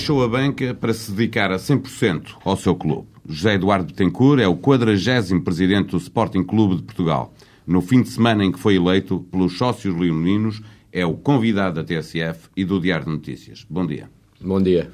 deixou 0.00 0.24
a 0.24 0.28
banca 0.28 0.72
para 0.72 0.94
se 0.94 1.12
dedicar 1.12 1.52
a 1.52 1.56
100% 1.56 2.36
ao 2.42 2.56
seu 2.56 2.74
clube. 2.74 3.06
José 3.28 3.56
Eduardo 3.56 3.84
Betancourt 3.84 4.40
é 4.40 4.48
o 4.48 4.56
40 4.56 5.40
presidente 5.44 5.90
do 5.90 5.98
Sporting 5.98 6.42
Clube 6.42 6.76
de 6.76 6.82
Portugal. 6.84 7.34
No 7.66 7.82
fim 7.82 8.00
de 8.00 8.08
semana 8.08 8.42
em 8.42 8.50
que 8.50 8.58
foi 8.58 8.76
eleito 8.76 9.20
pelos 9.30 9.58
sócios 9.58 9.94
leoninos, 9.94 10.62
é 10.90 11.04
o 11.04 11.12
convidado 11.12 11.74
da 11.74 11.84
TSF 11.84 12.48
e 12.56 12.64
do 12.64 12.80
Diário 12.80 13.04
de 13.04 13.12
Notícias. 13.12 13.66
Bom 13.68 13.86
dia. 13.86 14.08
Bom 14.40 14.62
dia. 14.62 14.90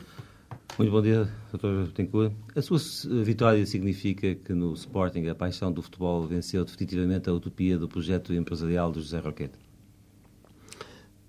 Muito 0.77 0.91
bom 0.91 1.01
dia, 1.01 1.29
Dr. 1.53 1.87
Betancourt. 1.87 2.33
A 2.57 2.61
sua 2.61 2.81
vitória 3.23 3.65
significa 3.65 4.35
que 4.35 4.53
no 4.53 4.75
Sporting 4.75 5.29
a 5.29 5.37
paixão 5.37 5.71
do 5.71 5.83
futebol 5.83 6.27
venceu 6.27 6.65
definitivamente 6.65 7.31
a 7.31 7.33
utopia 7.33 7.79
do 7.79 7.87
projeto 7.87 8.35
empresarial 8.35 8.91
do 8.91 9.01
José 9.01 9.21
Roquete? 9.21 9.55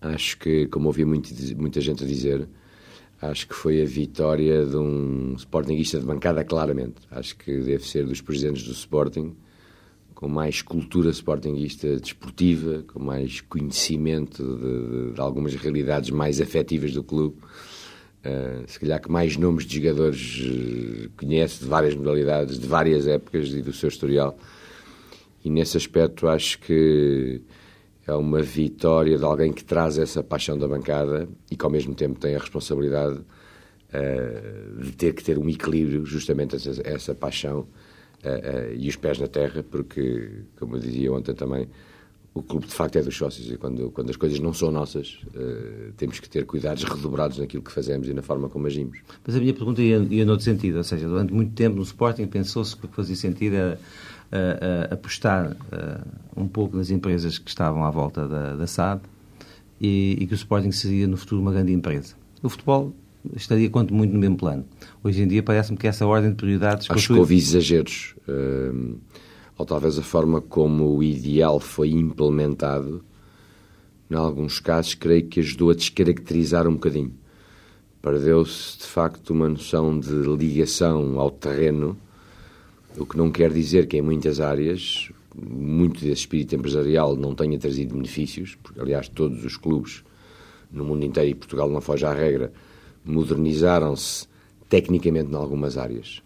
Acho 0.01 0.35
que, 0.39 0.65
como 0.65 0.87
ouvi 0.87 1.05
muito, 1.05 1.29
muita 1.55 1.79
gente 1.79 2.03
a 2.03 2.07
dizer, 2.07 2.49
acho 3.21 3.47
que 3.47 3.55
foi 3.55 3.81
a 3.81 3.85
vitória 3.85 4.65
de 4.65 4.77
um 4.77 5.35
Sportingista 5.37 5.99
de 5.99 6.05
bancada, 6.05 6.43
claramente. 6.43 6.95
Acho 7.09 7.35
que 7.37 7.59
deve 7.59 7.87
ser 7.87 8.05
dos 8.05 8.21
presidentes 8.21 8.63
do 8.63 8.71
Sporting 8.71 9.35
com 10.17 10.27
mais 10.27 10.63
cultura 10.63 11.11
sportinguista 11.11 11.95
desportiva, 11.99 12.83
com 12.91 12.99
mais 12.99 13.39
conhecimento 13.41 14.43
de, 14.43 15.13
de, 15.13 15.21
algumas 15.21 15.53
realidades 15.53 16.09
mais 16.09 16.41
afetivas 16.41 16.91
do 16.91 17.03
clube. 17.03 17.35
Uh, 18.25 18.63
se 18.65 18.79
calhar 18.79 18.99
que 18.99 19.11
mais 19.11 19.37
nomes 19.37 19.63
de 19.63 19.77
jogadores 19.77 20.39
uh, 20.39 21.09
conhece, 21.15 21.59
de 21.59 21.69
várias 21.69 21.93
modalidades, 21.93 22.57
de 22.57 22.65
várias 22.65 23.05
épocas 23.07 23.49
e 23.49 23.61
do 23.61 23.71
seu 23.71 23.89
historial. 23.89 24.35
E 25.45 25.51
nesse 25.51 25.77
aspecto 25.77 26.27
acho 26.27 26.59
que 26.61 27.39
é 28.07 28.13
uma 28.13 28.41
vitória 28.41 29.17
de 29.17 29.23
alguém 29.25 29.51
que 29.51 29.63
traz 29.63 29.97
essa 29.97 30.23
paixão 30.23 30.57
da 30.57 30.65
bancada 30.67 31.27
e 31.51 31.57
que 31.57 31.65
ao 31.65 31.69
mesmo 31.69 31.93
tempo 31.93 32.17
tem 32.17 32.35
a 32.35 32.39
responsabilidade 32.39 33.19
uh, 33.19 34.81
de 34.81 34.93
ter 34.93 35.13
que 35.13 35.21
ter 35.21 35.37
um 35.37 35.49
equilíbrio, 35.49 36.05
justamente 36.05 36.55
essa, 36.55 36.81
essa 36.85 37.13
paixão 37.13 37.59
uh, 37.59 37.65
uh, 38.27 38.73
e 38.73 38.87
os 38.87 38.95
pés 38.95 39.19
na 39.19 39.27
terra, 39.27 39.61
porque, 39.61 40.43
como 40.57 40.77
eu 40.77 40.79
dizia 40.79 41.11
ontem 41.11 41.35
também, 41.35 41.67
o 42.33 42.41
clube 42.41 42.67
de 42.67 42.73
facto 42.73 42.95
é 42.95 43.01
dos 43.01 43.17
sócios 43.17 43.51
e 43.51 43.57
quando, 43.57 43.91
quando 43.91 44.09
as 44.09 44.15
coisas 44.15 44.39
não 44.39 44.53
são 44.53 44.69
nossas, 44.69 45.19
temos 45.97 46.19
que 46.19 46.29
ter 46.29 46.45
cuidados 46.45 46.83
redobrados 46.83 47.39
naquilo 47.39 47.63
que 47.63 47.71
fazemos 47.71 48.07
e 48.07 48.13
na 48.13 48.21
forma 48.21 48.47
como 48.47 48.67
agimos. 48.67 48.99
Mas 49.25 49.35
a 49.35 49.39
minha 49.39 49.55
pergunta 49.55 49.81
ia, 49.81 49.97
ia 49.97 50.23
noutro 50.23 50.45
sentido, 50.45 50.77
ou 50.77 50.83
seja, 50.83 51.07
durante 51.07 51.33
muito 51.33 51.53
tempo 51.55 51.77
no 51.77 51.81
Sporting 51.81 52.27
pensou-se 52.27 52.77
que 52.77 52.85
o 52.85 52.89
que 52.89 52.95
fazia 52.95 53.15
sentido 53.15 53.55
era 53.55 53.79
uh, 54.31 54.93
apostar 54.93 55.55
um 56.35 56.47
pouco 56.47 56.77
nas 56.77 56.89
empresas 56.89 57.37
que 57.37 57.49
estavam 57.49 57.83
à 57.83 57.89
volta 57.89 58.27
da, 58.27 58.55
da 58.55 58.67
SAD 58.67 59.01
e, 59.79 60.17
e, 60.19 60.27
que 60.27 60.33
o 60.33 60.35
Sporting 60.35 60.71
seria 60.71 61.07
no 61.07 61.17
futuro 61.17 61.41
uma 61.41 61.51
grande 61.51 61.71
empresa. 61.71 62.15
O 62.41 62.49
futebol 62.49 62.93
estaria 63.35 63.69
quanto 63.69 63.93
muito 63.93 64.13
no 64.13 64.19
mesmo 64.19 64.37
plano. 64.37 64.65
Hoje 65.03 65.21
em 65.21 65.27
dia 65.27 65.43
parece-me 65.43 65.77
que 65.77 65.87
essa 65.87 66.05
ordem 66.05 66.31
de 66.31 66.35
prioridades... 66.35 66.89
Acho 66.89 67.13
que 67.13 67.19
houve 67.19 67.35
exageros. 67.35 68.15
Uh, 68.27 68.97
ou 69.57 69.65
talvez 69.65 69.97
a 69.97 70.03
forma 70.03 70.39
como 70.39 70.95
o 70.95 71.03
ideal 71.03 71.59
foi 71.59 71.89
implementado, 71.89 73.03
em 74.09 74.15
alguns 74.15 74.59
casos, 74.59 74.93
creio 74.93 75.27
que 75.27 75.39
ajudou 75.39 75.71
a 75.71 75.73
descaracterizar 75.73 76.67
um 76.67 76.73
bocadinho. 76.73 77.13
Perdeu-se, 78.01 78.77
de 78.77 78.85
facto, 78.85 79.31
uma 79.31 79.49
noção 79.49 79.99
de 79.99 80.11
ligação 80.11 81.19
ao 81.19 81.31
terreno 81.31 81.97
o 82.97 83.05
que 83.05 83.17
não 83.17 83.31
quer 83.31 83.51
dizer 83.53 83.87
que 83.87 83.97
em 83.97 84.01
muitas 84.01 84.39
áreas 84.39 85.11
muito 85.35 86.01
desse 86.01 86.21
espírito 86.21 86.55
empresarial 86.55 87.15
não 87.15 87.35
tenha 87.35 87.59
trazido 87.59 87.95
benefícios, 87.95 88.55
porque 88.55 88.79
aliás 88.79 89.07
todos 89.07 89.45
os 89.45 89.55
clubes 89.55 90.03
no 90.71 90.83
mundo 90.83 91.05
inteiro, 91.05 91.29
e 91.29 91.35
Portugal 91.35 91.69
não 91.69 91.79
foge 91.79 92.05
à 92.05 92.13
regra, 92.13 92.51
modernizaram-se 93.05 94.27
tecnicamente 94.67 95.31
em 95.31 95.35
algumas 95.35 95.77
áreas. 95.77 96.21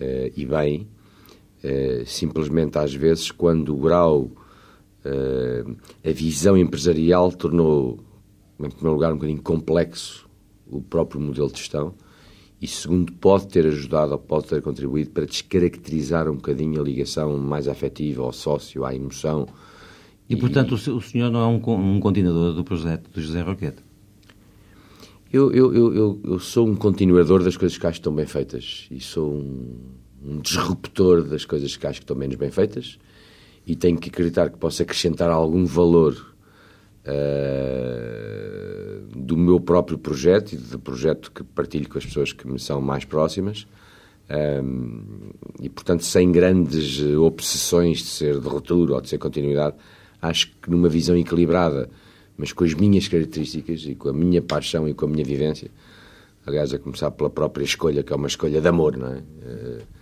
Uh, 0.00 0.32
e 0.34 0.46
bem, 0.46 0.88
uh, 1.64 2.06
simplesmente 2.06 2.78
às 2.78 2.94
vezes 2.94 3.30
quando 3.30 3.74
o 3.74 3.78
grau, 3.78 4.30
uh, 5.04 5.76
a 6.04 6.12
visão 6.12 6.56
empresarial 6.56 7.32
tornou, 7.32 7.98
em 8.58 8.70
primeiro 8.70 8.94
lugar, 8.94 9.12
um 9.12 9.16
bocadinho 9.16 9.42
complexo 9.42 10.28
o 10.70 10.80
próprio 10.80 11.20
modelo 11.20 11.50
de 11.50 11.58
gestão, 11.58 11.94
e 12.60 12.66
segundo, 12.66 13.12
pode 13.14 13.48
ter 13.48 13.66
ajudado 13.66 14.12
ou 14.12 14.18
pode 14.18 14.46
ter 14.46 14.60
contribuído 14.60 15.10
para 15.10 15.24
descaracterizar 15.24 16.28
um 16.28 16.34
bocadinho 16.34 16.80
a 16.80 16.84
ligação 16.84 17.38
mais 17.38 17.66
afetiva 17.66 18.22
ao 18.22 18.32
sócio, 18.32 18.84
à 18.84 18.94
emoção. 18.94 19.48
E, 20.28 20.34
e 20.34 20.36
portanto, 20.36 20.72
o 20.74 21.00
senhor 21.00 21.30
não 21.30 21.40
é 21.40 21.46
um, 21.46 21.96
um 21.96 22.00
continuador 22.00 22.52
do 22.52 22.62
projeto 22.62 23.10
do 23.10 23.20
José 23.20 23.40
Roquete? 23.40 23.82
Eu, 25.32 25.52
eu, 25.52 25.72
eu, 25.72 26.20
eu, 26.24 26.38
sou 26.40 26.68
um 26.68 26.74
continuador 26.74 27.42
das 27.42 27.56
coisas 27.56 27.78
que 27.78 27.86
acho 27.86 27.94
que 27.94 28.00
estão 28.00 28.14
bem 28.14 28.26
feitas 28.26 28.88
e 28.90 29.00
sou 29.00 29.32
um, 29.32 29.76
um 30.22 30.40
disruptor 30.40 31.22
das 31.22 31.44
coisas 31.44 31.76
que 31.76 31.86
acho 31.86 32.00
que 32.00 32.04
estão 32.04 32.16
menos 32.16 32.36
bem 32.36 32.50
feitas 32.50 32.98
e 33.64 33.76
tenho 33.76 33.96
que 33.96 34.10
acreditar 34.10 34.50
que 34.50 34.58
posso 34.58 34.82
acrescentar 34.82 35.30
algum 35.30 35.64
valor 35.64 36.29
uh, 37.06 39.00
do 39.16 39.36
meu 39.36 39.60
próprio 39.60 39.98
projeto 39.98 40.52
e 40.52 40.56
do 40.56 40.78
projeto 40.78 41.30
que 41.32 41.42
partilho 41.42 41.88
com 41.88 41.98
as 41.98 42.06
pessoas 42.06 42.32
que 42.32 42.46
me 42.46 42.58
são 42.58 42.80
mais 42.80 43.04
próximas. 43.04 43.66
Um, 44.62 45.02
e, 45.60 45.68
portanto, 45.68 46.04
sem 46.04 46.30
grandes 46.30 47.00
obsessões 47.16 47.98
de 47.98 48.04
ser 48.04 48.38
de 48.38 48.46
ruptura 48.46 48.94
ou 48.94 49.00
de 49.00 49.08
ser 49.08 49.18
continuidade, 49.18 49.74
acho 50.22 50.52
que 50.62 50.70
numa 50.70 50.88
visão 50.88 51.16
equilibrada, 51.16 51.90
mas 52.36 52.52
com 52.52 52.62
as 52.62 52.72
minhas 52.74 53.08
características 53.08 53.82
e 53.86 53.96
com 53.96 54.08
a 54.08 54.12
minha 54.12 54.40
paixão 54.40 54.88
e 54.88 54.94
com 54.94 55.06
a 55.06 55.08
minha 55.08 55.24
vivência, 55.24 55.68
aliás, 56.46 56.72
a 56.72 56.78
começar 56.78 57.10
pela 57.10 57.28
própria 57.28 57.64
escolha, 57.64 58.04
que 58.04 58.12
é 58.12 58.16
uma 58.16 58.28
escolha 58.28 58.60
de 58.60 58.68
amor, 58.68 58.96
não 58.96 59.08
é? 59.08 59.18
Uh, 59.18 59.99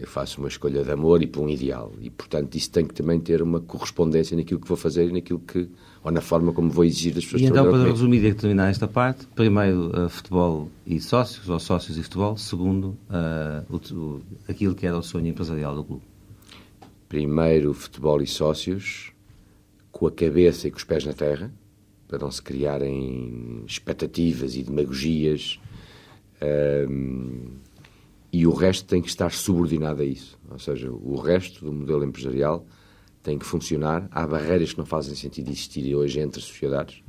eu 0.00 0.06
faço 0.06 0.40
uma 0.40 0.48
escolha 0.48 0.82
de 0.82 0.90
amor 0.90 1.22
e 1.22 1.26
por 1.26 1.42
um 1.42 1.48
ideal. 1.48 1.92
E, 2.00 2.08
portanto, 2.08 2.54
isso 2.54 2.70
tem 2.70 2.86
que 2.86 2.94
também 2.94 3.20
ter 3.20 3.42
uma 3.42 3.60
correspondência 3.60 4.34
naquilo 4.34 4.58
que 4.58 4.66
vou 4.66 4.76
fazer 4.76 5.10
e 5.10 5.12
naquilo 5.12 5.38
que, 5.38 5.68
ou 6.02 6.10
na 6.10 6.22
forma 6.22 6.54
como 6.54 6.70
vou 6.70 6.86
exigir 6.86 7.12
das 7.12 7.24
pessoas 7.24 7.42
E 7.42 7.44
então, 7.44 7.70
para 7.70 7.84
resumir 7.84 8.24
e 8.24 8.32
terminar 8.32 8.70
esta 8.70 8.88
parte, 8.88 9.26
primeiro, 9.34 9.90
uh, 9.90 10.08
futebol 10.08 10.70
e 10.86 10.98
sócios, 11.00 11.50
ou 11.50 11.60
sócios 11.60 11.98
e 11.98 12.02
futebol. 12.02 12.34
Segundo, 12.38 12.96
uh, 13.10 13.62
o, 13.68 13.94
o, 13.94 14.22
aquilo 14.48 14.74
que 14.74 14.86
era 14.86 14.96
o 14.96 15.02
sonho 15.02 15.26
empresarial 15.26 15.74
do 15.74 15.84
clube. 15.84 16.02
Primeiro, 17.06 17.74
futebol 17.74 18.22
e 18.22 18.26
sócios, 18.26 19.12
com 19.92 20.06
a 20.06 20.10
cabeça 20.10 20.66
e 20.66 20.70
com 20.70 20.78
os 20.78 20.84
pés 20.84 21.04
na 21.04 21.12
terra, 21.12 21.52
para 22.08 22.18
não 22.18 22.30
se 22.30 22.40
criarem 22.40 23.64
expectativas 23.66 24.56
e 24.56 24.62
demagogias. 24.62 25.60
Uh, 26.40 27.50
e 28.32 28.46
o 28.46 28.52
resto 28.52 28.86
tem 28.86 29.02
que 29.02 29.08
estar 29.08 29.32
subordinado 29.32 30.02
a 30.02 30.04
isso. 30.04 30.38
Ou 30.50 30.58
seja, 30.58 30.90
o 30.90 31.16
resto 31.16 31.64
do 31.64 31.72
modelo 31.72 32.04
empresarial 32.04 32.64
tem 33.22 33.38
que 33.38 33.44
funcionar. 33.44 34.08
Há 34.10 34.26
barreiras 34.26 34.72
que 34.72 34.78
não 34.78 34.86
fazem 34.86 35.14
sentido 35.14 35.48
existir 35.48 35.94
hoje 35.94 36.20
entre 36.20 36.40
sociedades. 36.40 37.02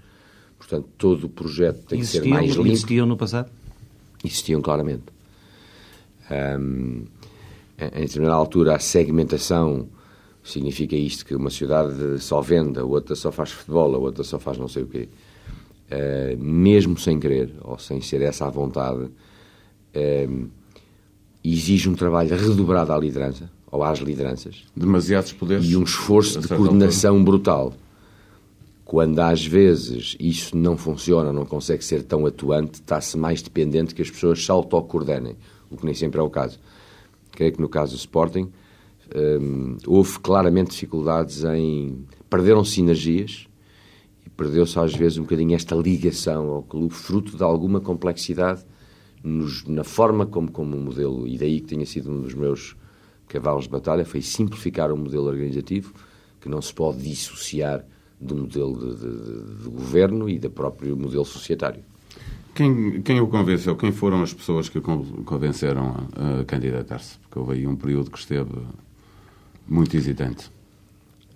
Portanto, 0.57 0.87
todo 0.97 1.25
o 1.25 1.29
projeto 1.29 1.85
tem 1.87 1.99
existiam, 1.99 2.23
que 2.23 2.29
ser 2.29 2.33
mais 2.33 2.51
limpo. 2.51 2.67
Existiam 2.67 3.05
no 3.05 3.17
passado? 3.17 3.51
Existiam 4.23 4.61
claramente. 4.61 5.03
Um, 6.59 7.05
em 7.77 8.01
determinada 8.01 8.35
altura, 8.35 8.75
a 8.75 8.79
segmentação 8.79 9.89
significa 10.43 10.95
isto, 10.95 11.25
que 11.25 11.35
uma 11.35 11.49
sociedade 11.49 12.19
só 12.19 12.41
vende, 12.41 12.79
a 12.79 12.83
outra 12.83 13.15
só 13.15 13.31
faz 13.31 13.51
futebol, 13.51 13.95
a 13.95 13.97
outra 13.97 14.23
só 14.23 14.39
faz 14.39 14.57
não 14.57 14.67
sei 14.67 14.83
o 14.83 14.87
quê. 14.87 15.09
Uh, 15.91 16.37
mesmo 16.41 16.97
sem 16.97 17.19
querer, 17.19 17.53
ou 17.61 17.77
sem 17.77 18.01
ser 18.01 18.21
essa 18.21 18.45
a 18.45 18.49
vontade, 18.49 19.09
exige 21.43 21.89
um 21.89 21.95
trabalho 21.95 22.35
redobrado 22.35 22.93
à 22.93 22.97
liderança, 22.97 23.49
ou 23.71 23.83
às 23.83 23.99
lideranças. 23.99 24.63
Demasiados 24.75 25.33
poderes. 25.33 25.65
E 25.65 25.75
um 25.75 25.83
esforço 25.83 26.39
de 26.39 26.47
coordenação 26.47 27.15
altura. 27.17 27.31
brutal. 27.31 27.73
Quando 28.85 29.19
às 29.19 29.45
vezes 29.45 30.17
isso 30.19 30.55
não 30.55 30.77
funciona, 30.77 31.31
não 31.31 31.45
consegue 31.45 31.83
ser 31.83 32.03
tão 32.03 32.25
atuante, 32.25 32.75
está-se 32.75 33.17
mais 33.17 33.41
dependente 33.41 33.95
que 33.95 34.01
as 34.01 34.09
pessoas 34.09 34.43
se 34.43 34.51
autocoordenem, 34.51 35.37
o 35.69 35.77
que 35.77 35.85
nem 35.85 35.93
sempre 35.93 36.19
é 36.19 36.23
o 36.23 36.29
caso. 36.29 36.59
Creio 37.31 37.53
que 37.53 37.61
no 37.61 37.69
caso 37.69 37.95
do 37.95 37.97
Sporting 37.97 38.51
hum, 39.15 39.77
houve 39.87 40.19
claramente 40.19 40.71
dificuldades 40.71 41.43
em. 41.45 42.05
perderam 42.29 42.65
sinergias 42.65 43.47
e 44.25 44.29
perdeu-se 44.29 44.77
às 44.77 44.93
vezes 44.93 45.17
um 45.17 45.21
bocadinho 45.21 45.55
esta 45.55 45.73
ligação 45.73 46.49
ao 46.49 46.63
clube, 46.63 46.93
fruto 46.93 47.37
de 47.37 47.43
alguma 47.43 47.79
complexidade 47.79 48.65
nos, 49.23 49.65
na 49.65 49.83
forma 49.83 50.25
como, 50.25 50.51
como 50.51 50.75
o 50.75 50.79
modelo, 50.79 51.27
e 51.27 51.37
daí 51.37 51.59
que 51.59 51.67
tenha 51.67 51.85
sido 51.85 52.11
um 52.11 52.21
dos 52.21 52.33
meus 52.33 52.75
cavalos 53.27 53.65
de 53.65 53.69
batalha, 53.69 54.05
foi 54.05 54.21
simplificar 54.21 54.91
o 54.91 54.97
modelo 54.97 55.27
organizativo, 55.27 55.93
que 56.39 56.49
não 56.49 56.61
se 56.61 56.73
pode 56.73 57.01
dissociar 57.01 57.85
do 58.19 58.35
modelo 58.35 58.77
de, 58.77 58.95
de, 58.95 59.63
de 59.63 59.69
governo 59.69 60.29
e 60.29 60.37
do 60.37 60.49
próprio 60.49 60.95
modelo 60.97 61.25
societário. 61.25 61.83
Quem, 62.53 63.01
quem 63.01 63.19
o 63.21 63.27
convenceu? 63.27 63.75
Quem 63.75 63.91
foram 63.91 64.21
as 64.21 64.33
pessoas 64.33 64.67
que 64.67 64.77
o 64.77 64.81
convenceram 64.81 66.07
a, 66.15 66.41
a 66.41 66.45
candidatar-se? 66.45 67.17
Porque 67.19 67.39
houve 67.39 67.53
aí 67.53 67.67
um 67.67 67.75
período 67.75 68.11
que 68.11 68.19
esteve 68.19 68.51
muito 69.67 69.95
hesitante. 69.95 70.51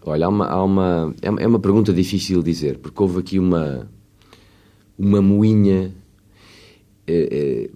Olha, 0.04 0.26
há 0.26 0.30
uma, 0.30 0.48
há 0.48 0.64
uma, 0.64 1.16
é, 1.22 1.28
é 1.28 1.48
uma 1.48 1.60
pergunta 1.60 1.94
difícil 1.94 2.44
de 2.44 2.52
dizer, 2.52 2.78
porque 2.80 3.02
houve 3.02 3.20
aqui 3.20 3.40
uma, 3.40 3.90
uma 5.00 5.22
moinha 5.22 5.96
é, 7.08 7.14
é, 7.32 7.70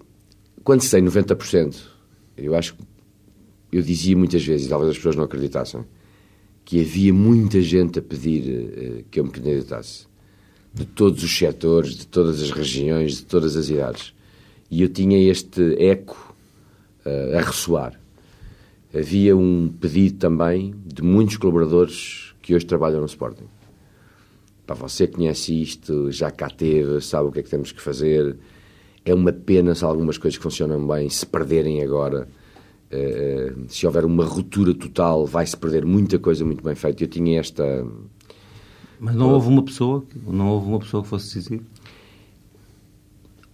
quando 0.64 0.82
se 0.82 0.92
tem 0.92 1.04
90%, 1.04 1.76
eu 2.38 2.56
acho 2.56 2.76
que 2.76 2.84
eu 3.72 3.82
dizia 3.82 4.16
muitas 4.16 4.44
vezes, 4.44 4.68
e 4.68 4.70
talvez 4.70 4.92
as 4.92 4.98
pessoas 4.98 5.16
não 5.16 5.24
acreditassem, 5.24 5.86
que 6.66 6.82
havia 6.82 7.14
muita 7.14 7.62
gente 7.62 8.00
a 8.00 8.02
pedir 8.02 8.44
uh, 8.44 9.04
que 9.10 9.20
eu 9.20 9.24
me 9.24 9.32
candidatasse. 9.32 10.08
De 10.72 10.86
todos 10.86 11.24
os 11.24 11.36
setores, 11.36 11.96
de 11.96 12.06
todas 12.06 12.42
as 12.44 12.52
regiões, 12.52 13.18
de 13.18 13.26
todas 13.26 13.56
as 13.56 13.70
idades. 13.70 14.14
E 14.70 14.84
eu 14.84 14.90
tinha 14.90 15.18
este 15.18 15.76
eco 15.84 16.36
uh, 17.06 17.38
a 17.38 17.42
ressoar. 17.42 18.00
Havia 18.94 19.36
um 19.36 19.68
pedido 19.68 20.20
também 20.20 20.76
de 20.86 21.02
muitos 21.02 21.38
colaboradores 21.38 22.36
que 22.42 22.54
hoje 22.54 22.66
trabalham 22.66 23.00
no 23.00 23.08
Sporting. 23.08 23.46
Para 24.66 24.76
você 24.76 25.08
conhece 25.08 25.60
isto, 25.60 26.12
já 26.12 26.30
cá 26.30 26.50
teve, 26.50 27.02
sabe 27.02 27.30
o 27.30 27.32
que 27.32 27.40
é 27.40 27.44
que 27.44 27.50
temos 27.50 27.72
que 27.72 27.82
fazer. 27.82 28.38
É 29.06 29.14
uma 29.14 29.32
pena 29.32 29.74
se 29.74 29.84
algumas 29.84 30.18
coisas 30.18 30.38
que 30.38 30.44
funcionam 30.44 30.86
bem 30.86 31.10
se 31.10 31.26
perderem 31.26 31.82
agora 31.82 32.28
eh, 32.92 33.54
se 33.68 33.86
houver 33.86 34.04
uma 34.04 34.26
ruptura 34.26 34.74
total, 34.74 35.26
vai-se 35.26 35.56
perder 35.56 35.86
muita 35.86 36.18
coisa 36.18 36.44
muito 36.44 36.64
bem 36.64 36.76
feita. 36.76 37.04
Eu 37.04 37.08
tinha 37.08 37.40
esta. 37.40 37.86
Mas 39.00 39.16
não 39.16 39.32
houve 39.34 39.48
uma 39.48 39.64
pessoa, 39.64 40.04
não 40.28 40.50
houve 40.50 40.68
uma 40.68 40.80
pessoa 40.80 41.04
que 41.04 41.10
fosse 41.10 41.28
decisiva? 41.36 41.64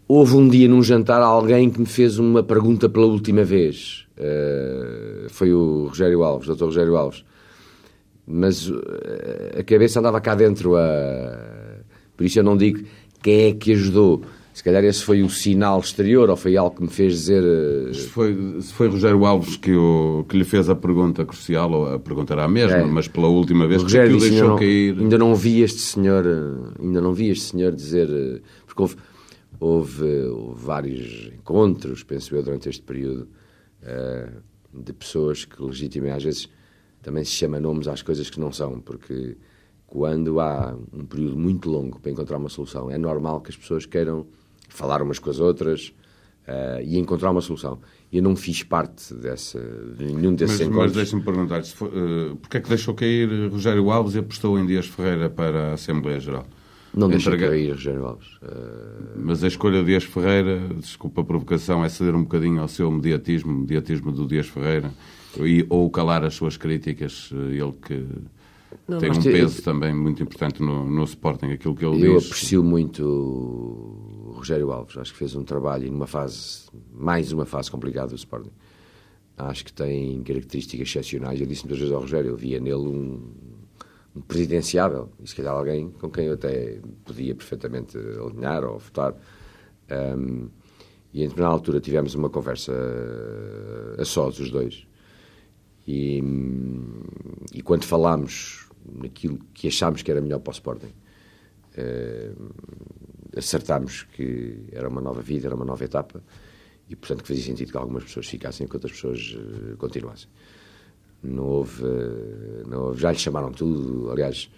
Houve 0.07 0.36
um 0.36 0.47
dia 0.47 0.68
num 0.68 0.81
jantar 0.81 1.21
alguém 1.21 1.69
que 1.69 1.80
me 1.80 1.86
fez 1.86 2.18
uma 2.18 2.44
pergunta 2.44 2.88
pela 2.88 3.06
última 3.07 3.44
vez. 3.44 4.06
Uh, 4.18 5.27
foi 5.30 5.53
o 5.53 5.88
Rogério 5.88 6.24
Alves, 6.24 6.47
o 6.47 6.56
Dr. 6.56 6.65
Rogério 6.65 6.95
Alves. 6.95 7.25
Mas 8.25 8.69
uh, 8.69 8.81
a 9.59 9.63
cabeça 9.63 10.00
andava 10.00 10.21
cá 10.21 10.33
dentro 10.33 10.75
a. 10.77 11.81
Por 12.15 12.25
isso 12.25 12.39
eu 12.39 12.44
não 12.44 12.56
digo 12.56 12.86
quem 13.21 13.50
é 13.50 13.53
que 13.53 13.74
ajudou 13.74 14.21
se 14.56 14.63
calhar 14.63 14.86
esse 14.86 15.04
foi 15.04 15.22
o 15.22 15.30
sinal 15.30 15.81
exterior 15.81 16.30
ou 16.30 16.38
foi 16.38 16.56
algo 16.56 16.78
que 16.78 16.81
me 16.81 16.88
fez 16.88 17.12
dizer. 17.12 17.44
Eh, 17.44 17.94
se 17.94 18.07
foi, 18.07 18.62
se 18.62 18.72
foi 18.72 18.88
Rogério 18.88 19.25
Alves 19.25 19.57
que, 19.57 19.75
o, 19.75 20.25
que 20.30 20.38
lhe 20.38 20.46
fez 20.46 20.69
a 20.69 20.75
pergunta 20.75 21.25
crucial, 21.25 21.69
ou 21.74 21.94
a 21.94 22.00
pergunta 22.00 22.31
era 22.31 22.46
a 22.46 22.48
mesma, 22.48 22.78
é. 22.78 22.86
mas 22.86 23.06
pela 23.06 23.28
última 23.28 23.68
vez 23.68 23.84
o 23.84 23.86
que, 23.86 24.00
o 24.00 24.18
deixou 24.18 24.48
não, 24.48 24.56
cair. 24.56 24.98
Ainda 24.98 25.18
não 25.18 25.36
vi 25.36 25.62
este 25.62 25.81
senhor, 25.81 26.25
eh, 26.25 26.81
ainda 26.81 27.02
não 27.02 27.12
vi 27.12 27.31
este 27.31 27.52
senhor 27.52 27.75
dizer. 27.75 28.10
Eh, 28.10 28.42
porque 28.66 28.81
houve, 28.81 28.96
houve, 29.60 30.24
houve 30.24 30.63
vários 30.63 31.30
encontros, 31.38 32.04
penso 32.04 32.34
eu, 32.34 32.42
durante 32.42 32.69
este 32.69 32.81
período, 32.81 33.28
de 34.74 34.94
pessoas 34.94 35.44
que 35.44 35.62
legitimamente 35.62 36.16
às 36.16 36.24
vezes 36.24 36.50
também 37.02 37.25
se 37.25 37.31
chama 37.31 37.60
nomes 37.60 37.90
às 37.90 38.02
coisas 38.02 38.30
que 38.30 38.40
não 38.40 38.54
são, 38.54 38.80
porque 38.80 39.36
quando 39.86 40.40
há 40.40 40.74
um 40.94 41.06
período 41.06 41.36
muito 41.36 41.69
longo 41.69 42.00
para 42.00 42.10
encontrar 42.10 42.38
uma 42.38 42.48
solução, 42.48 42.90
é 42.90 42.98
normal 42.98 43.42
que 43.42 43.50
as 43.50 43.57
pessoas 43.57 43.86
queiram 43.86 44.25
falar 44.69 45.01
umas 45.01 45.19
com 45.19 45.29
as 45.29 45.39
outras 45.39 45.94
uh, 46.47 46.81
e 46.83 46.97
encontrar 46.97 47.31
uma 47.31 47.41
solução. 47.41 47.79
Eu 48.12 48.21
não 48.21 48.35
fiz 48.35 48.63
parte 48.63 49.13
dessa, 49.13 49.59
de 49.97 50.06
nenhum 50.06 50.33
desses 50.35 50.59
mas, 50.59 50.67
encontros. 50.67 50.85
Mas 50.85 50.95
deixe-me 50.95 51.23
perguntar, 51.23 51.63
se 51.63 51.83
uh, 51.83 51.88
eh, 51.88 52.35
porque 52.41 52.57
é 52.57 52.62
que 52.62 52.69
deixou 52.69 52.94
cair 52.94 53.50
Rogério 53.50 53.91
Alves 53.91 54.15
e 54.15 54.19
apostou 54.19 54.57
em 54.57 54.65
Dias 54.65 54.88
Ferreira 54.88 55.29
para 55.29 55.71
a 55.71 55.73
Assembleia 55.73 56.19
Geral? 56.19 56.45
Não 56.94 57.09
deixou 57.09 57.33
Entrega... 57.33 57.51
cair 57.51 57.71
Rogério 57.71 58.06
Alves. 58.06 58.27
Uh... 58.35 59.17
Mas 59.17 59.44
a 59.44 59.47
escolha 59.47 59.79
de 59.79 59.88
Dias 59.88 60.03
Ferreira, 60.03 60.59
desculpa 60.79 61.21
a 61.21 61.23
provocação, 61.23 61.83
é 61.83 61.89
ceder 61.89 62.15
um 62.15 62.23
bocadinho 62.23 62.61
ao 62.61 62.68
seu 62.68 62.89
mediatismo, 62.89 63.53
mediatismo 63.53 64.11
do 64.11 64.25
Dias 64.25 64.47
Ferreira, 64.47 64.91
e, 65.39 65.65
ou 65.69 65.89
calar 65.89 66.23
as 66.23 66.35
suas 66.35 66.56
críticas, 66.56 67.29
ele 67.33 67.73
que 67.73 68.06
não, 68.88 68.98
tem 69.00 69.12
um 69.12 69.19
te... 69.19 69.31
peso 69.31 69.62
também 69.62 69.94
muito 69.94 70.22
importante 70.22 70.62
no, 70.62 70.89
no 70.89 71.04
Sporting, 71.04 71.48
aquilo 71.48 71.75
que 71.75 71.86
ele 71.86 71.95
eu 71.95 72.00
diz. 72.00 72.06
Eu 72.06 72.18
aprecio 72.18 72.63
muito 72.63 73.04
o 73.04 74.33
Rogério 74.36 74.72
Alves, 74.72 74.98
acho 74.98 75.12
que 75.13 75.19
fez 75.19 75.36
um 75.36 75.44
trabalho 75.44 75.92
numa 75.92 76.07
fase, 76.07 76.63
mais 76.94 77.31
uma 77.31 77.45
fase 77.45 77.69
complicada 77.72 78.10
do 78.10 78.16
Sporting. 78.16 78.51
Acho 79.38 79.66
que 79.66 79.74
tem 79.74 80.24
características 80.24 80.88
excepcionais. 80.88 81.42
Eu 81.42 81.48
disse 81.48 81.63
muitas 81.63 81.80
vezes 81.80 81.94
ao 81.94 82.01
Rogério, 82.01 82.30
eu 82.30 82.38
via 82.38 82.60
nele 82.60 82.75
um, 82.75 83.33
um 84.16 84.22
presidenciável, 84.22 85.10
e 85.21 85.28
se 85.28 85.36
calhar 85.36 85.54
alguém 85.54 85.89
com 85.89 86.10
quem 86.10 86.28
eu 86.28 86.33
até 86.33 86.80
podia 87.04 87.36
perfeitamente 87.36 87.98
alinhar 87.98 88.63
ou 88.63 88.80
votar. 88.80 89.13
Um, 89.92 90.48
e 91.13 91.24
em 91.24 91.28
determinada 91.28 91.54
altura 91.54 91.80
tivemos 91.80 92.13
uma 92.16 92.30
conversa 92.30 92.74
a 93.98 94.06
sós, 94.06 94.39
os 94.39 94.50
dois. 94.50 94.88
E, 95.87 96.21
e 97.53 97.61
quando 97.61 97.85
falámos 97.85 98.65
naquilo 98.93 99.39
que 99.53 99.67
achámos 99.67 100.01
que 100.01 100.11
era 100.11 100.21
melhor 100.21 100.39
para 100.39 100.51
o 100.51 100.53
Sporting. 100.53 100.93
Uh, 101.77 102.53
acertámos 103.35 104.03
que 104.03 104.67
era 104.71 104.87
uma 104.87 105.01
nova 105.01 105.21
vida, 105.21 105.47
era 105.47 105.55
uma 105.55 105.65
nova 105.65 105.83
etapa 105.83 106.23
e, 106.89 106.95
portanto, 106.95 107.23
que 107.23 107.27
fazia 107.27 107.43
sentido 107.43 107.71
que 107.71 107.77
algumas 107.77 108.03
pessoas 108.03 108.27
ficassem 108.27 108.65
e 108.65 108.69
que 108.69 108.75
outras 108.75 108.93
pessoas 108.93 109.35
uh, 109.37 109.75
continuassem. 109.77 110.29
Não 111.21 111.43
houve, 111.43 111.83
uh, 111.83 112.67
não 112.67 112.83
houve, 112.85 113.01
Já 113.01 113.11
lhe 113.11 113.17
chamaram 113.17 113.51
tudo, 113.51 114.09
aliás, 114.11 114.49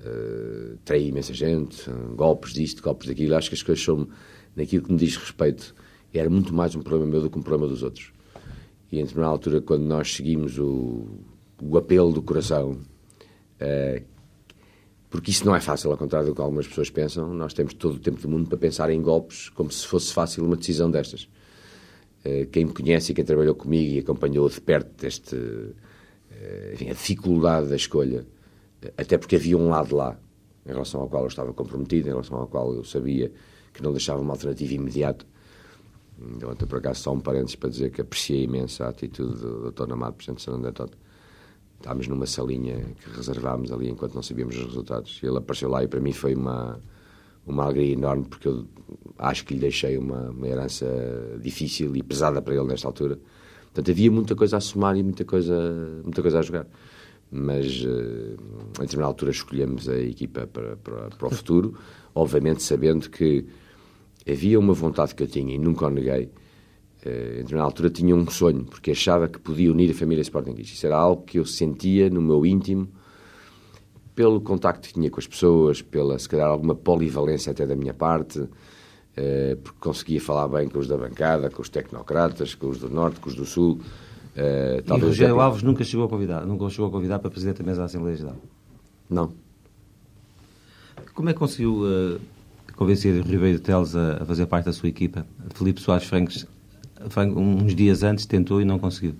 uh, 0.00 0.76
traí 0.84 1.08
imensa 1.08 1.32
gente, 1.32 1.88
golpes 2.16 2.54
disto, 2.54 2.82
golpes 2.82 3.08
daquilo. 3.08 3.36
Acho 3.36 3.50
que 3.50 3.54
as 3.54 3.62
coisas 3.62 3.84
são, 3.84 4.08
naquilo 4.56 4.84
que 4.84 4.92
me 4.92 4.98
diz 4.98 5.16
respeito, 5.16 5.74
era 6.12 6.28
muito 6.28 6.52
mais 6.54 6.74
um 6.74 6.80
problema 6.80 7.12
meu 7.12 7.20
do 7.20 7.30
que 7.30 7.38
um 7.38 7.42
problema 7.42 7.68
dos 7.68 7.82
outros. 7.82 8.12
E, 8.90 9.00
entre 9.00 9.18
na 9.20 9.26
altura, 9.26 9.60
quando 9.60 9.82
nós 9.82 10.14
seguimos 10.14 10.58
o, 10.58 11.06
o 11.62 11.76
apelo 11.76 12.12
do 12.12 12.22
coração 12.22 12.78
eh, 13.58 14.02
porque 15.10 15.30
isso 15.30 15.46
não 15.46 15.56
é 15.56 15.60
fácil, 15.60 15.90
ao 15.90 15.96
contrário 15.96 16.28
do 16.28 16.34
que 16.34 16.40
algumas 16.40 16.66
pessoas 16.66 16.90
pensam. 16.90 17.32
Nós 17.32 17.54
temos 17.54 17.74
todo 17.74 17.94
o 17.96 17.98
tempo 17.98 18.20
do 18.20 18.28
mundo 18.28 18.48
para 18.48 18.58
pensar 18.58 18.90
em 18.90 19.00
golpes 19.00 19.48
como 19.50 19.70
se 19.70 19.86
fosse 19.86 20.12
fácil 20.12 20.44
uma 20.44 20.56
decisão 20.56 20.90
destas. 20.90 21.28
Eh, 22.24 22.46
quem 22.52 22.66
me 22.66 22.72
conhece 22.72 23.12
e 23.12 23.14
quem 23.14 23.24
trabalhou 23.24 23.54
comigo 23.54 23.94
e 23.94 23.98
acompanhou 24.00 24.48
de 24.48 24.60
perto 24.60 25.04
este, 25.04 25.36
eh, 26.30 26.72
enfim, 26.74 26.90
a 26.90 26.92
dificuldade 26.92 27.68
da 27.68 27.76
escolha, 27.76 28.26
até 28.96 29.16
porque 29.16 29.36
havia 29.36 29.56
um 29.56 29.68
lado 29.70 29.96
lá, 29.96 30.18
em 30.66 30.72
relação 30.72 31.00
ao 31.00 31.08
qual 31.08 31.22
eu 31.22 31.28
estava 31.28 31.52
comprometido, 31.54 32.08
em 32.08 32.10
relação 32.10 32.36
ao 32.38 32.46
qual 32.46 32.74
eu 32.74 32.84
sabia 32.84 33.32
que 33.72 33.82
não 33.82 33.92
deixava 33.92 34.20
uma 34.20 34.32
alternativa 34.34 34.74
imediata. 34.74 35.24
Até 36.50 36.66
por 36.66 36.78
acaso, 36.78 37.02
só 37.02 37.12
um 37.12 37.20
parênteses 37.20 37.54
para 37.54 37.70
dizer 37.70 37.90
que 37.90 38.00
apreciei 38.00 38.44
imenso 38.44 38.82
a 38.82 38.88
atitude 38.88 39.36
do 39.38 39.70
Dr. 39.70 39.92
Amado, 39.92 40.14
Presidente 40.14 40.50
André 40.50 40.72
Toto, 40.72 40.98
estávamos 41.76 42.08
numa 42.08 42.26
salinha 42.26 42.80
que 43.00 43.10
reservámos 43.16 43.70
ali 43.70 43.88
enquanto 43.88 44.14
não 44.14 44.22
sabíamos 44.22 44.56
os 44.56 44.64
resultados. 44.64 45.20
Ele 45.22 45.38
apareceu 45.38 45.68
lá 45.68 45.84
e 45.84 45.88
para 45.88 46.00
mim 46.00 46.12
foi 46.12 46.34
uma, 46.34 46.80
uma 47.46 47.64
alegria 47.64 47.92
enorme 47.92 48.24
porque 48.24 48.48
eu 48.48 48.66
acho 49.16 49.44
que 49.44 49.54
lhe 49.54 49.60
deixei 49.60 49.96
uma, 49.96 50.30
uma 50.30 50.48
herança 50.48 50.86
difícil 51.40 51.94
e 51.94 52.02
pesada 52.02 52.42
para 52.42 52.54
ele 52.54 52.66
nesta 52.66 52.88
altura. 52.88 53.18
Portanto, 53.66 53.90
havia 53.90 54.10
muita 54.10 54.34
coisa 54.34 54.56
a 54.56 54.60
somar 54.60 54.96
e 54.96 55.02
muita 55.04 55.24
coisa, 55.24 56.00
muita 56.02 56.20
coisa 56.20 56.40
a 56.40 56.42
jogar. 56.42 56.66
Mas, 57.30 57.84
uh, 57.84 58.36
em 58.78 58.80
determinada 58.80 59.06
altura, 59.06 59.30
escolhemos 59.30 59.88
a 59.88 59.98
equipa 59.98 60.46
para, 60.46 60.76
para, 60.76 61.10
para 61.10 61.28
o 61.28 61.30
futuro, 61.30 61.78
obviamente 62.14 62.62
sabendo 62.62 63.08
que 63.08 63.46
havia 64.28 64.58
uma 64.58 64.74
vontade 64.74 65.14
que 65.14 65.22
eu 65.22 65.28
tinha 65.28 65.54
e 65.54 65.58
nunca 65.58 65.86
o 65.86 65.90
neguei, 65.90 66.30
Uh, 67.06 67.54
na 67.54 67.62
altura 67.62 67.90
tinha 67.90 68.14
um 68.14 68.28
sonho, 68.28 68.64
porque 68.64 68.90
achava 68.90 69.28
que 69.28 69.38
podia 69.38 69.70
unir 69.70 69.90
a 69.90 69.94
família 69.94 70.20
Sportingista. 70.20 70.74
Isso 70.74 70.86
era 70.86 70.96
algo 70.96 71.22
que 71.22 71.38
eu 71.38 71.44
sentia 71.44 72.10
no 72.10 72.20
meu 72.20 72.44
íntimo, 72.44 72.88
pelo 74.16 74.40
contacto 74.40 74.88
que 74.88 74.94
tinha 74.94 75.08
com 75.08 75.20
as 75.20 75.26
pessoas, 75.26 75.80
pela, 75.80 76.18
se 76.18 76.28
calhar, 76.28 76.48
alguma 76.48 76.74
polivalência 76.74 77.52
até 77.52 77.64
da 77.64 77.76
minha 77.76 77.94
parte, 77.94 78.40
uh, 78.40 79.56
porque 79.62 79.78
conseguia 79.78 80.20
falar 80.20 80.48
bem 80.48 80.68
com 80.68 80.80
os 80.80 80.88
da 80.88 80.96
bancada, 80.96 81.48
com 81.50 81.62
os 81.62 81.68
tecnocratas, 81.68 82.52
com 82.56 82.68
os 82.68 82.80
do 82.80 82.90
Norte, 82.90 83.20
com 83.20 83.28
os 83.28 83.36
do 83.36 83.44
Sul. 83.44 83.78
Uh, 84.36 84.82
e 84.84 84.92
o 84.92 85.06
Rogério 85.06 85.38
Alves 85.38 85.62
nunca 85.62 85.84
chegou 85.84 86.06
a 86.06 86.08
convidar, 86.08 86.44
nunca 86.44 86.68
chegou 86.68 86.88
a 86.88 86.90
convidar 86.90 87.20
para 87.20 87.30
Presidente 87.30 87.58
da 87.58 87.64
Mesa 87.64 87.78
da 87.78 87.84
Assembleia 87.84 88.16
Geral? 88.16 88.36
Não. 89.08 89.32
Como 91.14 91.28
é 91.28 91.32
que 91.32 91.38
conseguiu 91.38 91.84
convencer 92.78 93.20
Ribeiro 93.22 93.58
Teles 93.58 93.96
a, 93.96 94.24
fazer 94.24 94.46
parte 94.46 94.66
da 94.66 94.72
sua 94.72 94.88
equipa? 94.88 95.26
Felipe 95.54 95.80
Soares 95.80 96.06
Franques 96.06 96.46
uns 97.36 97.74
dias 97.74 98.02
antes 98.02 98.24
tentou 98.24 98.60
e 98.60 98.64
não 98.64 98.78
conseguiu? 98.78 99.14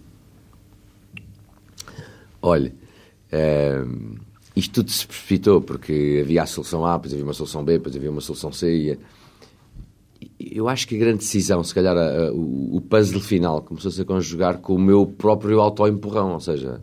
Olha, 2.41 2.73
uh, 3.33 4.19
isto 4.55 4.75
tudo 4.75 4.91
se 4.91 5.07
precipitou 5.07 5.61
porque 5.61 6.21
havia 6.23 6.43
a 6.43 6.47
solução 6.47 6.85
A, 6.87 6.95
depois 6.97 7.13
havia 7.13 7.25
uma 7.25 7.35
solução 7.35 7.65
B, 7.65 7.73
depois 7.75 7.97
havia 7.97 8.11
uma 8.11 8.21
solução 8.21 8.53
C. 8.53 8.99
E 10.41 10.57
eu 10.57 10.69
acho 10.69 10.87
que 10.87 10.97
a 10.97 10.99
grande 10.99 11.19
decisão, 11.19 11.63
se 11.63 11.75
calhar 11.75 11.97
a, 11.97 12.29
a, 12.29 12.33
o, 12.33 12.81
puzzle 12.81 13.21
final, 13.21 13.63
começou-se 13.63 14.01
a 14.01 14.05
conjugar 14.05 14.59
com 14.59 14.75
o 14.75 14.79
meu 14.79 15.07
próprio 15.07 15.61
auto-empurrão, 15.61 16.33
ou 16.33 16.41
seja. 16.41 16.81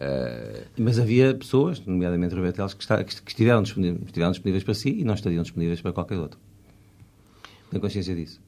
Uh... 0.00 0.66
Mas 0.78 0.98
havia 0.98 1.34
pessoas, 1.34 1.80
nomeadamente 1.84 2.34
Roberto 2.34 2.76
que, 2.76 2.82
está, 2.82 3.02
que 3.02 3.12
estiveram, 3.12 3.62
disponíveis, 3.62 4.02
estiveram 4.06 4.30
disponíveis 4.32 4.64
para 4.64 4.74
si 4.74 5.00
e 5.00 5.04
não 5.04 5.14
estariam 5.14 5.42
disponíveis 5.42 5.80
para 5.80 5.92
qualquer 5.92 6.18
outro. 6.18 6.38
Tem 7.70 7.80
consciência 7.80 8.14
disso? 8.14 8.40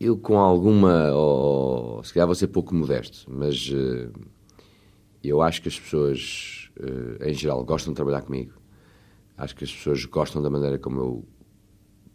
eu 0.00 0.16
com 0.16 0.38
alguma, 0.38 1.12
ou, 1.12 2.02
se 2.02 2.12
calhar 2.12 2.26
vou 2.26 2.34
ser 2.34 2.48
pouco 2.48 2.74
modesto, 2.74 3.30
mas 3.30 3.70
uh, 3.70 4.12
eu 5.22 5.40
acho 5.40 5.62
que 5.62 5.68
as 5.68 5.78
pessoas, 5.78 6.70
uh, 6.78 7.24
em 7.24 7.34
geral, 7.34 7.64
gostam 7.64 7.92
de 7.92 7.96
trabalhar 7.96 8.22
comigo. 8.22 8.52
Acho 9.36 9.54
que 9.56 9.64
as 9.64 9.72
pessoas 9.72 10.04
gostam 10.04 10.42
da 10.42 10.50
maneira 10.50 10.78
como 10.78 11.00
eu 11.00 11.24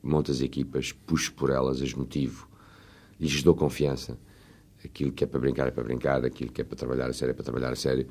monto 0.02 0.32
as 0.32 0.42
equipas, 0.42 0.92
puxo 0.92 1.34
por 1.34 1.50
elas, 1.50 1.82
as 1.82 1.94
motivo. 1.94 2.48
lhes 3.20 3.44
dou 3.44 3.56
confiança. 3.56 4.18
Aquilo 4.84 5.12
que 5.12 5.26
é 5.26 5.28
para 5.28 5.40
brincar 5.40 5.68
é 5.68 5.72
para 5.72 5.84
brincar, 5.84 6.24
aquilo 6.24 6.52
que 6.52 6.62
é 6.62 6.64
para 6.64 6.78
trabalhar 6.78 7.10
a 7.10 7.14
sério 7.14 7.32
é 7.32 7.34
para 7.34 7.44
trabalhar 7.44 7.72
a 7.72 7.76
sério. 7.76 8.08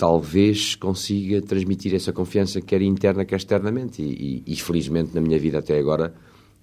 Talvez 0.00 0.76
consiga 0.76 1.42
transmitir 1.42 1.94
essa 1.94 2.10
confiança, 2.10 2.58
quer 2.58 2.80
interna, 2.80 3.22
quer 3.22 3.36
externamente. 3.36 4.00
E, 4.00 4.42
e, 4.46 4.54
e 4.54 4.56
felizmente 4.56 5.14
na 5.14 5.20
minha 5.20 5.38
vida 5.38 5.58
até 5.58 5.78
agora 5.78 6.14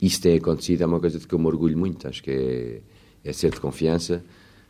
isso 0.01 0.19
tem 0.19 0.37
acontecido, 0.37 0.81
é 0.81 0.87
uma 0.87 0.99
coisa 0.99 1.19
de 1.19 1.27
que 1.27 1.35
eu 1.35 1.37
me 1.37 1.45
orgulho 1.45 1.77
muito. 1.77 2.07
Acho 2.07 2.23
que 2.23 2.31
é, 2.31 2.81
é 3.29 3.31
ser 3.31 3.51
de 3.51 3.59
confiança, 3.59 4.25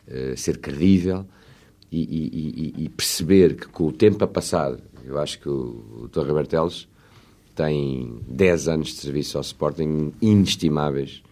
é, 0.05 0.36
ser 0.36 0.57
credível 0.57 1.25
e, 1.89 2.74
e, 2.77 2.89
perceber 2.89 3.55
que 3.55 3.69
com 3.69 3.88
o 3.88 3.91
tempo 3.93 4.21
a 4.25 4.27
passar, 4.27 4.77
eu 5.05 5.17
acho 5.17 5.39
que 5.39 5.47
o, 5.47 6.01
o 6.03 6.09
Torre 6.09 6.33
Berteles 6.33 6.89
tem 7.55 8.19
10 8.27 8.67
anos 8.67 8.88
de 8.89 8.95
serviço 8.95 9.38
ao 9.38 9.43
Sporting 9.43 10.12
inestimáveis. 10.21 11.24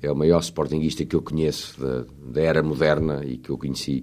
É 0.00 0.10
o 0.10 0.16
maior 0.16 0.40
Sportingista 0.40 1.04
que 1.04 1.14
eu 1.14 1.20
conheço 1.20 1.78
da, 1.78 2.06
da 2.32 2.40
era 2.40 2.62
moderna 2.62 3.22
e 3.22 3.36
que 3.36 3.50
eu 3.50 3.58
conheci. 3.58 4.02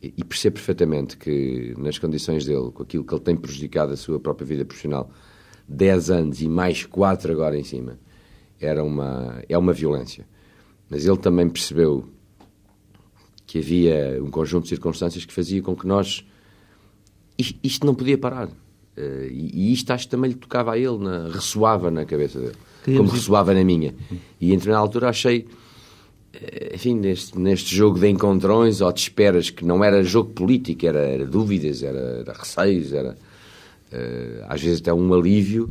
E, 0.00 0.22
percebo 0.22 0.54
perfeitamente 0.54 1.16
que, 1.16 1.74
nas 1.76 1.98
condições 1.98 2.44
dele, 2.44 2.70
com 2.72 2.84
aquilo 2.84 3.04
que 3.04 3.12
ele 3.12 3.22
tem 3.22 3.36
prejudicado 3.36 3.92
a 3.92 3.96
sua 3.96 4.20
própria 4.20 4.46
vida 4.46 4.64
profissional, 4.64 5.10
10 5.68 6.10
anos 6.10 6.40
e 6.40 6.48
mais 6.48 6.84
4 6.84 7.32
agora 7.32 7.58
em 7.58 7.64
cima, 7.64 7.98
era 8.60 8.82
uma, 8.84 9.42
é 9.48 9.58
uma 9.58 9.72
violência. 9.72 10.26
Mas 10.88 11.04
ele 11.04 11.16
também 11.16 11.48
percebeu 11.48 12.08
que 13.46 13.58
havia 13.58 14.22
um 14.22 14.30
conjunto 14.30 14.64
de 14.64 14.68
circunstâncias 14.68 15.24
que 15.24 15.32
fazia 15.32 15.60
com 15.62 15.74
que 15.74 15.86
nós. 15.86 16.24
Isto 17.62 17.86
não 17.86 17.94
podia 17.94 18.18
parar. 18.18 18.48
Uh, 18.48 19.28
e, 19.30 19.72
isto 19.72 19.90
acho 19.92 20.04
que 20.04 20.10
também 20.10 20.30
lhe 20.30 20.36
tocava 20.36 20.72
a 20.72 20.78
ele, 20.78 20.98
na, 20.98 21.28
ressoava 21.28 21.90
na 21.90 22.04
cabeça 22.04 22.40
dele, 22.40 22.56
Queríamos 22.82 23.10
como 23.10 23.18
ressoava 23.18 23.54
na 23.54 23.64
minha. 23.64 23.94
E 24.40 24.52
em 24.52 24.56
determinada 24.56 24.82
altura 24.82 25.08
achei, 25.08 25.46
eh, 25.46 25.67
enfim, 26.74 26.94
neste, 26.94 27.38
neste 27.38 27.74
jogo 27.74 27.98
de 27.98 28.08
encontrões 28.08 28.80
ou 28.80 28.92
de 28.92 29.00
esperas, 29.00 29.50
que 29.50 29.64
não 29.64 29.82
era 29.82 30.02
jogo 30.02 30.30
político, 30.30 30.86
era, 30.86 31.00
era 31.00 31.26
dúvidas, 31.26 31.82
era, 31.82 31.98
era 31.98 32.32
receios, 32.32 32.92
era 32.92 33.16
uh, 33.92 34.44
às 34.48 34.60
vezes 34.62 34.80
até 34.80 34.92
um 34.92 35.12
alívio 35.12 35.70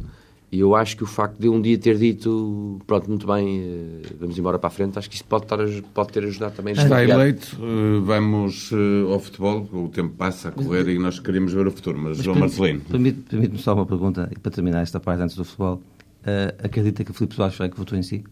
e 0.50 0.62
eu 0.62 0.76
acho 0.76 0.96
que 0.96 1.04
o 1.04 1.08
facto 1.08 1.38
de 1.38 1.50
um 1.50 1.62
dia 1.62 1.78
ter 1.78 1.98
dito, 1.98 2.80
pronto, 2.88 3.10
muito 3.10 3.28
bem, 3.28 3.60
eh, 3.60 4.14
vamos 4.18 4.40
embora 4.40 4.58
para 4.58 4.68
a 4.68 4.72
frente, 4.72 4.98
acho 4.98 5.10
que 5.10 5.16
isso 5.16 5.26
pode, 5.26 5.44
estar, 5.44 5.60
pode 5.94 6.14
ter 6.14 6.24
ajudado 6.24 6.56
também 6.56 6.74
a 6.74 6.84
Está 6.84 7.04
eleito, 7.04 7.58
eh, 7.62 8.00
vamos 8.02 8.72
eh, 8.72 9.12
ao 9.12 9.20
futebol, 9.20 9.68
o 9.74 9.90
tempo 9.90 10.16
passa 10.16 10.48
a 10.48 10.52
correr 10.52 10.88
e 10.88 10.98
nós 10.98 11.20
queríamos 11.20 11.52
ver 11.52 11.68
o 11.68 11.72
futuro, 11.72 11.98
mas, 11.98 12.16
mas 12.16 12.26
João 12.26 12.40
Marcelino. 12.40 12.80
Permite-me 12.80 13.24
permite 13.24 13.62
só 13.62 13.74
uma 13.74 13.86
pergunta, 13.86 14.32
para 14.42 14.52
terminar 14.52 14.82
esta 14.84 15.02
parte 15.02 15.22
antes 15.22 15.36
do 15.36 15.44
futebol. 15.44 15.82
Uh, 16.22 16.56
acredita 16.64 17.04
que 17.04 17.12
o 17.12 17.14
Filipe 17.14 17.36
Soares 17.36 17.56
Franco 17.56 17.78
votou 17.78 17.98
em 17.98 18.04
si? 18.04 18.24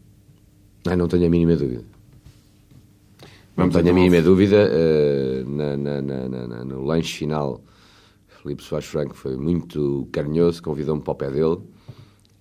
Não, 0.85 0.95
não 0.95 1.07
tenho 1.07 1.25
a 1.25 1.29
mínima 1.29 1.55
dúvida. 1.55 1.83
Não 3.55 3.69
tenho 3.69 3.89
a 3.89 3.93
mínima 3.93 4.21
dúvida. 4.21 4.69
Uh, 4.69 5.49
na, 5.49 5.77
na, 5.77 6.01
na, 6.01 6.65
no 6.65 6.83
lanche 6.83 7.17
final, 7.17 7.61
Filipe 8.27 8.61
Soares 8.63 8.87
Franco 8.87 9.15
foi 9.15 9.37
muito 9.37 10.07
carinhoso, 10.11 10.61
convidou-me 10.61 11.01
para 11.01 11.11
o 11.11 11.15
pé 11.15 11.31
dele 11.31 11.61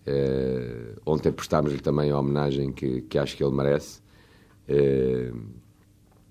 Uh, 0.07 1.01
ontem 1.07 1.33
prestámos-lhe 1.33 1.81
também 1.81 2.11
a 2.11 2.19
homenagem 2.19 2.73
que, 2.73 3.01
que 3.03 3.19
acho 3.19 3.37
que 3.37 3.43
ele 3.43 3.55
merece. 3.55 4.01
Uh, 4.69 5.37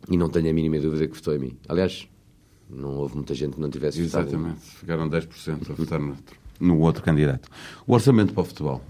e 0.10 0.18
não 0.18 0.30
tenho 0.30 0.50
a 0.50 0.54
mínima 0.54 0.80
dúvida 0.80 1.08
que 1.08 1.16
votou 1.16 1.36
em 1.36 1.40
mim. 1.40 1.58
Aliás, 1.68 2.08
não 2.70 2.98
houve 2.98 3.16
muita 3.16 3.34
gente 3.34 3.56
que 3.56 3.62
não 3.62 3.70
tivesse 3.70 4.00
Exatamente, 4.02 4.60
ficaram 4.62 5.10
10% 5.10 5.72
a 5.72 5.74
votar 5.74 6.00
no 6.00 6.10
outro, 6.10 6.38
no 6.60 6.80
outro 6.80 7.04
candidato. 7.04 7.50
O 7.88 7.94
orçamento 7.94 8.34
para 8.34 8.42
o 8.42 8.46
futebol 8.46 8.82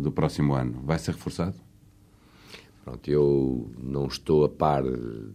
do 0.00 0.10
próximo 0.10 0.54
ano 0.54 0.80
vai 0.84 0.98
ser 0.98 1.12
reforçado? 1.12 1.54
Pronto, 2.84 3.10
eu 3.10 3.70
não 3.78 4.06
estou 4.06 4.44
a 4.44 4.48
par 4.48 4.82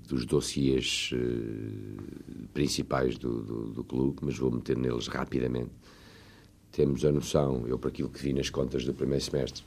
dos 0.08 0.26
dossiês 0.26 1.12
principais 2.54 3.18
do, 3.18 3.44
do, 3.44 3.64
do 3.70 3.84
clube, 3.84 4.18
mas 4.24 4.38
vou 4.38 4.52
meter 4.52 4.76
neles 4.76 5.08
rapidamente 5.08 5.72
temos 6.76 7.06
a 7.06 7.12
noção, 7.12 7.66
eu 7.68 7.80
por 7.80 7.88
aquilo 7.88 8.10
que 8.10 8.22
vi 8.22 8.34
nas 8.34 8.50
contas 8.50 8.84
do 8.84 8.94
primeiro 8.94 9.24
semestre, 9.24 9.64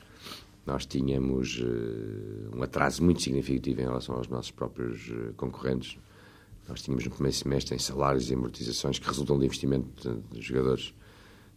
nós 0.66 0.85
tínhamos 0.85 1.58
uh, 1.58 2.54
um 2.54 2.62
atraso 2.62 3.02
muito 3.02 3.23
significativo 3.23 3.80
em 3.80 3.85
relação 3.85 4.14
aos 4.14 4.28
nossos 4.28 4.50
próprios 4.50 5.08
uh, 5.08 5.32
concorrentes. 5.35 5.97
Nós 6.68 6.82
tínhamos 6.82 7.06
no 7.06 7.11
primeiro 7.11 7.35
semestre 7.35 7.75
em 7.75 7.78
salários 7.78 8.30
e 8.30 8.35
amortizações 8.35 8.99
que 8.99 9.06
resultam 9.06 9.38
de 9.38 9.47
investimento 9.47 10.23
de 10.30 10.42
jogadores 10.42 10.92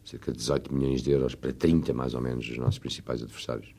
cerca 0.05 0.31
de 0.31 0.37
18 0.37 0.73
milhões 0.73 1.03
de 1.03 1.11
euros 1.11 1.35
para 1.35 1.51
30 1.51 1.93
mais 1.93 2.13
ou 2.13 2.21
menos 2.21 2.47
dos 2.47 2.57
nossos 2.57 2.79
principais 2.79 3.21
adversários. 3.21 3.75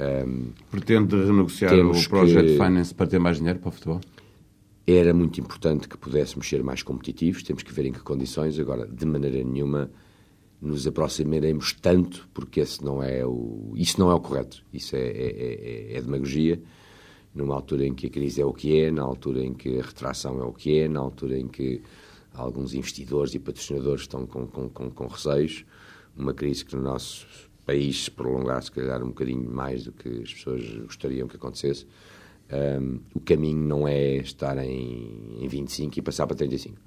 Um, 0.00 0.52
Pretende 0.70 1.16
renegociar 1.16 1.74
o 1.74 2.08
Project. 2.08 2.52
Finance 2.52 2.94
para 2.94 3.06
ter 3.06 3.18
mais 3.18 3.38
dinheiro 3.38 3.58
para 3.58 3.68
o 3.68 3.72
futebol? 3.72 4.00
Era 4.86 5.12
muito 5.12 5.40
importante 5.40 5.88
que 5.88 5.98
pudéssemos 5.98 6.48
ser 6.48 6.62
mais 6.62 6.82
competitivos, 6.82 7.42
temos 7.42 7.62
que 7.62 7.72
ver 7.72 7.86
em 7.86 7.92
que 7.92 8.00
condições. 8.00 8.58
Agora, 8.58 8.86
de 8.86 9.04
maneira 9.04 9.42
nenhuma, 9.44 9.90
nos 10.60 10.86
aproximaremos 10.86 11.72
tanto, 11.74 12.28
porque 12.32 12.60
esse 12.60 12.82
não 12.84 13.02
é 13.02 13.26
o, 13.26 13.72
isso 13.76 14.00
não 14.00 14.10
é 14.10 14.14
o 14.14 14.20
correto. 14.20 14.64
Isso 14.72 14.96
é, 14.96 15.00
é, 15.00 15.92
é, 15.92 15.96
é 15.96 16.00
demagogia, 16.00 16.60
numa 17.34 17.54
altura 17.54 17.86
em 17.86 17.94
que 17.94 18.06
a 18.06 18.10
crise 18.10 18.40
é 18.40 18.46
o 18.46 18.52
que 18.52 18.80
é, 18.80 18.90
na 18.90 19.02
altura 19.02 19.44
em 19.44 19.52
que 19.52 19.78
a 19.78 19.82
retração 19.82 20.40
é 20.40 20.44
o 20.44 20.52
que 20.52 20.78
é, 20.78 20.88
na 20.88 21.00
altura 21.00 21.38
em 21.38 21.48
que 21.48 21.82
alguns 22.32 22.72
investidores 22.72 23.34
e 23.34 23.38
patrocinadores 23.38 24.02
estão 24.02 24.26
com, 24.26 24.46
com, 24.46 24.68
com, 24.68 24.90
com 24.90 25.06
receios. 25.06 25.64
Uma 26.16 26.32
crise 26.32 26.64
que 26.64 26.74
no 26.74 26.82
nosso 26.82 27.26
país 27.68 28.04
se 28.04 28.10
prolongar, 28.10 28.62
se 28.62 28.72
calhar, 28.72 29.02
um 29.02 29.08
bocadinho 29.08 29.50
mais 29.50 29.84
do 29.84 29.92
que 29.92 30.08
as 30.22 30.32
pessoas 30.32 30.64
gostariam 30.86 31.28
que 31.28 31.36
acontecesse. 31.36 31.86
Um, 32.50 33.00
o 33.14 33.20
caminho 33.20 33.62
não 33.62 33.86
é 33.86 34.16
estar 34.16 34.56
em, 34.56 35.36
em 35.38 35.46
25 35.46 35.98
e 35.98 36.02
passar 36.02 36.26
para 36.26 36.34
35 36.34 36.78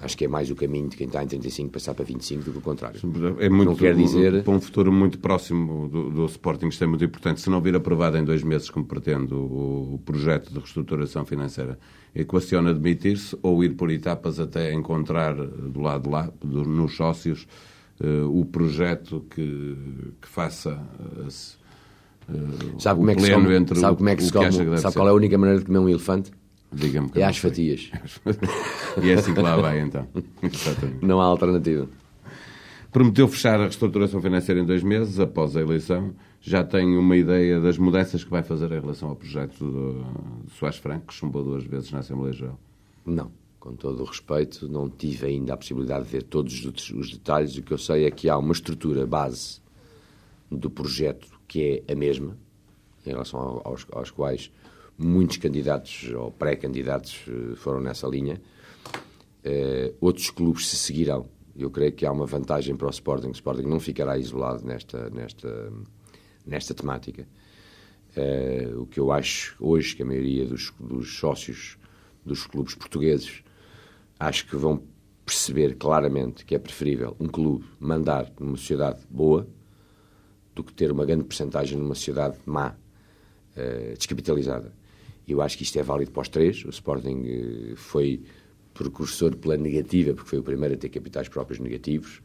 Acho 0.00 0.16
que 0.16 0.24
é 0.24 0.28
mais 0.28 0.50
o 0.50 0.56
caminho 0.56 0.88
de 0.88 0.96
quem 0.96 1.06
está 1.06 1.22
em 1.22 1.26
35 1.26 1.70
passar 1.70 1.92
para 1.92 2.06
25 2.06 2.44
do 2.44 2.52
que 2.52 2.58
o 2.58 2.62
contrário. 2.62 2.98
É 3.38 3.50
muito, 3.50 3.68
não 3.68 3.76
quer 3.76 3.94
dizer... 3.94 4.42
Para 4.42 4.54
um 4.54 4.60
futuro 4.60 4.90
muito 4.90 5.18
próximo 5.18 5.88
do, 5.88 6.08
do 6.08 6.24
Sporting, 6.24 6.68
isto 6.68 6.82
é 6.82 6.86
muito 6.86 7.04
importante. 7.04 7.42
Se 7.42 7.50
não 7.50 7.60
vir 7.60 7.76
aprovado 7.76 8.16
em 8.16 8.24
dois 8.24 8.42
meses, 8.42 8.70
como 8.70 8.86
pretendo, 8.86 9.36
o, 9.36 9.96
o 9.96 9.98
projeto 9.98 10.48
de 10.48 10.58
reestruturação 10.58 11.26
financeira, 11.26 11.78
equaciona 12.14 12.72
demitir-se 12.72 13.36
ou 13.42 13.62
ir 13.62 13.74
por 13.74 13.90
etapas 13.90 14.40
até 14.40 14.72
encontrar 14.72 15.34
do 15.34 15.80
lado 15.82 16.04
de 16.04 16.08
lá, 16.08 16.32
do, 16.42 16.64
nos 16.64 16.96
sócios, 16.96 17.46
o 18.28 18.44
projeto 18.44 19.24
que, 19.30 19.76
que 20.20 20.28
faça... 20.28 20.80
Uh, 22.28 22.80
sabe 22.80 23.00
como 23.00 23.10
é 23.10 23.14
que 23.16 23.22
se 23.22 23.32
come, 23.32 23.74
sabe 23.74 23.96
como 23.96 24.08
é 24.08 24.16
que 24.16 24.22
se 24.22 24.32
come, 24.32 24.78
sabe 24.78 24.94
qual 24.94 25.08
é 25.08 25.10
a 25.10 25.14
única 25.14 25.36
maneira 25.36 25.58
de 25.58 25.66
comer 25.66 25.78
um 25.80 25.88
elefante? 25.88 26.30
Diga-me 26.72 27.10
é 27.16 27.24
às 27.24 27.38
fatias. 27.38 27.90
e 29.02 29.10
é 29.10 29.14
assim 29.14 29.34
que 29.34 29.40
lá 29.40 29.56
vai, 29.56 29.80
então. 29.80 30.06
Exatamente. 30.42 31.04
Não 31.04 31.20
há 31.20 31.24
alternativa. 31.24 31.88
Prometeu 32.92 33.26
fechar 33.28 33.58
a 33.60 33.64
reestruturação 33.64 34.20
financeira 34.20 34.60
em 34.60 34.64
dois 34.64 34.82
meses, 34.82 35.18
após 35.18 35.56
a 35.56 35.60
eleição. 35.60 36.12
Já 36.40 36.64
tem 36.64 36.96
uma 36.96 37.16
ideia 37.16 37.60
das 37.60 37.76
mudanças 37.76 38.24
que 38.24 38.30
vai 38.30 38.42
fazer 38.42 38.70
em 38.72 38.80
relação 38.80 39.10
ao 39.10 39.16
projeto 39.16 40.04
de 40.44 40.52
Soares 40.52 40.78
Franco, 40.78 41.06
que 41.08 41.14
chumbou 41.14 41.42
duas 41.42 41.64
vezes 41.64 41.90
na 41.90 41.98
Assembleia 41.98 42.32
Geral? 42.32 42.58
Não. 43.04 43.30
Com 43.60 43.76
todo 43.76 44.00
o 44.00 44.06
respeito, 44.06 44.66
não 44.66 44.88
tive 44.88 45.26
ainda 45.26 45.52
a 45.52 45.56
possibilidade 45.56 46.06
de 46.06 46.10
ver 46.10 46.22
todos 46.22 46.64
os 46.64 47.10
detalhes. 47.10 47.58
O 47.58 47.62
que 47.62 47.72
eu 47.72 47.78
sei 47.78 48.06
é 48.06 48.10
que 48.10 48.26
há 48.26 48.38
uma 48.38 48.52
estrutura 48.52 49.06
base 49.06 49.60
do 50.50 50.70
projeto 50.70 51.28
que 51.46 51.84
é 51.86 51.92
a 51.92 51.94
mesma, 51.94 52.38
em 53.04 53.10
relação 53.10 53.60
aos, 53.62 53.86
aos 53.92 54.10
quais 54.10 54.50
muitos 54.96 55.36
candidatos 55.36 56.10
ou 56.14 56.30
pré-candidatos 56.30 57.24
eh, 57.28 57.54
foram 57.56 57.80
nessa 57.80 58.06
linha. 58.06 58.40
Uh, 59.42 59.94
outros 60.00 60.28
clubes 60.30 60.68
se 60.68 60.76
seguirão. 60.76 61.26
Eu 61.56 61.70
creio 61.70 61.92
que 61.92 62.04
há 62.04 62.12
uma 62.12 62.26
vantagem 62.26 62.76
para 62.76 62.86
o 62.86 62.90
Sporting. 62.90 63.28
O 63.28 63.32
Sporting 63.32 63.62
não 63.62 63.80
ficará 63.80 64.18
isolado 64.18 64.66
nesta, 64.66 65.08
nesta, 65.08 65.72
nesta 66.46 66.74
temática. 66.74 67.26
Uh, 68.16 68.82
o 68.82 68.86
que 68.86 69.00
eu 69.00 69.10
acho 69.10 69.56
hoje 69.58 69.96
que 69.96 70.02
a 70.02 70.06
maioria 70.06 70.44
dos, 70.44 70.72
dos 70.78 71.18
sócios 71.18 71.78
dos 72.24 72.46
clubes 72.46 72.74
portugueses 72.74 73.42
acho 74.20 74.46
que 74.46 74.54
vão 74.54 74.82
perceber 75.24 75.76
claramente 75.76 76.44
que 76.44 76.54
é 76.54 76.58
preferível 76.58 77.16
um 77.18 77.26
clube 77.26 77.64
mandar 77.78 78.30
numa 78.38 78.56
sociedade 78.56 79.00
boa 79.08 79.48
do 80.54 80.62
que 80.62 80.72
ter 80.74 80.92
uma 80.92 81.06
grande 81.06 81.24
percentagem 81.24 81.78
numa 81.78 81.94
sociedade 81.94 82.36
má, 82.44 82.76
uh, 83.56 83.96
descapitalizada. 83.96 84.74
Eu 85.26 85.40
acho 85.40 85.56
que 85.56 85.62
isto 85.62 85.78
é 85.78 85.82
válido 85.82 86.10
para 86.10 86.22
os 86.22 86.28
três. 86.28 86.64
O 86.64 86.70
Sporting 86.70 87.22
eh, 87.24 87.76
foi 87.76 88.20
precursor 88.74 89.36
pela 89.36 89.56
negativa, 89.56 90.12
porque 90.12 90.28
foi 90.28 90.40
o 90.40 90.42
primeiro 90.42 90.74
a 90.74 90.76
ter 90.76 90.88
capitais 90.88 91.28
próprios 91.28 91.60
negativos, 91.60 92.20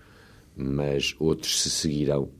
mas 0.56 1.16
outros 1.20 1.62
se 1.62 1.70
seguirão 1.70 2.32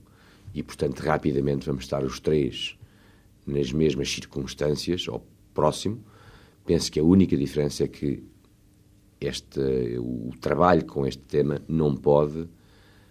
e, 0.52 0.64
portanto, 0.64 0.98
rapidamente 1.00 1.66
vamos 1.66 1.84
estar 1.84 2.02
os 2.02 2.18
três 2.18 2.76
nas 3.46 3.70
mesmas 3.70 4.10
circunstâncias, 4.10 5.06
ou 5.06 5.24
próximo. 5.54 6.04
Penso 6.64 6.90
que 6.90 6.98
a 6.98 7.04
única 7.04 7.36
diferença 7.36 7.84
é 7.84 7.88
que 7.88 8.24
este, 9.20 9.60
o 9.98 10.30
trabalho 10.40 10.84
com 10.84 11.06
este 11.06 11.22
tema 11.22 11.62
não 11.68 11.94
pode 11.94 12.48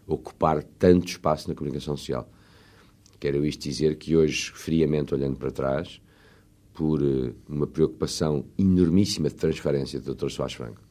ocupar 0.07 0.63
tanto 0.63 1.07
espaço 1.07 1.49
na 1.49 1.55
comunicação 1.55 1.97
social. 1.97 2.29
Quero 3.19 3.45
isto 3.45 3.63
dizer 3.63 3.97
que 3.97 4.15
hoje, 4.15 4.51
friamente 4.51 5.13
olhando 5.13 5.37
para 5.37 5.51
trás, 5.51 5.99
por 6.73 7.01
uh, 7.01 7.33
uma 7.47 7.65
preocupação 7.65 8.45
enormíssima 8.57 9.29
de 9.29 9.35
transferência 9.35 9.99
do 9.99 10.13
Dr. 10.13 10.29
Soares 10.29 10.53
Franco, 10.53 10.81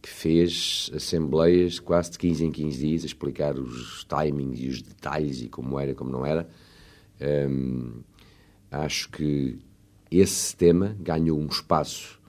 que 0.00 0.10
fez 0.10 0.90
assembleias 0.94 1.80
quase 1.80 2.12
de 2.12 2.18
15 2.18 2.44
em 2.44 2.52
15 2.52 2.78
dias 2.78 3.02
a 3.02 3.06
explicar 3.06 3.58
os 3.58 4.04
timings 4.04 4.60
e 4.60 4.68
os 4.68 4.82
detalhes 4.82 5.40
e 5.40 5.48
como 5.48 5.80
era 5.80 5.92
e 5.92 5.94
como 5.94 6.10
não 6.10 6.26
era. 6.26 6.46
Um, 7.48 8.02
acho 8.70 9.08
que 9.08 9.58
esse 10.10 10.54
tema 10.54 10.94
ganhou 11.00 11.40
um 11.40 11.46
espaço, 11.46 12.20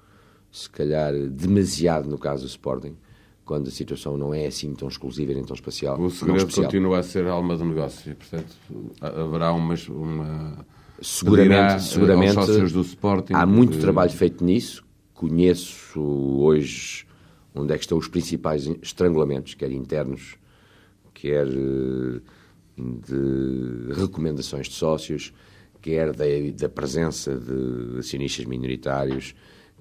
se 0.55 0.69
calhar 0.69 1.13
demasiado 1.13 2.09
no 2.09 2.17
caso 2.17 2.43
do 2.43 2.47
Sporting, 2.47 2.95
quando 3.43 3.67
a 3.67 3.71
situação 3.71 4.17
não 4.17 4.33
é 4.33 4.47
assim 4.47 4.73
tão 4.73 4.87
exclusiva 4.87 5.33
nem 5.33 5.43
tão 5.43 5.53
espacial. 5.53 5.99
O 5.99 6.09
segredo 6.09 6.49
continua 6.55 6.99
a 6.99 7.03
ser 7.03 7.27
a 7.27 7.31
alma 7.31 7.57
do 7.57 7.65
negócio, 7.65 8.15
portanto, 8.15 8.55
haverá 9.01 9.51
uma, 9.51 9.75
uma 9.89 10.65
seguramente, 11.01 11.83
seguramente 11.83 12.35
do 12.71 12.81
Sporting. 12.81 13.33
Há 13.33 13.45
muito 13.45 13.77
trabalho 13.79 14.11
feito 14.11 14.45
nisso. 14.45 14.85
Conheço 15.13 16.01
hoje 16.01 17.05
onde 17.53 17.73
é 17.73 17.77
que 17.77 17.83
estão 17.83 17.97
os 17.97 18.07
principais 18.07 18.65
estrangulamentos, 18.81 19.55
quer 19.55 19.71
internos, 19.71 20.37
quer 21.13 21.47
eh, 21.47 22.21
de 22.77 23.93
recomendações 23.93 24.67
de 24.67 24.73
sócios, 24.73 25.33
quer 25.81 26.13
da, 26.13 26.25
da 26.57 26.69
presença 26.69 27.35
de 27.37 27.99
acionistas 27.99 28.45
minoritários, 28.45 29.35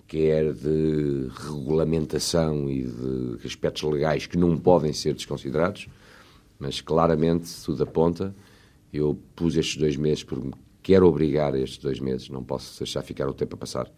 quer 0.07 0.53
de 0.53 1.29
regulamentação 1.47 2.69
e 2.69 2.85
de 2.85 3.47
aspectos 3.47 3.83
legais 3.83 4.27
que 4.27 4.37
não 4.37 4.57
podem 4.57 4.93
ser 4.93 5.15
desconsiderados, 5.15 5.89
mas 6.59 6.81
claramente 6.81 7.51
tudo 7.65 7.83
aponta. 7.83 8.35
Eu 8.93 9.19
pus 9.35 9.57
estes 9.57 9.77
dois 9.77 9.97
meses 9.97 10.23
por 10.23 10.41
quero 10.83 11.07
obrigar 11.07 11.55
estes 11.55 11.79
dois 11.79 11.99
meses, 11.99 12.29
não 12.29 12.45
posso 12.45 12.79
deixar 12.79 13.03
ficar 13.03 13.27
o 13.27 13.33
tempo 13.33 13.55
a 13.55 13.59
passar. 13.59 13.91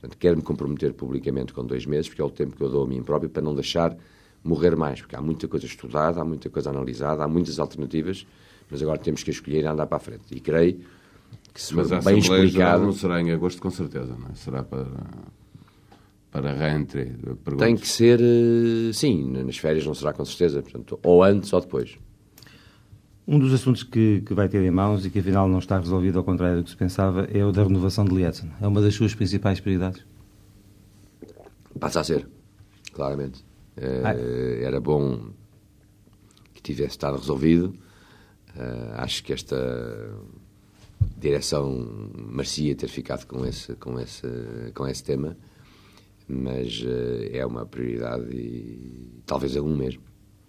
Portanto, 0.00 0.16
quero 0.18 0.36
me 0.36 0.42
comprometer 0.42 0.94
publicamente 0.94 1.52
com 1.52 1.64
dois 1.64 1.84
meses, 1.84 2.08
porque 2.08 2.22
é 2.22 2.24
o 2.24 2.30
tempo 2.30 2.56
que 2.56 2.62
eu 2.62 2.68
dou 2.68 2.84
a 2.84 2.86
mim 2.86 3.02
próprio 3.02 3.28
para 3.28 3.42
não 3.42 3.54
deixar 3.54 3.96
morrer 4.42 4.76
mais, 4.76 5.00
porque 5.00 5.16
há 5.16 5.20
muita 5.20 5.46
coisa 5.46 5.66
estudada, 5.66 6.20
há 6.20 6.24
muita 6.24 6.48
coisa 6.48 6.70
analisada, 6.70 7.22
há 7.22 7.28
muitas 7.28 7.58
alternativas, 7.58 8.26
mas 8.70 8.82
agora 8.82 8.98
temos 8.98 9.22
que 9.22 9.30
escolher 9.30 9.62
e 9.62 9.66
andar 9.66 9.86
para 9.86 9.96
a 9.96 10.00
frente. 10.00 10.24
E 10.30 10.40
creio 10.40 10.80
que 11.52 11.60
se 11.60 11.74
mas 11.74 11.88
for 11.88 12.02
bem 12.02 12.18
explicado... 12.18 12.84
não 12.84 12.92
será 12.92 13.20
em 13.20 13.30
agosto, 13.30 13.60
com 13.60 13.70
certeza, 13.70 14.16
não 14.18 14.28
é? 14.28 14.34
Será 14.34 14.62
para 14.62 14.86
para 16.30 16.54
reentrée? 16.54 17.14
Tem 17.58 17.76
que 17.76 17.86
ser, 17.86 18.18
eh, 18.18 18.90
sim, 18.94 19.30
nas 19.44 19.58
férias 19.58 19.84
não 19.84 19.92
será 19.92 20.14
com 20.14 20.24
certeza, 20.24 20.62
portanto, 20.62 20.98
ou 21.02 21.22
antes 21.22 21.52
ou 21.52 21.60
depois. 21.60 21.98
Um 23.28 23.38
dos 23.38 23.52
assuntos 23.52 23.82
que, 23.82 24.22
que, 24.22 24.32
vai 24.32 24.48
ter 24.48 24.62
em 24.62 24.70
mãos 24.70 25.04
e 25.04 25.10
que 25.10 25.18
afinal 25.18 25.46
não 25.46 25.58
está 25.58 25.78
resolvido 25.78 26.18
ao 26.18 26.24
contrário 26.24 26.56
do 26.56 26.64
que 26.64 26.70
se 26.70 26.76
pensava 26.76 27.24
é 27.24 27.44
o 27.44 27.52
da 27.52 27.62
renovação 27.62 28.04
de 28.04 28.14
Lietzen. 28.14 28.50
É 28.60 28.66
uma 28.66 28.80
das 28.80 28.94
suas 28.94 29.14
principais 29.14 29.60
prioridades? 29.60 30.04
Passa 31.78 32.00
a 32.00 32.04
ser, 32.04 32.26
claramente. 32.94 33.44
É, 33.76 34.02
ah. 34.02 34.66
Era 34.66 34.80
bom 34.80 35.28
que 36.54 36.62
tivesse 36.62 36.92
estado 36.92 37.18
resolvido. 37.18 37.74
Uh, 38.56 38.92
acho 38.94 39.22
que 39.22 39.32
esta 39.32 39.56
direção 41.16 42.12
merecia 42.14 42.74
ter 42.74 42.88
ficado 42.88 43.26
com 43.26 43.44
esse, 43.46 43.74
com 43.76 43.98
esse, 43.98 44.26
com 44.74 44.86
esse 44.86 45.04
tema, 45.04 45.36
mas 46.28 46.80
uh, 46.82 47.30
é 47.32 47.44
uma 47.44 47.66
prioridade 47.66 48.24
e 48.34 49.22
talvez 49.26 49.56
é 49.56 49.60
um 49.60 49.76
mesmo. 49.76 50.02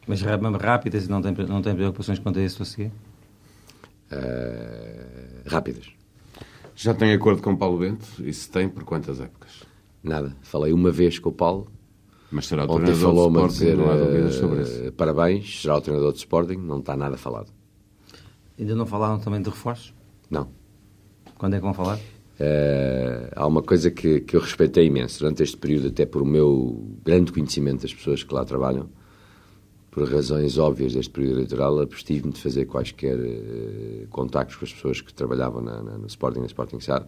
Mas 0.07 0.21
rápidas 0.21 1.05
e 1.05 1.09
não 1.09 1.21
tem, 1.21 1.33
não 1.47 1.61
tem 1.61 1.75
preocupações 1.75 2.19
quanto 2.19 2.39
a 2.39 2.43
isso 2.43 2.61
a 2.61 2.65
seguir? 2.65 2.91
Uh, 4.11 5.47
rápidas. 5.47 5.87
Já 6.75 6.93
tem 6.93 7.13
acordo 7.13 7.41
com 7.41 7.53
o 7.53 7.57
Paulo 7.57 7.77
Bento? 7.77 8.05
E 8.19 8.33
se 8.33 8.49
tem, 8.49 8.67
por 8.67 8.83
quantas 8.83 9.21
épocas? 9.21 9.63
Nada. 10.01 10.35
Falei 10.41 10.73
uma 10.73 10.91
vez 10.91 11.19
com 11.19 11.29
o 11.29 11.33
Paulo. 11.33 11.71
Mas 12.31 12.47
será 12.47 12.63
o 12.63 12.65
Ontem 12.65 12.85
treinador 12.85 12.99
falou 12.99 13.29
de 13.29 13.37
Sporting, 13.37 13.53
dizer, 13.53 13.77
não 13.77 13.91
há 13.91 13.95
dúvidas 13.95 14.35
sobre 14.35 14.61
isso. 14.63 14.87
Uh, 14.87 14.91
parabéns, 14.91 15.61
será 15.61 15.77
o 15.77 15.81
treinador 15.81 16.11
de 16.11 16.17
Sporting, 16.17 16.57
não 16.57 16.79
está 16.79 16.97
nada 16.97 17.15
falado. 17.15 17.51
Ainda 18.57 18.75
não 18.75 18.85
falaram 18.85 19.19
também 19.19 19.41
de 19.41 19.49
reforços? 19.49 19.93
Não. 20.33 20.47
Quando 21.37 21.53
é 21.53 21.57
que 21.57 21.63
vão 21.63 21.75
falar? 21.75 21.97
Uh, 21.97 23.29
há 23.35 23.45
uma 23.45 23.61
coisa 23.61 23.91
que, 23.91 24.21
que 24.21 24.35
eu 24.35 24.41
respeitei 24.41 24.87
imenso 24.87 25.19
durante 25.19 25.43
este 25.43 25.55
período, 25.55 25.89
até 25.89 26.07
por 26.07 26.23
o 26.23 26.25
meu 26.25 26.97
grande 27.05 27.31
conhecimento 27.31 27.83
das 27.83 27.93
pessoas 27.93 28.23
que 28.23 28.33
lá 28.33 28.43
trabalham, 28.43 28.89
por 29.91 30.11
razões 30.11 30.57
óbvias 30.57 30.93
deste 30.93 31.11
período 31.11 31.35
eleitoral, 31.35 31.79
abstive-me 31.79 32.33
de 32.33 32.41
fazer 32.41 32.65
quaisquer 32.65 33.15
uh, 33.15 34.07
contactos 34.09 34.55
com 34.55 34.65
as 34.65 34.73
pessoas 34.73 35.01
que 35.01 35.13
trabalhavam 35.13 35.61
na, 35.61 35.83
na, 35.83 35.97
no 35.99 36.07
Sporting, 36.07 36.39
na 36.39 36.47
Sporting 36.47 36.79
SAR, 36.79 37.05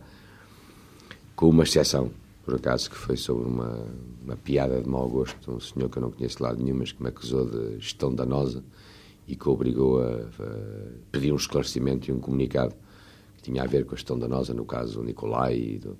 com 1.36 1.50
uma 1.50 1.64
exceção, 1.64 2.12
por 2.46 2.54
acaso, 2.54 2.92
que 2.92 2.96
foi 2.96 3.18
sobre 3.18 3.48
uma, 3.48 3.88
uma 4.24 4.36
piada 4.38 4.80
de 4.80 4.88
mau 4.88 5.10
gosto, 5.10 5.52
um 5.52 5.60
senhor 5.60 5.90
que 5.90 5.98
eu 5.98 6.02
não 6.04 6.12
conheço 6.12 6.38
de 6.38 6.44
lado 6.44 6.64
nenhum, 6.64 6.78
mas 6.78 6.92
que 6.92 7.02
me 7.02 7.10
acusou 7.10 7.50
de 7.50 7.80
gestão 7.80 8.14
danosa 8.14 8.64
e 9.28 9.36
que 9.36 9.50
obrigou 9.50 10.00
a, 10.00 10.12
a 10.40 11.12
pedir 11.12 11.32
um 11.32 11.38
esclarecimento 11.38 12.12
e 12.12 12.14
um 12.14 12.20
comunicado 12.20 12.76
tinha 13.46 13.64
a 13.64 13.68
ver 13.68 13.86
com 13.86 13.94
a 13.94 13.98
gestão 13.98 14.18
danosa, 14.18 14.54
no 14.54 14.66
caso 14.66 15.00
do 15.00 15.04
Nicolai 15.04 15.56
e 15.56 15.80
do, 15.80 15.98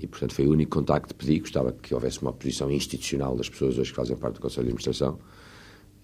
e, 0.00 0.06
portanto, 0.06 0.32
foi 0.32 0.46
o 0.46 0.52
único 0.52 0.76
contacto 0.76 1.14
que 1.14 1.26
pedi. 1.26 1.40
Gostava 1.40 1.72
que 1.72 1.92
houvesse 1.92 2.22
uma 2.22 2.32
posição 2.32 2.70
institucional 2.70 3.34
das 3.34 3.48
pessoas 3.48 3.76
hoje 3.76 3.90
que 3.90 3.96
fazem 3.96 4.16
parte 4.16 4.34
do 4.34 4.40
Conselho 4.40 4.66
de 4.66 4.70
Administração 4.70 5.18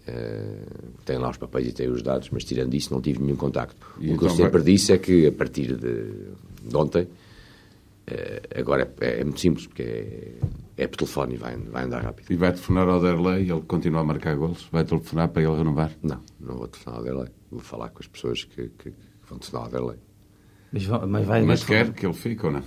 Uh, 0.07 0.93
tem 1.07 1.17
lá 1.17 1.31
os 1.31 1.39
papéis 1.39 1.69
e 1.69 1.73
tem 1.73 1.89
os 1.89 2.03
dados, 2.03 2.29
mas 2.29 2.45
tirando 2.45 2.75
isso 2.75 2.93
não 2.93 3.01
tive 3.01 3.23
nenhum 3.23 3.37
contacto. 3.37 3.87
E 3.99 4.09
o 4.09 4.09
que 4.09 4.13
então 4.13 4.29
eu 4.29 4.35
sempre 4.35 4.61
vai... 4.61 4.73
disse 4.73 4.93
é 4.93 4.99
que 4.99 5.27
a 5.27 5.33
partir 5.33 5.75
de, 5.77 6.31
de 6.63 6.77
ontem, 6.77 7.05
uh, 7.05 8.61
agora 8.61 8.93
é, 9.01 9.21
é, 9.21 9.25
muito 9.25 9.41
simples, 9.41 9.67
porque 9.67 9.83
é, 9.83 10.35
é 10.77 10.87
por 10.87 10.99
telefone 10.99 11.35
e 11.35 11.37
vai, 11.39 11.57
vai 11.57 11.85
andar 11.85 12.03
rápido. 12.03 12.31
E 12.31 12.37
vai 12.37 12.53
telefonar 12.53 12.87
ao 12.87 13.01
Derlei 13.01 13.45
e 13.45 13.51
ele 13.51 13.63
continua 13.63 14.03
a 14.03 14.05
marcar 14.05 14.37
golos? 14.37 14.69
Vai 14.71 14.85
telefonar 14.85 15.31
para 15.31 15.43
ele 15.43 15.57
renovar? 15.57 15.93
Não, 16.03 16.21
não 16.39 16.57
vou 16.57 16.69
telefonar 16.69 16.99
ao 16.99 17.05
Derlei. 17.05 17.29
Vou 17.51 17.61
falar 17.61 17.89
com 17.89 18.01
as 18.01 18.07
pessoas 18.07 18.45
que, 18.45 18.69
que, 18.69 18.91
que 18.91 19.27
vão 19.27 19.39
telefonar 19.39 19.65
ao 19.65 19.71
Derlei. 19.71 20.04
Mas, 20.75 20.89
mas, 21.09 21.27
vai, 21.27 21.43
mas 21.43 21.63
quer 21.63 21.93
que 21.93 22.05
ele 22.05 22.13
fique 22.13 22.45
ou 22.45 22.51
não? 22.51 22.63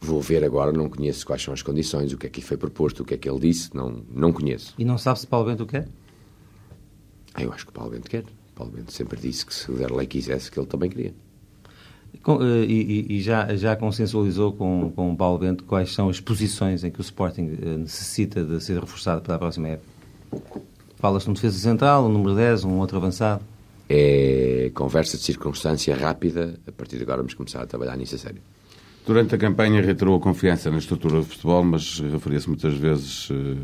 Vou 0.00 0.20
ver 0.22 0.42
agora, 0.42 0.72
não 0.72 0.88
conheço 0.88 1.26
quais 1.26 1.42
são 1.42 1.52
as 1.52 1.60
condições, 1.60 2.10
o 2.14 2.16
que 2.16 2.26
é 2.26 2.30
que 2.30 2.40
foi 2.40 2.56
proposto, 2.56 3.00
o 3.02 3.04
que 3.04 3.12
é 3.12 3.16
que 3.18 3.28
ele 3.28 3.38
disse, 3.38 3.74
não, 3.76 4.02
não 4.10 4.32
conheço. 4.32 4.74
E 4.78 4.84
não 4.84 4.96
sabe 4.96 5.20
se 5.20 5.26
Paulo 5.26 5.46
Bento 5.46 5.66
quer? 5.66 5.86
Ah, 7.34 7.42
eu 7.42 7.52
acho 7.52 7.66
que 7.66 7.72
Paulo 7.72 7.90
Bento 7.90 8.08
quer. 8.08 8.24
Paulo 8.54 8.72
Bento 8.72 8.92
sempre 8.92 9.20
disse 9.20 9.44
que 9.44 9.54
se 9.54 9.70
o 9.70 9.74
Derlei 9.74 10.06
quisesse, 10.06 10.50
que 10.50 10.58
ele 10.58 10.66
também 10.66 10.88
queria. 10.88 11.14
Com, 12.22 12.42
eh, 12.42 12.64
e, 12.64 13.16
e, 13.16 13.20
já, 13.20 13.54
já 13.56 13.76
consensualizou 13.76 14.52
com, 14.54 14.90
com 14.94 15.12
o 15.12 15.16
Paulo 15.16 15.38
Bento 15.38 15.64
quais 15.64 15.92
são 15.92 16.08
as 16.08 16.18
posições 16.18 16.82
em 16.82 16.90
que 16.90 17.00
o 17.00 17.02
Sporting 17.02 17.58
eh, 17.60 17.76
necessita 17.76 18.42
de 18.42 18.62
ser 18.62 18.80
reforçado 18.80 19.20
para 19.20 19.34
a 19.34 19.38
próxima 19.38 19.68
época? 19.68 20.62
Fala-se 20.96 21.26
num 21.26 21.34
defesa 21.34 21.58
central, 21.58 22.06
um 22.06 22.08
número 22.08 22.34
10, 22.34 22.64
um 22.64 22.78
outro 22.78 22.96
avançado? 22.96 23.44
É 23.88 24.70
conversa 24.74 25.16
de 25.16 25.22
circunstância 25.22 25.94
rápida. 25.94 26.58
A 26.66 26.72
partir 26.72 26.96
de 26.96 27.02
agora 27.02 27.18
vamos 27.18 27.34
começar 27.34 27.62
a 27.62 27.66
trabalhar 27.66 27.96
nisso 27.96 28.14
a 28.14 28.18
sério. 28.18 28.40
Durante 29.06 29.34
a 29.34 29.38
campanha 29.38 29.82
reiterou 29.82 30.16
a 30.16 30.20
confiança 30.20 30.70
na 30.70 30.78
estrutura 30.78 31.18
do 31.18 31.24
futebol, 31.24 31.62
mas 31.62 32.00
referia-se 32.00 32.48
muitas 32.48 32.72
vezes 32.74 33.28
uh, 33.28 33.58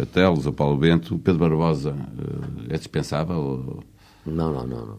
a 0.00 0.06
Teles, 0.06 0.46
a 0.46 0.52
Paulo 0.52 0.78
Bento. 0.78 1.18
Pedro 1.18 1.40
Barbosa 1.40 1.90
uh, 1.90 2.72
é 2.72 2.78
dispensável? 2.78 3.82
Não, 4.24 4.52
não, 4.52 4.66
não, 4.66 4.86
não. 4.86 4.98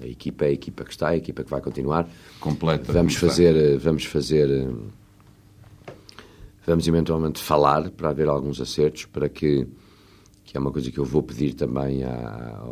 A 0.00 0.06
equipa 0.06 0.46
é 0.46 0.48
a 0.48 0.52
equipa 0.52 0.84
que 0.84 0.90
está, 0.90 1.08
a 1.08 1.16
equipa 1.16 1.44
que 1.44 1.50
vai 1.50 1.60
continuar. 1.60 2.08
Completa. 2.40 2.92
Vamos 2.92 3.14
fazer, 3.14 3.54
está. 3.54 3.74
Eh, 3.74 3.76
vamos 3.76 4.04
fazer, 4.06 4.68
vamos 6.66 6.88
eventualmente 6.88 7.40
falar 7.40 7.90
para 7.90 8.08
haver 8.08 8.26
alguns 8.26 8.60
acertos, 8.60 9.04
para 9.04 9.28
que, 9.28 9.66
que 10.44 10.56
é 10.56 10.60
uma 10.60 10.72
coisa 10.72 10.90
que 10.90 10.98
eu 10.98 11.04
vou 11.04 11.22
pedir 11.22 11.52
também 11.52 12.02
à, 12.02 12.62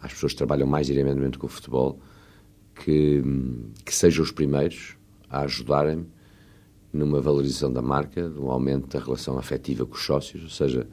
às 0.00 0.12
pessoas 0.12 0.32
que 0.32 0.38
trabalham 0.38 0.66
mais 0.66 0.86
diretamente 0.86 1.38
com 1.38 1.46
o 1.46 1.50
futebol, 1.50 2.00
que, 2.74 3.22
que 3.84 3.94
sejam 3.94 4.24
os 4.24 4.32
primeiros 4.32 4.96
a 5.28 5.42
ajudarem-me 5.42 6.06
numa 6.92 7.20
valorização 7.20 7.72
da 7.72 7.82
marca, 7.82 8.28
num 8.28 8.50
aumento 8.50 8.88
da 8.88 9.04
relação 9.04 9.38
afetiva 9.38 9.86
com 9.86 9.94
os 9.94 10.02
sócios, 10.02 10.42
ou 10.42 10.48
seja, 10.48 10.88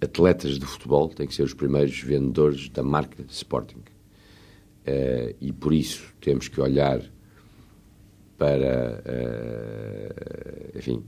atletas 0.00 0.58
de 0.58 0.66
futebol 0.66 1.08
têm 1.08 1.26
que 1.26 1.34
ser 1.34 1.42
os 1.42 1.54
primeiros 1.54 1.98
vendedores 2.00 2.68
da 2.68 2.82
marca 2.82 3.24
Sporting. 3.28 3.82
Uh, 4.86 5.34
e 5.40 5.52
por 5.52 5.72
isso 5.72 6.12
temos 6.20 6.48
que 6.48 6.60
olhar 6.60 7.00
para, 8.36 9.02
uh, 9.06 10.78
enfim, 10.78 11.04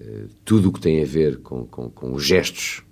uh, 0.00 0.28
tudo 0.44 0.70
o 0.70 0.72
que 0.72 0.80
tem 0.80 1.02
a 1.02 1.06
ver 1.06 1.38
com, 1.40 1.66
com, 1.66 1.90
com 1.90 2.14
os 2.14 2.24
gestos 2.24 2.82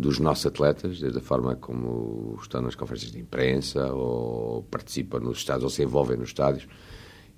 dos 0.00 0.18
nossos 0.18 0.46
atletas, 0.46 0.98
desde 0.98 1.18
a 1.18 1.22
forma 1.22 1.54
como 1.56 2.38
estão 2.40 2.62
nas 2.62 2.74
conferências 2.74 3.12
de 3.12 3.20
imprensa 3.20 3.92
ou 3.92 4.62
participam 4.64 5.20
nos 5.20 5.38
estádios 5.38 5.64
ou 5.64 5.70
se 5.70 5.82
envolvem 5.82 6.16
nos 6.16 6.30
estádios. 6.30 6.66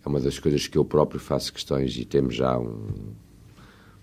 É 0.04 0.08
uma 0.08 0.20
das 0.20 0.38
coisas 0.38 0.66
que 0.66 0.78
eu 0.78 0.84
próprio 0.84 1.20
faço 1.20 1.52
questões 1.52 1.96
e 1.96 2.04
temos 2.04 2.34
já 2.34 2.58
um, 2.58 3.14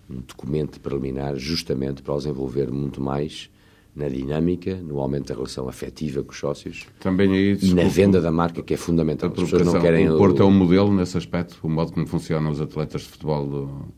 um 0.09 0.21
documento 0.21 0.79
preliminar 0.79 1.35
justamente 1.35 2.01
para 2.01 2.13
os 2.13 2.25
envolver 2.25 2.71
muito 2.71 3.01
mais 3.01 3.49
na 3.95 4.07
dinâmica, 4.07 4.75
no 4.75 4.99
aumento 4.99 5.27
da 5.27 5.35
relação 5.35 5.67
afetiva 5.67 6.23
com 6.23 6.31
os 6.31 6.37
sócios 6.37 6.85
Também 6.99 7.31
aí, 7.33 7.57
e 7.61 7.73
na 7.73 7.83
venda 7.83 8.21
da 8.21 8.31
marca, 8.31 8.61
que 8.61 8.73
é 8.73 8.77
fundamental. 8.77 9.29
As 9.29 9.35
pessoas 9.35 9.65
não 9.65 9.81
querem 9.81 10.09
o 10.09 10.17
Porto 10.17 10.41
é 10.41 10.45
um 10.45 10.51
modelo 10.51 10.93
nesse 10.93 11.17
aspecto, 11.17 11.59
o 11.63 11.69
modo 11.69 11.91
como 11.91 12.07
funcionam 12.07 12.51
os 12.51 12.61
atletas 12.61 13.01
de 13.01 13.07
futebol 13.09 13.47
do, 13.47 13.93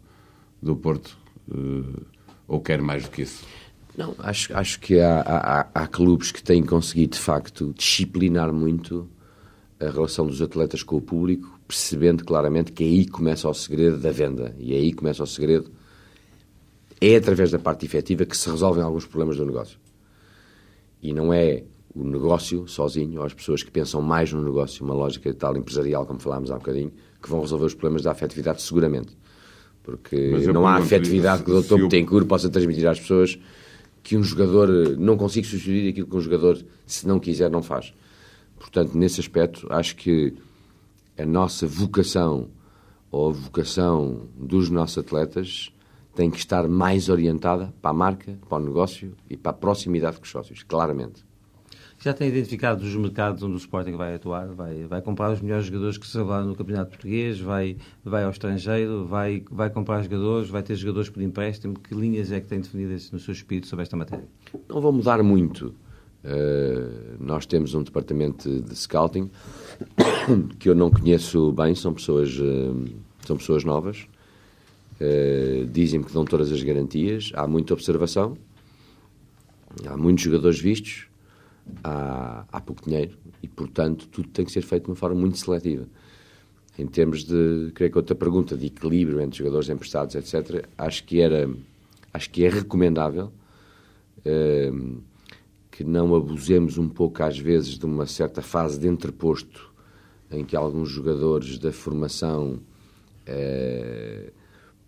do 0.61 0.75
Porto, 0.75 1.17
eh, 1.53 2.01
ou 2.47 2.61
quer 2.61 2.81
mais 2.81 3.03
do 3.03 3.11
que 3.11 3.21
isso? 3.23 3.45
Não, 3.97 4.15
acho, 4.19 4.55
acho 4.55 4.79
que 4.79 4.99
há, 4.99 5.21
há, 5.73 5.83
há 5.83 5.87
clubes 5.87 6.31
que 6.31 6.41
têm 6.41 6.63
conseguido, 6.63 7.13
de 7.15 7.19
facto, 7.21 7.73
disciplinar 7.77 8.51
muito 8.53 9.07
a 9.79 9.89
relação 9.89 10.27
dos 10.27 10.41
atletas 10.41 10.81
com 10.83 10.95
o 10.95 11.01
público, 11.01 11.59
percebendo 11.67 12.23
claramente 12.23 12.71
que 12.71 12.83
aí 12.83 13.05
começa 13.05 13.49
o 13.49 13.53
segredo 13.53 13.97
da 13.97 14.11
venda. 14.11 14.55
E 14.59 14.73
aí 14.73 14.93
começa 14.93 15.23
o 15.23 15.27
segredo. 15.27 15.69
É 16.99 17.15
através 17.15 17.51
da 17.51 17.59
parte 17.59 17.85
efetiva 17.85 18.25
que 18.25 18.37
se 18.37 18.49
resolvem 18.49 18.83
alguns 18.83 19.05
problemas 19.05 19.37
do 19.37 19.45
negócio. 19.45 19.77
E 21.01 21.13
não 21.13 21.33
é 21.33 21.63
o 21.93 22.03
negócio 22.03 22.67
sozinho, 22.67 23.19
ou 23.19 23.25
as 23.25 23.33
pessoas 23.33 23.63
que 23.63 23.71
pensam 23.71 24.01
mais 24.01 24.31
no 24.31 24.41
negócio, 24.41 24.85
uma 24.85 24.93
lógica 24.93 25.33
tal 25.33 25.57
empresarial, 25.57 26.05
como 26.05 26.19
falámos 26.19 26.49
há 26.51 26.55
um 26.55 26.59
bocadinho, 26.59 26.91
que 27.21 27.27
vão 27.29 27.41
resolver 27.41 27.65
os 27.65 27.73
problemas 27.73 28.03
da 28.03 28.11
afetividade, 28.11 28.61
seguramente. 28.61 29.17
Porque 29.83 30.29
não 30.53 30.65
há 30.67 30.75
afetividade 30.75 31.43
que 31.43 31.51
o 31.51 31.57
o- 31.59 31.89
Betancourt 31.89 32.27
possa 32.27 32.49
transmitir 32.49 32.87
às 32.87 32.99
pessoas 32.99 33.37
que 34.03 34.17
um 34.17 34.23
jogador 34.23 34.69
eh, 34.69 34.95
não 34.97 35.17
consiga 35.17 35.47
sugerir 35.47 35.89
aquilo 35.89 36.07
que 36.07 36.15
um 36.15 36.21
jogador, 36.21 36.63
se 36.85 37.07
não 37.07 37.19
quiser, 37.19 37.49
não 37.49 37.61
faz. 37.61 37.93
Portanto, 38.59 38.97
nesse 38.97 39.19
aspecto, 39.19 39.67
acho 39.69 39.95
que 39.95 40.33
a 41.17 41.25
nossa 41.25 41.67
vocação 41.67 42.49
ou 43.11 43.29
a 43.29 43.33
vocação 43.33 44.27
dos 44.37 44.69
nossos 44.69 44.97
atletas 44.97 45.71
tem 46.15 46.29
que 46.29 46.37
estar 46.37 46.67
mais 46.67 47.09
orientada 47.09 47.73
para 47.81 47.91
a 47.91 47.93
marca, 47.93 48.37
para 48.47 48.57
o 48.57 48.65
negócio 48.65 49.15
e 49.29 49.37
para 49.37 49.51
a 49.51 49.53
proximidade 49.53 50.17
com 50.17 50.23
os 50.23 50.29
sócios, 50.29 50.63
claramente. 50.63 51.23
Já 52.03 52.13
tem 52.13 52.29
identificado 52.29 52.83
os 52.83 52.95
mercados 52.95 53.43
onde 53.43 53.53
o 53.53 53.57
Sporting 53.57 53.95
vai 53.95 54.15
atuar? 54.15 54.47
Vai, 54.47 54.85
vai 54.85 55.03
comprar 55.03 55.31
os 55.31 55.39
melhores 55.39 55.67
jogadores 55.67 55.99
que 55.99 56.07
se 56.07 56.17
lá 56.17 56.43
no 56.43 56.55
Campeonato 56.55 56.89
Português? 56.89 57.39
Vai, 57.39 57.77
vai 58.03 58.23
ao 58.23 58.31
estrangeiro? 58.31 59.05
Vai, 59.05 59.43
vai 59.51 59.69
comprar 59.69 60.01
jogadores? 60.01 60.49
Vai 60.49 60.63
ter 60.63 60.75
jogadores 60.75 61.11
por 61.11 61.21
empréstimo? 61.21 61.75
Que 61.75 61.93
linhas 61.93 62.31
é 62.31 62.41
que 62.41 62.47
tem 62.47 62.59
definidas 62.59 63.11
no 63.11 63.19
seu 63.19 63.31
espírito 63.31 63.67
sobre 63.67 63.83
esta 63.83 63.95
matéria? 63.95 64.25
Não 64.67 64.81
vão 64.81 64.91
mudar 64.91 65.21
muito. 65.21 65.75
Uh, 66.25 67.17
nós 67.19 67.45
temos 67.45 67.75
um 67.75 67.83
departamento 67.83 68.49
de, 68.49 68.61
de 68.61 68.75
scouting 68.75 69.29
que 70.57 70.69
eu 70.69 70.75
não 70.75 70.89
conheço 70.89 71.51
bem, 71.51 71.75
são 71.75 71.93
pessoas, 71.93 72.35
uh, 72.39 72.83
são 73.27 73.37
pessoas 73.37 73.63
novas. 73.63 74.07
Uh, 74.99 75.67
Dizem-me 75.67 76.05
que 76.05 76.13
dão 76.13 76.25
todas 76.25 76.51
as 76.51 76.63
garantias. 76.63 77.31
Há 77.35 77.47
muita 77.47 77.75
observação, 77.75 78.35
há 79.85 79.95
muitos 79.95 80.23
jogadores 80.23 80.59
vistos, 80.59 81.10
há, 81.83 82.45
há 82.51 82.61
pouco 82.61 82.83
dinheiro 82.83 83.17
e, 83.41 83.47
portanto, 83.47 84.07
tudo 84.07 84.29
tem 84.29 84.45
que 84.45 84.51
ser 84.51 84.61
feito 84.61 84.85
de 84.85 84.91
uma 84.91 84.95
forma 84.95 85.19
muito 85.19 85.37
seletiva. 85.37 85.85
Em 86.77 86.87
termos 86.87 87.23
de, 87.23 87.71
creio 87.75 87.91
que 87.91 87.97
outra 87.97 88.15
pergunta, 88.15 88.55
de 88.55 88.67
equilíbrio 88.67 89.21
entre 89.21 89.37
jogadores 89.37 89.69
emprestados, 89.69 90.15
etc., 90.15 90.65
acho 90.77 91.03
que, 91.03 91.19
era, 91.19 91.49
acho 92.13 92.29
que 92.29 92.45
é 92.45 92.49
recomendável 92.49 93.31
uh, 94.19 95.01
que 95.69 95.83
não 95.83 96.15
abusemos 96.15 96.77
um 96.77 96.87
pouco, 96.87 97.23
às 97.23 97.37
vezes, 97.37 97.77
de 97.77 97.85
uma 97.85 98.05
certa 98.05 98.41
fase 98.41 98.79
de 98.79 98.87
entreposto 98.87 99.71
em 100.31 100.45
que 100.45 100.55
alguns 100.55 100.89
jogadores 100.89 101.57
da 101.57 101.73
formação, 101.73 102.59
uh, 103.27 104.31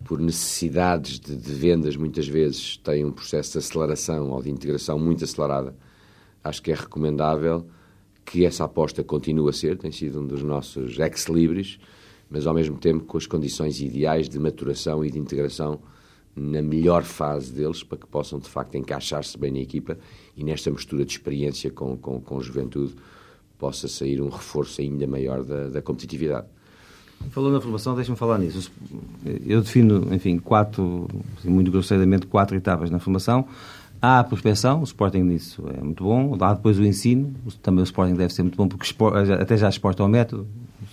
por 0.04 0.18
necessidades 0.20 1.18
de, 1.18 1.36
de, 1.36 1.52
vendas, 1.52 1.96
muitas 1.96 2.26
vezes 2.26 2.76
têm 2.78 3.04
um 3.04 3.12
processo 3.12 3.52
de 3.52 3.58
aceleração 3.58 4.30
ou 4.30 4.42
de 4.42 4.50
integração 4.50 4.98
muito 4.98 5.24
acelerada. 5.24 5.74
Acho 6.44 6.62
que 6.62 6.70
é 6.70 6.74
recomendável 6.74 7.66
que 8.24 8.44
essa 8.44 8.64
aposta 8.64 9.02
continue 9.02 9.48
a 9.48 9.52
ser, 9.52 9.76
tem 9.76 9.90
sido 9.90 10.20
um 10.20 10.26
dos 10.26 10.42
nossos 10.42 10.98
ex-libris, 10.98 11.78
mas 12.30 12.46
ao 12.46 12.54
mesmo 12.54 12.76
tempo 12.78 13.04
com 13.04 13.16
as 13.16 13.26
condições 13.26 13.80
ideais 13.80 14.28
de 14.28 14.38
maturação 14.38 15.04
e 15.04 15.10
de 15.10 15.18
integração 15.18 15.80
na 16.36 16.60
melhor 16.60 17.02
fase 17.02 17.52
deles, 17.52 17.82
para 17.82 17.98
que 17.98 18.06
possam 18.06 18.38
de 18.38 18.48
facto 18.48 18.74
encaixar-se 18.74 19.38
bem 19.38 19.52
na 19.52 19.60
equipa 19.60 19.96
e 20.36 20.42
nesta 20.42 20.70
mistura 20.70 21.04
de 21.04 21.12
experiência 21.12 21.70
com, 21.70 21.96
com, 21.96 22.20
com 22.20 22.40
juventude 22.40 22.94
possa 23.58 23.86
sair 23.86 24.20
um 24.20 24.28
reforço 24.28 24.80
ainda 24.80 25.06
maior 25.06 25.44
da, 25.44 25.68
da 25.68 25.80
competitividade. 25.80 26.46
Falou 27.30 27.50
na 27.50 27.60
formação, 27.60 27.94
deixa-me 27.94 28.16
falar 28.18 28.38
nisso. 28.38 28.70
Eu 29.46 29.62
defino, 29.62 30.12
enfim, 30.12 30.38
quatro, 30.38 31.08
assim, 31.38 31.48
muito 31.48 31.70
grosseiramente, 31.70 32.26
quatro 32.26 32.56
etapas 32.56 32.90
na 32.90 32.98
formação. 32.98 33.46
Há 34.06 34.18
a 34.18 34.24
prospecção, 34.24 34.80
o 34.80 34.84
Sporting 34.84 35.22
nisso 35.22 35.64
é 35.78 35.82
muito 35.82 36.04
bom. 36.04 36.36
Há 36.38 36.52
depois 36.52 36.78
o 36.78 36.84
ensino, 36.84 37.34
também 37.62 37.80
o 37.80 37.84
Sporting 37.84 38.12
deve 38.12 38.34
ser 38.34 38.42
muito 38.42 38.54
bom, 38.54 38.68
porque 38.68 38.86
até 39.40 39.56
já 39.56 39.66
exporta 39.66 40.02
ao 40.02 40.08
método, 40.10 40.46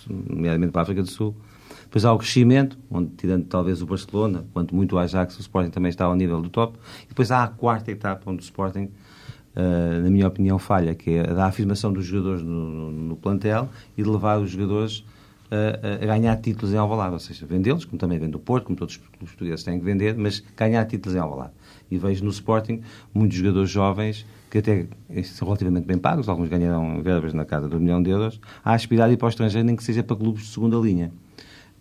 nomeadamente 0.08 0.72
para 0.72 0.80
a 0.80 0.84
África 0.84 1.02
do 1.02 1.10
Sul. 1.10 1.36
Depois 1.82 2.06
há 2.06 2.12
o 2.14 2.16
crescimento, 2.16 2.78
onde, 2.90 3.10
tirando 3.10 3.44
talvez 3.44 3.82
o 3.82 3.86
Barcelona, 3.86 4.46
quanto 4.54 4.74
muito 4.74 4.96
o 4.96 4.98
Ajax, 4.98 5.36
o 5.36 5.42
Sporting 5.42 5.68
também 5.68 5.90
está 5.90 6.06
ao 6.06 6.16
nível 6.16 6.40
do 6.40 6.48
top. 6.48 6.78
E 7.04 7.08
depois 7.08 7.30
há 7.30 7.44
a 7.44 7.48
quarta 7.48 7.90
etapa, 7.90 8.30
onde 8.30 8.40
o 8.40 8.44
Sporting, 8.44 8.84
uh, 8.84 10.02
na 10.02 10.08
minha 10.08 10.26
opinião, 10.26 10.58
falha, 10.58 10.94
que 10.94 11.10
é 11.10 11.20
a 11.20 11.34
da 11.34 11.44
afirmação 11.44 11.92
dos 11.92 12.06
jogadores 12.06 12.42
no, 12.42 12.90
no 12.90 13.16
plantel 13.16 13.68
e 13.94 14.02
de 14.02 14.08
levar 14.08 14.40
os 14.40 14.50
jogadores 14.50 15.04
a, 15.52 16.04
a 16.04 16.06
ganhar 16.06 16.36
títulos 16.36 16.72
em 16.72 16.78
Alvalade, 16.78 17.12
ou 17.12 17.18
seja, 17.18 17.44
vendê-los, 17.44 17.84
como 17.84 17.98
também 17.98 18.18
vende 18.18 18.34
o 18.36 18.38
Porto, 18.38 18.64
como 18.64 18.76
todos 18.76 18.94
os 19.20 19.30
portugueses 19.30 19.62
têm 19.62 19.78
que 19.78 19.84
vender, 19.84 20.16
mas 20.16 20.42
ganhar 20.56 20.84
títulos 20.86 21.14
em 21.16 21.20
Alvalade. 21.20 21.52
E 21.90 21.98
vejo 21.98 22.24
no 22.24 22.30
Sporting 22.30 22.80
muitos 23.12 23.36
jogadores 23.36 23.70
jovens 23.70 24.26
que 24.50 24.58
até 24.58 24.86
são 25.24 25.46
relativamente 25.46 25.86
bem 25.86 25.98
pagos, 25.98 26.28
alguns 26.28 26.48
ganharam 26.48 27.02
verbas 27.02 27.32
na 27.32 27.44
casa 27.44 27.68
do 27.68 27.80
milhão 27.80 28.02
de 28.02 28.10
euros, 28.10 28.40
a 28.62 28.74
aspirar 28.74 29.08
a 29.08 29.12
ir 29.12 29.16
para 29.16 29.26
o 29.26 29.28
estrangeiro, 29.28 29.66
nem 29.66 29.76
que 29.76 29.82
seja 29.82 30.02
para 30.02 30.16
clubes 30.16 30.42
de 30.42 30.48
segunda 30.48 30.76
linha. 30.76 31.10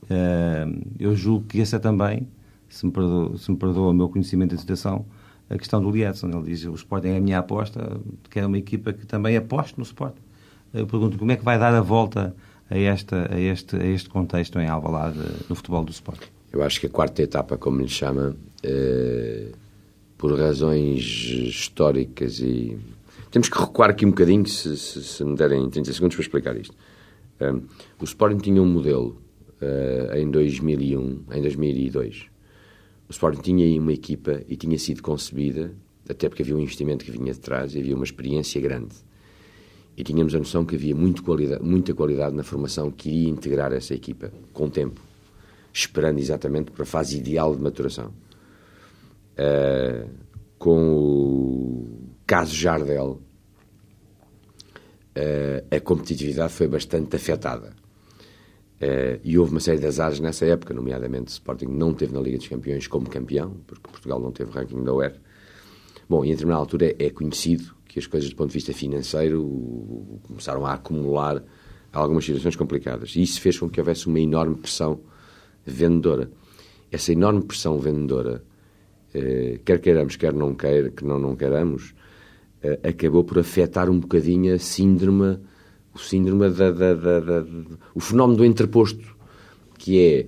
Uh, 0.03 0.81
eu 0.97 1.15
julgo 1.15 1.45
que 1.47 1.61
essa 1.61 1.75
é 1.75 1.79
também, 1.79 2.27
se 2.69 2.85
me, 2.85 2.91
perdoa, 2.91 3.37
se 3.37 3.51
me 3.51 3.57
perdoa 3.57 3.89
o 3.91 3.93
meu 3.93 4.07
conhecimento 4.09 4.55
da 4.55 4.57
situação, 4.57 5.05
a 5.49 5.57
questão 5.57 5.81
do 5.81 5.91
Lietzson. 5.91 6.29
Ele 6.29 6.43
diz 6.43 6.65
o 6.65 6.73
Sporting 6.73 7.09
é 7.09 7.17
a 7.17 7.21
minha 7.21 7.39
aposta, 7.39 7.99
que 8.29 8.39
é 8.39 8.45
uma 8.45 8.57
equipa 8.57 8.93
que 8.93 9.05
também 9.05 9.35
aposta 9.35 9.75
no 9.77 9.83
Sporting. 9.83 10.21
Eu 10.73 10.87
pergunto 10.87 11.17
como 11.17 11.31
é 11.31 11.35
que 11.35 11.43
vai 11.43 11.59
dar 11.59 11.73
a 11.73 11.81
volta 11.81 12.33
a, 12.71 12.77
esta, 12.77 13.33
a, 13.33 13.39
este, 13.39 13.75
a 13.75 13.85
este 13.85 14.09
contexto 14.09 14.57
em 14.59 14.67
Alvalade 14.67 15.19
no 15.49 15.55
futebol 15.55 15.83
do 15.83 15.91
Sporting? 15.91 16.29
Eu 16.51 16.63
acho 16.63 16.79
que 16.79 16.87
a 16.87 16.89
quarta 16.89 17.21
etapa, 17.21 17.57
como 17.57 17.81
lhe 17.81 17.89
chama, 17.89 18.35
é, 18.63 19.51
por 20.17 20.37
razões 20.37 21.03
históricas 21.03 22.39
e... 22.39 22.77
Temos 23.29 23.47
que 23.47 23.57
recuar 23.57 23.89
aqui 23.89 24.05
um 24.05 24.09
bocadinho, 24.09 24.45
se, 24.45 24.75
se, 24.77 25.03
se 25.03 25.23
me 25.23 25.35
derem 25.35 25.69
30 25.69 25.93
segundos 25.93 26.15
para 26.15 26.23
explicar 26.23 26.57
isto. 26.57 26.75
Um, 27.39 27.61
o 27.99 28.03
Sporting 28.03 28.37
tinha 28.37 28.61
um 28.61 28.65
modelo 28.65 29.21
uh, 29.61 30.15
em 30.17 30.29
2001, 30.29 31.23
em 31.31 31.41
2002. 31.41 32.25
O 33.07 33.11
Sporting 33.11 33.41
tinha 33.41 33.65
aí 33.65 33.79
uma 33.79 33.93
equipa 33.93 34.41
e 34.47 34.55
tinha 34.55 34.77
sido 34.77 35.01
concebida, 35.01 35.73
até 36.09 36.27
porque 36.27 36.43
havia 36.43 36.55
um 36.55 36.59
investimento 36.59 37.05
que 37.05 37.11
vinha 37.11 37.33
de 37.33 37.39
trás 37.39 37.73
e 37.73 37.79
havia 37.79 37.95
uma 37.95 38.03
experiência 38.03 38.59
grande. 38.59 38.95
E 39.95 40.03
tínhamos 40.03 40.33
a 40.33 40.39
noção 40.39 40.65
que 40.65 40.75
havia 40.75 40.95
qualidade, 41.23 41.63
muita 41.63 41.93
qualidade 41.93 42.35
na 42.35 42.43
formação 42.43 42.89
que 42.91 43.09
iria 43.09 43.29
integrar 43.29 43.73
essa 43.73 43.93
equipa 43.93 44.31
com 44.53 44.69
tempo, 44.69 45.01
esperando 45.73 46.19
exatamente 46.19 46.71
para 46.71 46.83
a 46.83 46.85
fase 46.85 47.17
ideal 47.17 47.55
de 47.55 47.61
maturação. 47.61 48.13
Uh, 49.33 50.09
com 50.57 50.95
o 50.95 52.09
caso 52.25 52.55
Jardel, 52.55 53.21
uh, 55.17 55.75
a 55.75 55.79
competitividade 55.79 56.53
foi 56.53 56.67
bastante 56.67 57.15
afetada. 57.15 57.73
Uh, 58.81 59.19
e 59.23 59.37
houve 59.37 59.51
uma 59.51 59.59
série 59.59 59.79
de 59.79 59.85
azares 59.85 60.19
nessa 60.19 60.45
época, 60.45 60.73
nomeadamente 60.73 61.31
Sporting 61.31 61.67
não 61.67 61.93
teve 61.93 62.13
na 62.13 62.21
Liga 62.21 62.37
dos 62.37 62.47
Campeões 62.47 62.87
como 62.87 63.07
campeão, 63.09 63.57
porque 63.67 63.87
Portugal 63.89 64.19
não 64.19 64.31
teve 64.31 64.51
ranking 64.51 64.83
da 64.83 64.93
UER. 64.93 65.19
Bom, 66.09 66.25
e 66.25 66.29
em 66.29 66.31
determinada 66.31 66.61
altura 66.61 66.95
é 66.97 67.09
conhecido 67.09 67.75
que 67.91 67.99
as 67.99 68.07
coisas 68.07 68.29
do 68.29 68.35
ponto 68.37 68.47
de 68.47 68.53
vista 68.53 68.71
financeiro 68.71 70.21
começaram 70.23 70.65
a 70.65 70.75
acumular 70.75 71.43
algumas 71.91 72.23
situações 72.23 72.55
complicadas. 72.55 73.17
E 73.17 73.21
isso 73.21 73.41
fez 73.41 73.59
com 73.59 73.69
que 73.69 73.81
houvesse 73.81 74.07
uma 74.07 74.17
enorme 74.17 74.55
pressão 74.55 75.01
vendedora. 75.65 76.31
Essa 76.89 77.11
enorme 77.11 77.43
pressão 77.43 77.77
vendedora, 77.79 78.45
eh, 79.13 79.59
quer 79.65 79.81
queiramos, 79.81 80.15
quer 80.15 80.33
não, 80.33 80.55
queira, 80.55 80.89
que 80.89 81.03
não, 81.03 81.19
não 81.19 81.35
queiramos, 81.35 81.93
eh, 82.63 82.79
acabou 82.81 83.25
por 83.25 83.39
afetar 83.39 83.89
um 83.89 83.99
bocadinho 83.99 84.55
a 84.55 84.57
síndrome, 84.57 85.39
o 85.93 85.99
síndrome 85.99 86.49
da, 86.49 86.71
da, 86.71 86.93
da, 86.93 87.19
da 87.19 87.45
o 87.93 87.99
fenómeno 87.99 88.37
do 88.37 88.45
entreposto, 88.45 89.17
que 89.77 89.99
é 89.99 90.27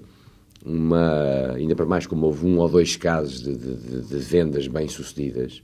uma, 0.65 1.53
ainda 1.55 1.77
para 1.77 1.85
mais 1.85 2.05
como 2.05 2.25
houve 2.25 2.45
um 2.45 2.57
ou 2.57 2.67
dois 2.67 2.97
casos 2.97 3.41
de, 3.41 3.55
de, 3.55 4.01
de 4.01 4.17
vendas 4.17 4.67
bem-sucedidas, 4.67 5.63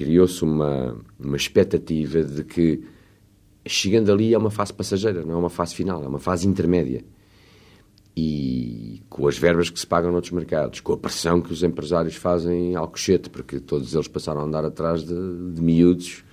criou-se 0.00 0.42
uma, 0.42 0.96
uma 1.18 1.36
expectativa 1.36 2.24
de 2.24 2.42
que 2.42 2.82
chegando 3.66 4.10
ali 4.10 4.32
é 4.32 4.38
uma 4.38 4.50
fase 4.50 4.72
passageira, 4.72 5.22
não 5.26 5.34
é 5.34 5.36
uma 5.36 5.50
fase 5.50 5.74
final, 5.74 6.02
é 6.02 6.08
uma 6.08 6.18
fase 6.18 6.48
intermédia. 6.48 7.04
e 8.16 9.02
com 9.10 9.28
as 9.28 9.36
verbas 9.36 9.68
que 9.68 9.78
se 9.78 9.86
pagam 9.86 10.10
noutros 10.10 10.32
mercados, 10.32 10.80
com 10.80 10.94
a 10.94 10.96
pressão 10.96 11.42
que 11.42 11.52
os 11.52 11.62
empresários 11.62 12.16
fazem 12.16 12.74
ao 12.74 12.88
cochete, 12.88 13.28
porque 13.28 13.60
todos 13.60 13.92
eles 13.94 14.08
passaram 14.08 14.40
a 14.40 14.44
andar 14.44 14.64
atrás 14.64 15.02
de, 15.02 15.14
de 15.54 15.60
miúdos 15.60 16.24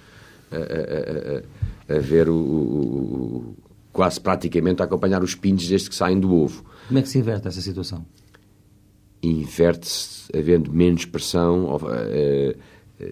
a, 0.50 0.56
a, 0.56 1.94
a, 1.94 1.98
a 1.98 2.00
ver 2.00 2.30
o, 2.30 2.36
o, 2.36 3.56
quase 3.92 4.22
praticamente 4.22 4.82
a 4.82 4.86
acompanhar 4.86 5.22
os 5.22 5.36
pintos 5.36 5.68
desde 5.68 5.90
que 5.90 5.96
saem 5.96 6.20
do 6.20 6.34
ovo. 6.34 6.64
Como 6.88 7.00
é 7.00 7.02
que 7.02 7.10
se 7.10 7.20
inverte 7.20 7.50
essa 7.50 7.62
situação? 7.62 8.06
Inverte-se 9.22 10.32
havendo 10.34 10.72
menos 10.72 11.04
pressão, 11.04 11.76
uh, 11.76 12.58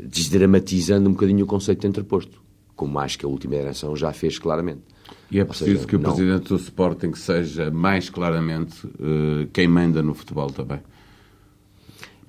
desdramatizando 0.08 1.10
um 1.10 1.14
bocadinho 1.14 1.46
o 1.46 1.48
conceito 1.48 1.82
de 1.82 1.88
entreposto, 1.88 2.42
como 2.76 3.00
acho 3.00 3.20
que 3.20 3.26
a 3.26 3.30
última 3.30 3.56
geração 3.56 3.96
já 3.96 4.12
fez 4.12 4.40
claramente. 4.40 4.82
E 5.30 5.40
é 5.40 5.46
preciso 5.46 5.72
seja, 5.72 5.88
que 5.88 5.96
o 5.96 6.00
não... 6.00 6.14
presidente 6.14 6.50
do 6.50 6.56
Sporting 6.56 7.14
seja 7.14 7.72
mais 7.72 8.10
claramente 8.10 8.86
uh, 8.86 9.48
quem 9.54 9.68
manda 9.68 10.02
no 10.02 10.14
futebol 10.14 10.50
também. 10.50 10.80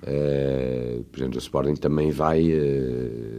Uh, 0.03 0.99
o 0.99 1.03
presidente 1.05 1.33
do 1.33 1.39
Sporting 1.39 1.75
também 1.75 2.11
vai 2.11 2.43
uh, 2.53 3.36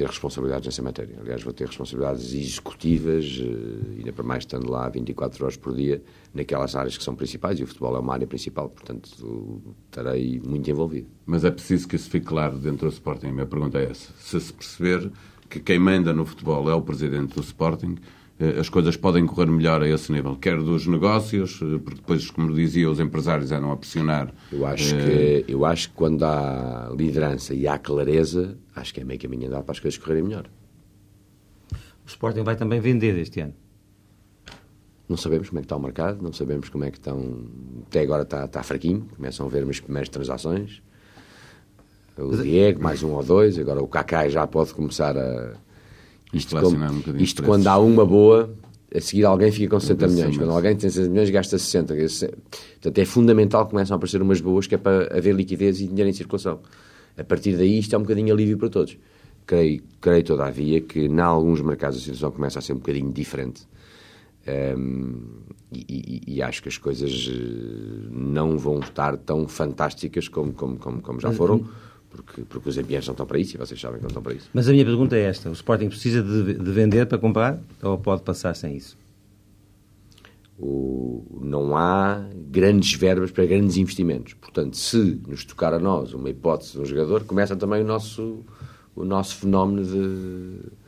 ter 0.00 0.06
responsabilidades 0.06 0.64
nessa 0.64 0.80
matéria. 0.80 1.14
Aliás, 1.20 1.42
vou 1.42 1.52
ter 1.52 1.66
responsabilidades 1.66 2.32
executivas, 2.32 3.38
uh, 3.38 3.98
ainda 3.98 4.12
para 4.14 4.24
mais 4.24 4.44
estando 4.44 4.70
lá 4.70 4.88
24 4.88 5.44
horas 5.44 5.56
por 5.58 5.74
dia, 5.74 6.02
naquelas 6.32 6.74
áreas 6.74 6.96
que 6.96 7.04
são 7.04 7.14
principais, 7.14 7.60
e 7.60 7.64
o 7.64 7.66
futebol 7.66 7.94
é 7.94 7.98
uma 7.98 8.14
área 8.14 8.26
principal, 8.26 8.70
portanto 8.70 9.60
estarei 9.84 10.40
muito 10.42 10.70
envolvido. 10.70 11.06
Mas 11.26 11.44
é 11.44 11.50
preciso 11.50 11.86
que 11.86 11.96
isso 11.96 12.08
fique 12.08 12.24
claro 12.24 12.56
dentro 12.56 12.88
do 12.88 12.92
Sporting. 12.94 13.26
A 13.26 13.32
minha 13.32 13.46
pergunta 13.46 13.78
é 13.78 13.90
essa. 13.90 14.10
Se 14.18 14.40
se 14.40 14.52
perceber 14.54 15.12
que 15.50 15.60
quem 15.60 15.78
manda 15.78 16.14
no 16.14 16.24
futebol 16.24 16.70
é 16.70 16.74
o 16.74 16.80
presidente 16.80 17.34
do 17.34 17.42
Sporting, 17.42 17.96
eh, 17.96 18.00
as 18.58 18.70
coisas 18.70 18.96
podem 18.96 19.26
correr 19.26 19.46
melhor 19.46 19.82
a 19.82 19.88
esse 19.88 20.10
nível, 20.10 20.34
quer 20.34 20.58
dos 20.58 20.86
negócios, 20.86 21.60
eh, 21.62 21.78
porque 21.78 22.00
depois, 22.00 22.30
como 22.30 22.54
dizia, 22.54 22.90
os 22.90 22.98
empresários 22.98 23.52
eram 23.52 23.70
a 23.70 23.76
pressionar. 23.76 24.32
Eu 24.50 24.64
acho, 24.64 24.96
que, 24.96 25.44
eu 25.46 25.64
acho 25.66 25.90
que 25.90 25.94
quando 25.94 26.24
há 26.24 26.90
liderança 26.96 27.52
e 27.52 27.68
há 27.68 27.78
clareza, 27.78 28.56
acho 28.74 28.94
que 28.94 29.00
é 29.00 29.04
meio 29.04 29.20
caminho 29.20 29.48
andar 29.48 29.62
para 29.62 29.72
as 29.72 29.78
coisas 29.78 29.98
correrem 29.98 30.22
melhor. 30.22 30.46
O 31.72 32.08
Sporting 32.08 32.42
vai 32.42 32.56
também 32.56 32.80
vender 32.80 33.16
este 33.18 33.40
ano? 33.40 33.54
Não 35.06 35.18
sabemos 35.18 35.48
como 35.50 35.58
é 35.58 35.62
que 35.62 35.66
está 35.66 35.76
o 35.76 35.82
mercado, 35.82 36.22
não 36.22 36.32
sabemos 36.32 36.68
como 36.70 36.84
é 36.84 36.90
que 36.90 36.96
estão. 36.96 37.44
Até 37.88 38.00
agora 38.00 38.22
está, 38.22 38.44
está 38.46 38.62
fraquinho, 38.62 39.06
começam 39.16 39.44
a 39.44 39.48
ver 39.50 39.68
as 39.68 39.80
primeiras 39.80 40.08
transações. 40.08 40.82
O 42.16 42.36
Diego, 42.36 42.82
mais 42.82 43.02
um 43.02 43.12
ou 43.12 43.22
dois, 43.22 43.58
agora 43.58 43.82
o 43.82 43.88
Kaká 43.88 44.28
já 44.28 44.46
pode 44.46 44.72
começar 44.72 45.16
a 45.16 45.54
isto, 46.32 46.60
como, 46.60 46.76
um 46.76 47.16
isto 47.16 47.42
quando 47.42 47.66
há 47.66 47.78
uma 47.78 48.06
boa, 48.06 48.54
a 48.94 49.00
seguir 49.00 49.24
alguém 49.24 49.50
fica 49.50 49.70
com 49.70 49.80
60 49.80 50.08
milhões. 50.08 50.36
Quando 50.36 50.50
alguém 50.50 50.76
tem 50.76 50.90
60 50.90 51.10
milhões, 51.10 51.30
gasta 51.30 51.58
60. 51.58 51.94
Portanto, 51.94 52.98
é 52.98 53.04
fundamental 53.04 53.64
que 53.64 53.70
começam 53.70 53.94
a 53.94 53.96
aparecer 53.96 54.20
umas 54.20 54.40
boas, 54.40 54.66
que 54.66 54.74
é 54.74 54.78
para 54.78 55.16
haver 55.16 55.34
liquidez 55.34 55.80
e 55.80 55.86
dinheiro 55.86 56.08
em 56.08 56.12
circulação. 56.12 56.60
A 57.16 57.24
partir 57.24 57.56
daí, 57.56 57.78
isto 57.78 57.94
é 57.94 57.98
um 57.98 58.02
bocadinho 58.02 58.32
alívio 58.32 58.58
para 58.58 58.68
todos. 58.68 58.96
Creio, 59.46 59.82
creio 60.00 60.24
todavia, 60.24 60.80
que 60.80 61.00
em 61.00 61.20
alguns 61.20 61.60
mercados 61.60 61.98
a 61.98 62.00
situação 62.00 62.30
começa 62.30 62.58
a 62.58 62.62
ser 62.62 62.72
um 62.72 62.76
bocadinho 62.76 63.12
diferente. 63.12 63.68
Um, 64.76 65.22
e, 65.72 65.84
e, 66.26 66.34
e, 66.36 66.42
acho 66.42 66.62
que 66.62 66.68
as 66.68 66.78
coisas 66.78 67.30
eh, 67.30 68.08
não 68.10 68.58
vão 68.58 68.80
estar 68.80 69.16
tão 69.18 69.46
fantásticas 69.46 70.26
como, 70.28 70.52
como, 70.52 70.76
como, 70.78 71.00
como 71.00 71.20
já 71.20 71.30
foram 71.30 71.68
porque, 72.10 72.42
porque 72.42 72.68
os 72.68 72.76
ambientes 72.76 73.06
não 73.06 73.12
estão 73.12 73.26
para 73.26 73.38
isso 73.38 73.56
e 73.56 73.58
vocês 73.58 73.80
sabem 73.80 73.98
que 73.98 74.02
não 74.02 74.08
estão 74.08 74.22
para 74.22 74.34
isso. 74.34 74.50
Mas 74.52 74.68
a 74.68 74.72
minha 74.72 74.84
pergunta 74.84 75.16
é 75.16 75.22
esta: 75.22 75.48
o 75.48 75.52
Sporting 75.52 75.88
precisa 75.88 76.22
de, 76.22 76.54
de 76.54 76.70
vender 76.72 77.06
para 77.06 77.18
comprar 77.18 77.60
ou 77.82 77.96
pode 77.98 78.22
passar 78.22 78.54
sem 78.56 78.76
isso? 78.76 78.98
O, 80.58 81.24
não 81.40 81.74
há 81.76 82.22
grandes 82.34 82.92
verbas 82.94 83.30
para 83.30 83.46
grandes 83.46 83.76
investimentos. 83.76 84.34
Portanto, 84.34 84.76
se 84.76 85.20
nos 85.26 85.44
tocar 85.44 85.72
a 85.72 85.78
nós 85.78 86.12
uma 86.12 86.28
hipótese 86.28 86.72
de 86.72 86.80
um 86.80 86.84
jogador, 86.84 87.24
começa 87.24 87.56
também 87.56 87.82
o 87.82 87.86
nosso, 87.86 88.40
o 88.94 89.04
nosso 89.04 89.36
fenómeno 89.36 89.84
de. 89.84 90.80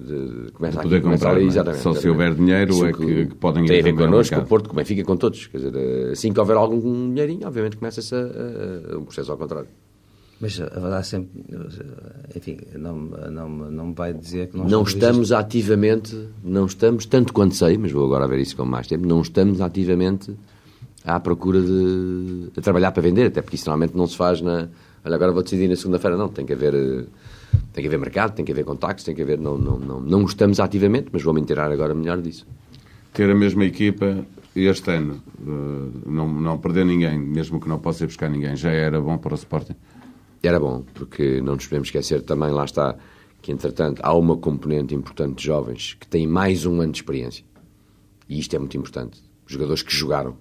De, 0.00 0.52
começa 0.52 0.76
de 0.76 0.82
poder 0.84 0.98
aqui, 0.98 1.08
comprar, 1.08 1.30
ali, 1.32 1.42
é? 1.42 1.46
exatamente, 1.48 1.82
só 1.82 1.90
exatamente. 1.90 2.02
se 2.02 2.08
houver 2.08 2.34
dinheiro 2.36 2.86
é 2.86 2.92
que, 2.92 3.26
que, 3.26 3.34
podem 3.34 3.64
Tem 3.66 3.80
a 3.80 3.82
ver 3.82 3.96
connosco, 3.96 4.36
com 4.36 4.42
o 4.42 4.46
Porto, 4.46 4.68
como 4.68 4.80
é 4.80 4.84
fica 4.84 5.02
com 5.02 5.16
todos. 5.16 5.48
Quer 5.48 5.56
dizer, 5.56 6.10
assim 6.12 6.32
que 6.32 6.38
houver 6.38 6.56
algum 6.56 7.08
dinheirinho, 7.08 7.48
obviamente 7.48 7.76
começa-se 7.76 8.14
a, 8.14 8.18
a, 8.18 8.94
a, 8.94 8.98
um 8.98 9.04
processo 9.04 9.32
ao 9.32 9.36
contrário. 9.36 9.68
Mas 10.40 10.60
haverá 10.60 11.02
sempre. 11.02 11.44
Enfim, 12.36 12.58
não, 12.74 12.96
não, 12.96 13.48
não 13.48 13.86
me 13.88 13.94
vai 13.94 14.14
dizer 14.14 14.48
que 14.48 14.56
nós 14.56 14.70
não 14.70 14.82
estamos 14.82 15.32
ativamente, 15.32 16.28
não 16.44 16.66
estamos, 16.66 17.06
tanto 17.06 17.32
quanto 17.32 17.56
sei, 17.56 17.76
mas 17.76 17.90
vou 17.90 18.04
agora 18.04 18.28
ver 18.28 18.38
isso 18.38 18.56
com 18.56 18.64
mais 18.64 18.86
tempo, 18.86 19.06
não 19.06 19.20
estamos 19.20 19.60
ativamente 19.60 20.36
à 21.04 21.18
procura 21.18 21.60
de 21.60 22.50
a 22.56 22.60
trabalhar 22.60 22.92
para 22.92 23.02
vender, 23.02 23.26
até 23.26 23.42
porque 23.42 23.56
isso 23.56 23.68
normalmente 23.68 23.96
não 23.96 24.06
se 24.06 24.16
faz 24.16 24.40
na. 24.40 24.68
Olha, 25.04 25.14
agora 25.14 25.32
vou 25.32 25.42
decidir 25.42 25.68
na 25.68 25.76
segunda-feira, 25.76 26.16
não, 26.16 26.28
tem 26.28 26.46
que 26.46 26.52
haver. 26.52 27.06
Tem 27.72 27.82
que 27.82 27.88
haver 27.88 27.98
mercado, 27.98 28.34
tem 28.34 28.44
que 28.44 28.52
haver 28.52 28.64
contactos, 28.64 29.04
tem 29.04 29.14
que 29.14 29.22
haver. 29.22 29.38
Não, 29.38 29.56
não, 29.56 29.78
não, 29.78 30.00
não 30.00 30.24
estamos 30.24 30.60
ativamente, 30.60 31.08
mas 31.10 31.22
vou-me 31.22 31.40
inteirar 31.40 31.72
agora 31.72 31.94
melhor 31.94 32.20
disso. 32.20 32.46
Ter 33.12 33.30
a 33.30 33.34
mesma 33.34 33.64
equipa 33.64 34.24
este 34.54 34.90
ano, 34.90 35.22
eh, 35.40 35.98
não, 36.06 36.28
não 36.28 36.58
perder 36.58 36.84
ninguém, 36.84 37.18
mesmo 37.18 37.58
que 37.60 37.68
não 37.68 37.78
possa 37.78 38.04
ir 38.04 38.06
buscar 38.06 38.28
ninguém, 38.28 38.54
já 38.54 38.70
era 38.70 39.00
bom 39.00 39.16
para 39.16 39.32
o 39.32 39.36
Sporting? 39.36 39.74
Era 40.42 40.60
bom, 40.60 40.84
porque 40.94 41.40
não 41.40 41.54
nos 41.54 41.66
podemos 41.66 41.88
esquecer 41.88 42.22
também, 42.22 42.50
lá 42.50 42.64
está, 42.64 42.96
que 43.42 43.52
entretanto 43.52 44.00
há 44.04 44.14
uma 44.14 44.36
componente 44.36 44.94
importante 44.94 45.38
de 45.38 45.44
jovens 45.44 45.94
que 45.94 46.06
têm 46.06 46.26
mais 46.26 46.64
um 46.66 46.80
ano 46.80 46.92
de 46.92 46.98
experiência. 46.98 47.44
E 48.28 48.38
isto 48.38 48.54
é 48.54 48.58
muito 48.58 48.76
importante. 48.76 49.22
Jogadores 49.46 49.82
que 49.82 49.94
jogaram. 49.94 50.36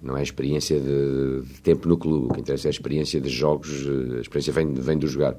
Não 0.00 0.16
é 0.16 0.20
a 0.20 0.22
experiência 0.22 0.80
de, 0.80 1.42
de 1.42 1.60
tempo 1.60 1.88
no 1.88 1.96
clube, 1.96 2.26
o 2.26 2.34
que 2.34 2.40
interessa 2.40 2.68
é 2.68 2.70
a 2.70 2.72
experiência 2.72 3.20
de 3.20 3.28
jogos, 3.28 3.70
a 4.16 4.20
experiência 4.20 4.52
vem, 4.52 4.74
vem 4.74 4.98
do 4.98 5.06
jogar. 5.06 5.36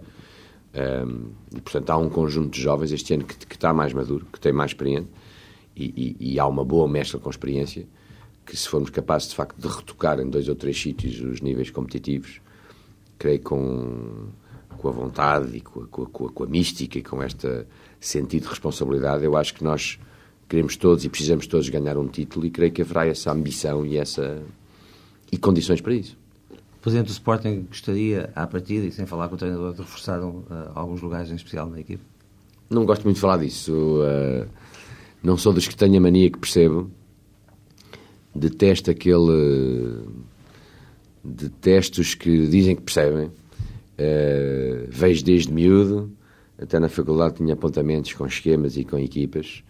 Um, 0.73 1.31
e, 1.55 1.61
portanto, 1.61 1.89
há 1.91 1.97
um 1.97 2.09
conjunto 2.09 2.51
de 2.51 2.61
jovens 2.61 2.91
este 2.91 3.13
ano 3.13 3.25
que, 3.25 3.35
que 3.45 3.55
está 3.55 3.73
mais 3.73 3.93
maduro, 3.93 4.25
que 4.31 4.39
tem 4.39 4.51
mais 4.51 4.71
experiência, 4.71 5.07
e, 5.75 6.15
e, 6.19 6.33
e, 6.33 6.39
há 6.39 6.47
uma 6.47 6.63
boa 6.63 6.87
mescla 6.87 7.19
com 7.19 7.29
experiência, 7.29 7.85
que 8.45 8.55
se 8.55 8.67
formos 8.67 8.89
capazes, 8.89 9.29
de 9.29 9.35
facto, 9.35 9.59
de 9.59 9.67
retocar 9.67 10.19
em 10.19 10.29
dois 10.29 10.47
ou 10.47 10.55
três 10.55 10.79
sítios 10.79 11.19
os 11.19 11.41
níveis 11.41 11.69
competitivos, 11.69 12.41
creio 13.23 13.39
com, 13.39 14.27
com 14.77 14.89
a 14.89 14.91
vontade 14.91 15.55
e 15.55 15.61
com 15.61 15.83
a, 15.83 15.87
com, 15.87 16.25
a, 16.25 16.29
com 16.29 16.43
a 16.43 16.45
mística 16.45 16.99
e 16.99 17.01
com 17.01 17.23
este 17.23 17.65
sentido 17.97 18.43
de 18.43 18.49
responsabilidade, 18.49 19.23
eu 19.23 19.37
acho 19.37 19.53
que 19.53 19.63
nós 19.63 19.97
queremos 20.49 20.75
todos 20.75 21.05
e 21.05 21.09
precisamos 21.09 21.47
todos 21.47 21.69
ganhar 21.69 21.97
um 21.97 22.05
título 22.05 22.45
e 22.45 22.51
creio 22.51 22.73
que 22.73 22.81
haverá 22.81 23.07
essa 23.07 23.31
ambição 23.31 23.85
e 23.85 23.95
essa 23.97 24.43
e 25.31 25.37
condições 25.37 25.79
para 25.79 25.93
isso. 25.93 26.17
O 26.51 26.81
Presidente 26.81 27.07
do 27.07 27.11
Sporting 27.11 27.65
gostaria, 27.69 28.29
à 28.35 28.45
partida, 28.45 28.85
e 28.85 28.91
sem 28.91 29.05
falar 29.05 29.29
com 29.29 29.35
o 29.35 29.37
treinador, 29.37 29.71
de 29.71 29.79
reforçar 29.79 30.21
uh, 30.21 30.43
alguns 30.75 31.01
lugares 31.01 31.31
em 31.31 31.35
especial 31.35 31.69
na 31.69 31.79
equipe? 31.79 32.03
Não 32.69 32.85
gosto 32.85 33.05
muito 33.05 33.15
de 33.15 33.21
falar 33.21 33.37
disso. 33.37 33.71
Uh, 33.71 34.45
não 35.23 35.37
sou 35.37 35.53
dos 35.53 35.65
que 35.65 35.77
tenho 35.77 35.97
a 35.97 36.01
mania 36.01 36.29
que 36.29 36.37
percebo. 36.37 36.91
Detesto 38.35 38.91
aquele 38.91 40.03
detesto 41.23 42.01
os 42.01 42.13
que 42.13 42.47
dizem 42.47 42.75
que 42.75 42.81
percebem. 42.81 43.27
Uh, 43.27 44.87
vejo 44.89 45.23
desde 45.23 45.53
miúdo, 45.53 46.11
até 46.57 46.79
na 46.79 46.89
faculdade 46.89 47.35
tinha 47.35 47.53
apontamentos 47.53 48.13
com 48.13 48.25
esquemas 48.25 48.75
e 48.75 48.83
com 48.83 48.97
equipas. 48.97 49.63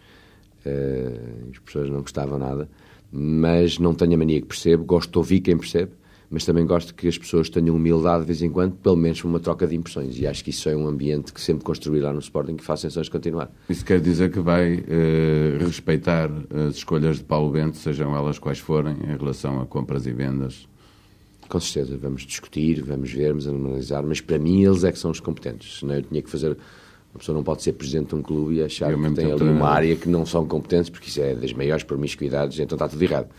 Uh, 0.66 1.50
as 1.52 1.60
pessoas 1.60 1.89
não 1.89 2.02
gostavam 2.02 2.39
nada, 2.39 2.70
mas 3.12 3.78
não 3.78 3.94
tenho 3.94 4.16
a 4.16 4.18
mania 4.18 4.42
que 4.42 4.48
percebo. 4.48 4.84
Gosto 4.84 5.12
de 5.12 5.18
ouvir 5.18 5.42
quem 5.42 5.58
percebe, 5.58 5.92
mas 6.30 6.46
também 6.46 6.66
gosto 6.66 6.96
que 6.96 7.08
as 7.08 7.18
pessoas 7.18 7.50
tenham 7.50 7.76
humildade 7.76 8.22
de 8.22 8.28
vez 8.28 8.42
em 8.42 8.50
quando, 8.50 8.76
pelo 8.78 8.96
menos 8.96 9.24
uma 9.24 9.39
troca 9.39 9.68
de 9.68 9.76
impressões. 9.76 10.18
E 10.18 10.26
acho 10.26 10.44
que 10.44 10.50
isso 10.50 10.68
é 10.70 10.76
um 10.76 10.88
ambiente 10.88 11.34
que 11.34 11.42
sempre 11.42 11.63
construirá 11.63 12.12
no 12.13 12.20
Sporting 12.20 12.56
que 12.56 12.63
faz 12.63 12.80
sensações 12.80 13.10
continuar. 13.10 13.52
Isso 13.70 13.86
quer 13.86 14.00
dizer 14.00 14.32
que 14.32 14.39
vai 14.39 14.76
uh, 14.76 15.58
respeitar 15.60 16.32
as 16.68 16.78
escolhas 16.78 17.18
de 17.18 17.24
Paulo 17.26 17.52
Bento, 17.52 17.78
sejam 17.78 18.16
elas 18.16 18.39
quais 18.39 18.60
forem, 18.60 18.96
em 19.04 19.18
relação 19.18 19.62
a 19.62 19.66
compras 19.66 20.08
e 20.08 20.13
vendas? 20.13 20.68
Com 21.47 21.60
certeza, 21.60 21.97
vamos 21.97 22.23
discutir, 22.23 22.82
vamos 22.82 23.12
ver, 23.12 23.29
vamos 23.29 23.47
analisar, 23.47 24.03
mas 24.03 24.21
para 24.21 24.39
mim 24.39 24.63
eles 24.63 24.84
é 24.84 24.91
que 24.91 24.99
são 24.99 25.12
os 25.12 25.19
competentes. 25.19 25.79
Senão 25.79 25.95
eu 25.95 26.01
tinha 26.01 26.21
que 26.21 26.29
fazer. 26.29 26.58
Uma 27.13 27.19
pessoa 27.19 27.36
não 27.36 27.43
pode 27.43 27.62
ser 27.62 27.73
presidente 27.73 28.10
de 28.10 28.15
um 28.15 28.21
clube 28.23 28.56
e 28.56 28.63
achar 28.63 28.91
que 28.91 29.12
tem 29.13 29.32
ali 29.32 29.43
uma 29.43 29.69
área 29.69 29.95
que 29.95 30.10
não 30.10 30.25
são 30.25 30.47
competentes, 30.47 30.89
porque 30.89 31.10
isso 31.10 31.21
é 31.21 31.36
das 31.36 31.53
maiores 31.53 31.84
promiscuidades, 31.84 32.58
então 32.60 32.75
está 32.75 32.88
tudo 32.88 33.03
errado. 33.03 33.29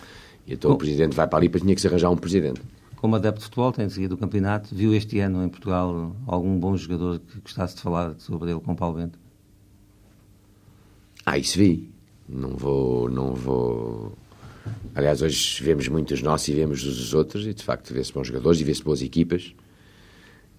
E 0.46 0.54
então 0.54 0.70
o 0.70 0.76
presidente 0.76 1.16
vai 1.16 1.26
para 1.26 1.38
ali, 1.38 1.48
para 1.48 1.60
tinha 1.60 1.74
que 1.74 1.80
se 1.80 1.88
arranjar 1.88 2.10
um 2.10 2.16
presidente. 2.16 2.60
Como 2.96 3.16
adepto 3.16 3.40
de 3.40 3.44
futebol, 3.46 3.72
tem 3.72 3.88
seguido 3.88 4.14
o 4.14 4.18
campeonato, 4.18 4.74
viu 4.74 4.94
este 4.94 5.18
ano 5.18 5.44
em 5.44 5.48
Portugal 5.48 6.14
algum 6.26 6.58
bom 6.58 6.76
jogador 6.76 7.18
que 7.18 7.40
gostasse 7.40 7.74
de 7.74 7.82
falar 7.82 8.14
sobre 8.18 8.50
ele 8.50 8.60
com 8.60 8.76
Paulo 8.76 8.96
Bento? 8.96 9.18
Ah, 11.26 11.36
isso 11.36 11.58
vi. 11.58 11.90
Não 12.28 12.50
vou, 12.50 13.10
não 13.10 13.34
vou 13.34 14.12
Aliás, 14.94 15.22
hoje 15.22 15.62
vemos 15.62 15.88
muito 15.88 16.14
os 16.14 16.22
nossos 16.22 16.48
e 16.48 16.52
vemos 16.52 16.84
os 16.84 17.12
outros, 17.14 17.46
e 17.46 17.52
de 17.52 17.62
facto 17.62 17.92
vê-se 17.92 18.12
bons 18.12 18.28
jogadores 18.28 18.60
e 18.60 18.64
vê-se 18.64 18.82
boas 18.82 19.02
equipas. 19.02 19.54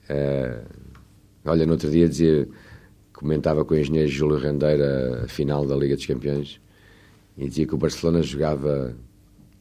Uh, 0.09 0.65
olha, 1.45 1.65
no 1.65 1.71
outro 1.73 1.89
dia 1.89 2.07
dizia, 2.07 2.47
comentava 3.13 3.63
com 3.65 3.73
o 3.73 3.77
engenheiro 3.77 4.09
Júlio 4.09 4.37
Rendeira 4.37 5.23
a 5.23 5.27
final 5.27 5.65
da 5.65 5.75
Liga 5.75 5.95
dos 5.95 6.05
Campeões 6.05 6.59
e 7.37 7.47
dizia 7.47 7.65
que 7.65 7.73
o 7.73 7.77
Barcelona 7.77 8.21
jogava, 8.21 8.95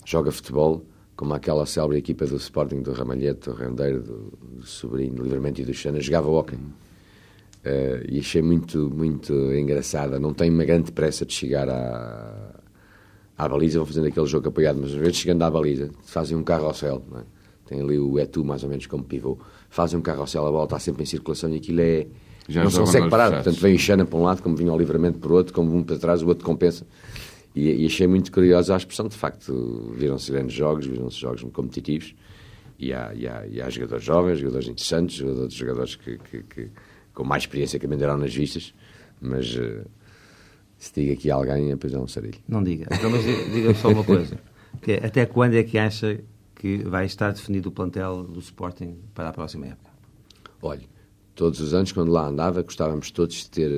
joga 0.05 0.31
futebol 0.31 0.85
como 1.17 1.33
aquela 1.33 1.65
célebre 1.65 1.99
equipa 1.99 2.27
do 2.27 2.37
Sporting, 2.37 2.83
do 2.83 2.93
Ramalhete, 2.93 3.49
do 3.49 3.55
Rendeiro, 3.55 4.03
do, 4.03 4.39
do 4.59 4.67
Sobrinho, 4.67 5.15
do 5.15 5.23
Livramento 5.23 5.61
e 5.61 5.65
do 5.65 5.73
Xana, 5.73 6.01
jogava 6.01 6.29
hockey. 6.29 6.57
Uh, 6.57 8.05
e 8.09 8.19
achei 8.19 8.43
muito, 8.43 8.91
muito 8.91 9.33
engraçada. 9.55 10.19
Não 10.19 10.35
tem 10.35 10.51
uma 10.51 10.65
grande 10.65 10.93
pressa 10.93 11.25
de 11.25 11.33
chegar 11.33 11.69
à, 11.71 12.61
à 13.37 13.49
baliza, 13.49 13.79
vão 13.79 13.87
fazendo 13.87 14.07
aquele 14.07 14.27
jogo 14.27 14.49
apoiado, 14.49 14.79
mas 14.81 14.93
às 14.93 14.97
vezes 14.97 15.17
chegando 15.17 15.43
à 15.43 15.51
baliza, 15.51 15.91
fazem 16.05 16.37
um 16.37 16.43
carrossel, 16.43 17.03
não 17.11 17.21
é? 17.21 17.25
tem 17.67 17.81
ali 17.81 17.99
o 17.99 18.19
Etu 18.19 18.45
mais 18.45 18.63
ou 18.63 18.69
menos 18.69 18.87
como 18.87 19.05
pivô, 19.05 19.39
fazem 19.71 19.99
um 19.99 20.03
carrossel, 20.03 20.47
a 20.47 20.51
bola 20.51 20.65
está 20.65 20.79
sempre 20.79 21.03
em 21.03 21.07
circulação 21.07 21.51
e 21.51 21.57
aquilo 21.57 21.81
é. 21.81 22.07
Já 22.47 22.63
não 22.63 22.71
se 22.71 22.79
consegue 22.79 23.09
parar, 23.09 23.31
portanto 23.31 23.59
vem 23.59 23.75
o 23.75 23.79
Xana 23.79 24.05
para 24.05 24.19
um 24.19 24.23
lado, 24.23 24.43
como 24.43 24.55
vinha 24.55 24.73
o 24.73 24.77
livramento 24.77 25.19
por 25.19 25.33
outro, 25.33 25.55
como 25.55 25.75
um 25.75 25.83
para 25.83 25.97
trás, 25.99 26.23
o 26.23 26.29
outro 26.29 26.45
compensa. 26.45 26.87
E, 27.55 27.85
e 27.85 27.87
achei 27.87 28.07
muito 28.07 28.31
curiosa 28.31 28.75
a 28.75 28.77
expressão, 28.77 29.09
de 29.09 29.17
facto, 29.17 29.95
viram-se 29.97 30.31
grandes 30.31 30.55
jogos, 30.55 30.87
viram-se 30.87 31.17
jogos 31.17 31.43
muito 31.43 31.55
competitivos, 31.55 32.15
e 32.79 32.93
há, 32.93 33.15
e, 33.15 33.27
há, 33.27 33.47
e 33.47 33.63
há 33.63 33.71
jogadores 33.71 34.05
jovens, 34.05 34.39
jogadores 34.41 34.69
interessantes, 34.69 35.17
jogadores, 35.17 35.55
jogadores 35.55 35.97
que, 35.97 36.19
que, 36.19 36.43
que, 36.43 36.71
com 37.15 37.25
mais 37.25 37.45
experiência 37.45 37.79
que 37.79 37.87
a 37.87 38.17
nas 38.17 38.35
vistas, 38.35 38.75
mas 39.21 39.55
uh, 39.57 39.87
se 40.87 40.93
diga 40.95 41.15
aqui 41.15 41.31
alguém, 41.31 41.73
é 41.73 41.77
pois 41.77 41.93
é 41.93 41.99
um 41.99 42.07
sarilho. 42.07 42.39
Não 42.49 42.63
diga, 42.63 42.87
então, 42.91 43.11
mas 43.11 43.25
diga 43.25 43.75
só 43.75 43.89
uma 43.89 44.05
coisa, 44.05 44.39
que 44.83 44.93
é, 44.93 45.07
até 45.07 45.27
quando 45.27 45.55
é 45.55 45.63
que 45.63 45.79
acha 45.79 46.21
que 46.55 46.79
vai 46.85 47.07
estar 47.07 47.33
definido 47.33 47.69
o 47.69 47.73
plantel 47.73 48.25
do 48.25 48.41
Sporting 48.41 48.99
para 49.15 49.29
a 49.29 49.33
próxima 49.33 49.67
época? 49.67 49.91
Olha, 50.63 50.83
todos 51.35 51.61
os 51.61 51.75
anos, 51.75 51.93
quando 51.93 52.11
lá 52.11 52.27
andava, 52.27 52.63
gostávamos 52.63 53.11
todos 53.11 53.37
de 53.37 53.51
ter, 53.51 53.71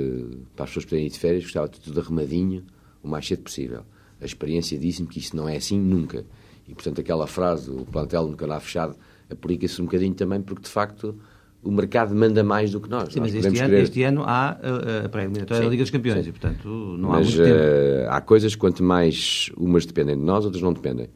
para 0.54 0.64
as 0.64 0.70
pessoas 0.70 0.84
poderem 0.84 1.06
ir 1.06 1.10
de 1.10 1.18
férias, 1.18 1.42
gostava 1.44 1.68
de 1.68 1.80
tudo 1.80 2.00
arrumadinho, 2.00 2.64
o 3.02 3.08
mais 3.08 3.26
cedo 3.26 3.42
possível. 3.42 3.82
A 4.20 4.24
experiência 4.24 4.78
disse-me 4.78 5.08
que 5.08 5.18
isso 5.18 5.36
não 5.36 5.48
é 5.48 5.56
assim 5.56 5.78
nunca. 5.78 6.24
E, 6.68 6.74
portanto, 6.74 7.00
aquela 7.00 7.26
frase, 7.26 7.70
o 7.70 7.84
plantel 7.84 8.26
nunca 8.26 8.46
lá 8.46 8.58
fechado, 8.60 8.96
aplica-se 9.30 9.80
um 9.80 9.84
bocadinho 9.84 10.14
também, 10.14 10.40
porque, 10.40 10.62
de 10.62 10.70
facto, 10.70 11.18
o 11.66 11.70
mercado 11.72 12.14
manda 12.14 12.44
mais 12.44 12.70
do 12.70 12.80
que 12.80 12.88
nós. 12.88 13.12
Sim, 13.12 13.20
nós 13.20 13.34
mas 13.34 13.44
este 13.44 13.58
ano, 13.58 13.70
querer... 13.70 13.82
este 13.82 14.02
ano, 14.04 14.22
há 14.24 14.58
eh, 14.62 15.06
a 15.06 15.08
pré-eliminatória 15.08 15.64
da 15.64 15.68
Liga 15.68 15.82
dos 15.82 15.90
Campeões 15.90 16.22
sim. 16.22 16.30
e, 16.30 16.32
portanto, 16.32 16.68
não 16.98 17.12
há 17.12 17.18
mas, 17.18 17.34
muito 17.34 17.48
tempo. 17.48 17.58
Uh, 17.58 18.10
há 18.10 18.20
coisas, 18.20 18.54
quanto 18.54 18.82
mais 18.84 19.50
umas 19.56 19.84
dependem 19.84 20.16
de 20.16 20.22
nós, 20.22 20.44
outras 20.44 20.62
não 20.62 20.72
dependem. 20.72 21.08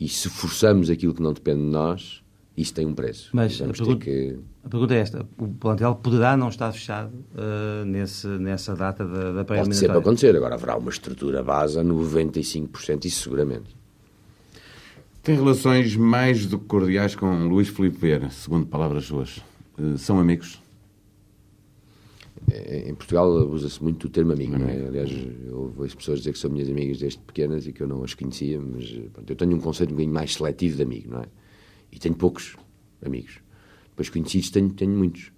E 0.00 0.08
se 0.08 0.28
forçamos 0.28 0.88
aquilo 0.88 1.14
que 1.14 1.22
não 1.22 1.32
depende 1.32 1.60
de 1.60 1.68
nós, 1.68 2.22
isso 2.56 2.72
tem 2.74 2.86
um 2.86 2.94
preço. 2.94 3.30
Mas 3.32 3.60
a 3.60 3.66
pergunta, 3.66 4.04
que... 4.04 4.38
a 4.64 4.68
pergunta, 4.68 4.94
é 4.94 4.98
esta: 4.98 5.26
o 5.38 5.48
plantel 5.48 5.94
poderá 5.96 6.36
não 6.36 6.48
estar 6.48 6.72
fechado 6.72 7.12
uh, 7.34 7.84
nesse, 7.84 8.26
nessa 8.26 8.74
data 8.74 9.04
da, 9.04 9.32
da 9.32 9.44
pré-eliminatória? 9.44 9.64
Pode 9.64 9.76
sempre 9.76 9.98
acontecer. 9.98 10.36
Agora 10.36 10.54
haverá 10.54 10.76
uma 10.76 10.90
estrutura 10.90 11.42
base 11.42 11.78
a 11.78 11.84
95%, 11.84 13.04
isso 13.04 13.24
seguramente. 13.24 13.76
Tem 15.22 15.36
relações 15.36 15.94
mais 15.94 16.46
do 16.46 16.58
que 16.58 16.64
cordiais 16.64 17.14
com 17.14 17.46
Luís 17.46 17.68
Filipe 17.68 17.96
Vieira, 17.96 18.28
segundo 18.30 18.66
palavras 18.66 19.04
suas. 19.04 19.40
Uh, 19.82 19.98
são 19.98 20.18
amigos? 20.18 20.60
É, 22.50 22.88
em 22.88 22.94
Portugal 22.94 23.28
usa-se 23.48 23.82
muito 23.82 24.06
o 24.06 24.10
termo 24.10 24.32
amigo, 24.32 24.58
não 24.58 24.68
é? 24.68 24.86
Aliás, 24.86 25.10
eu 25.46 25.74
ouço 25.76 25.96
pessoas 25.96 26.18
dizer 26.18 26.32
que 26.32 26.38
são 26.38 26.50
minhas 26.50 26.68
amigas 26.68 26.98
desde 26.98 27.18
pequenas 27.20 27.66
e 27.66 27.72
que 27.72 27.82
eu 27.82 27.86
não 27.86 28.02
as 28.02 28.14
conhecia, 28.14 28.60
mas 28.60 28.88
pronto, 29.12 29.30
eu 29.30 29.36
tenho 29.36 29.56
um 29.56 29.60
conceito 29.60 29.90
um 29.90 29.94
bocadinho 29.94 30.14
mais 30.14 30.34
seletivo 30.34 30.76
de 30.76 30.82
amigo, 30.82 31.10
não 31.10 31.20
é? 31.20 31.26
E 31.90 31.98
tenho 31.98 32.14
poucos 32.14 32.56
amigos. 33.04 33.38
Depois 33.90 34.08
conhecidos 34.08 34.50
tenho, 34.50 34.70
tenho 34.70 34.92
muitos. 34.92 35.30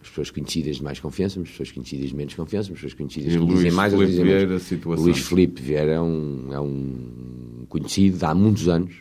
As 0.00 0.08
pessoas 0.08 0.30
conhecidas 0.30 0.76
de 0.76 0.82
mais 0.82 1.00
confiança, 1.00 1.40
as 1.40 1.48
pessoas 1.48 1.72
conhecidas 1.72 2.10
de 2.10 2.16
menos 2.16 2.34
confiança, 2.34 2.68
as 2.70 2.74
pessoas 2.74 2.94
conhecidas 2.94 3.36
que 3.36 3.46
dizem 3.46 3.70
mais, 3.70 3.92
Felipe 3.92 4.10
dizem 4.10 4.24
Vieira, 4.24 4.58
situação. 4.58 5.04
Luís 5.04 5.18
Felipe 5.18 5.62
Vieira 5.62 5.92
é 5.92 6.00
um, 6.00 6.52
é 6.52 6.60
um 6.60 7.64
conhecido 7.68 8.18
de 8.18 8.24
há 8.24 8.34
muitos 8.34 8.68
anos, 8.68 8.94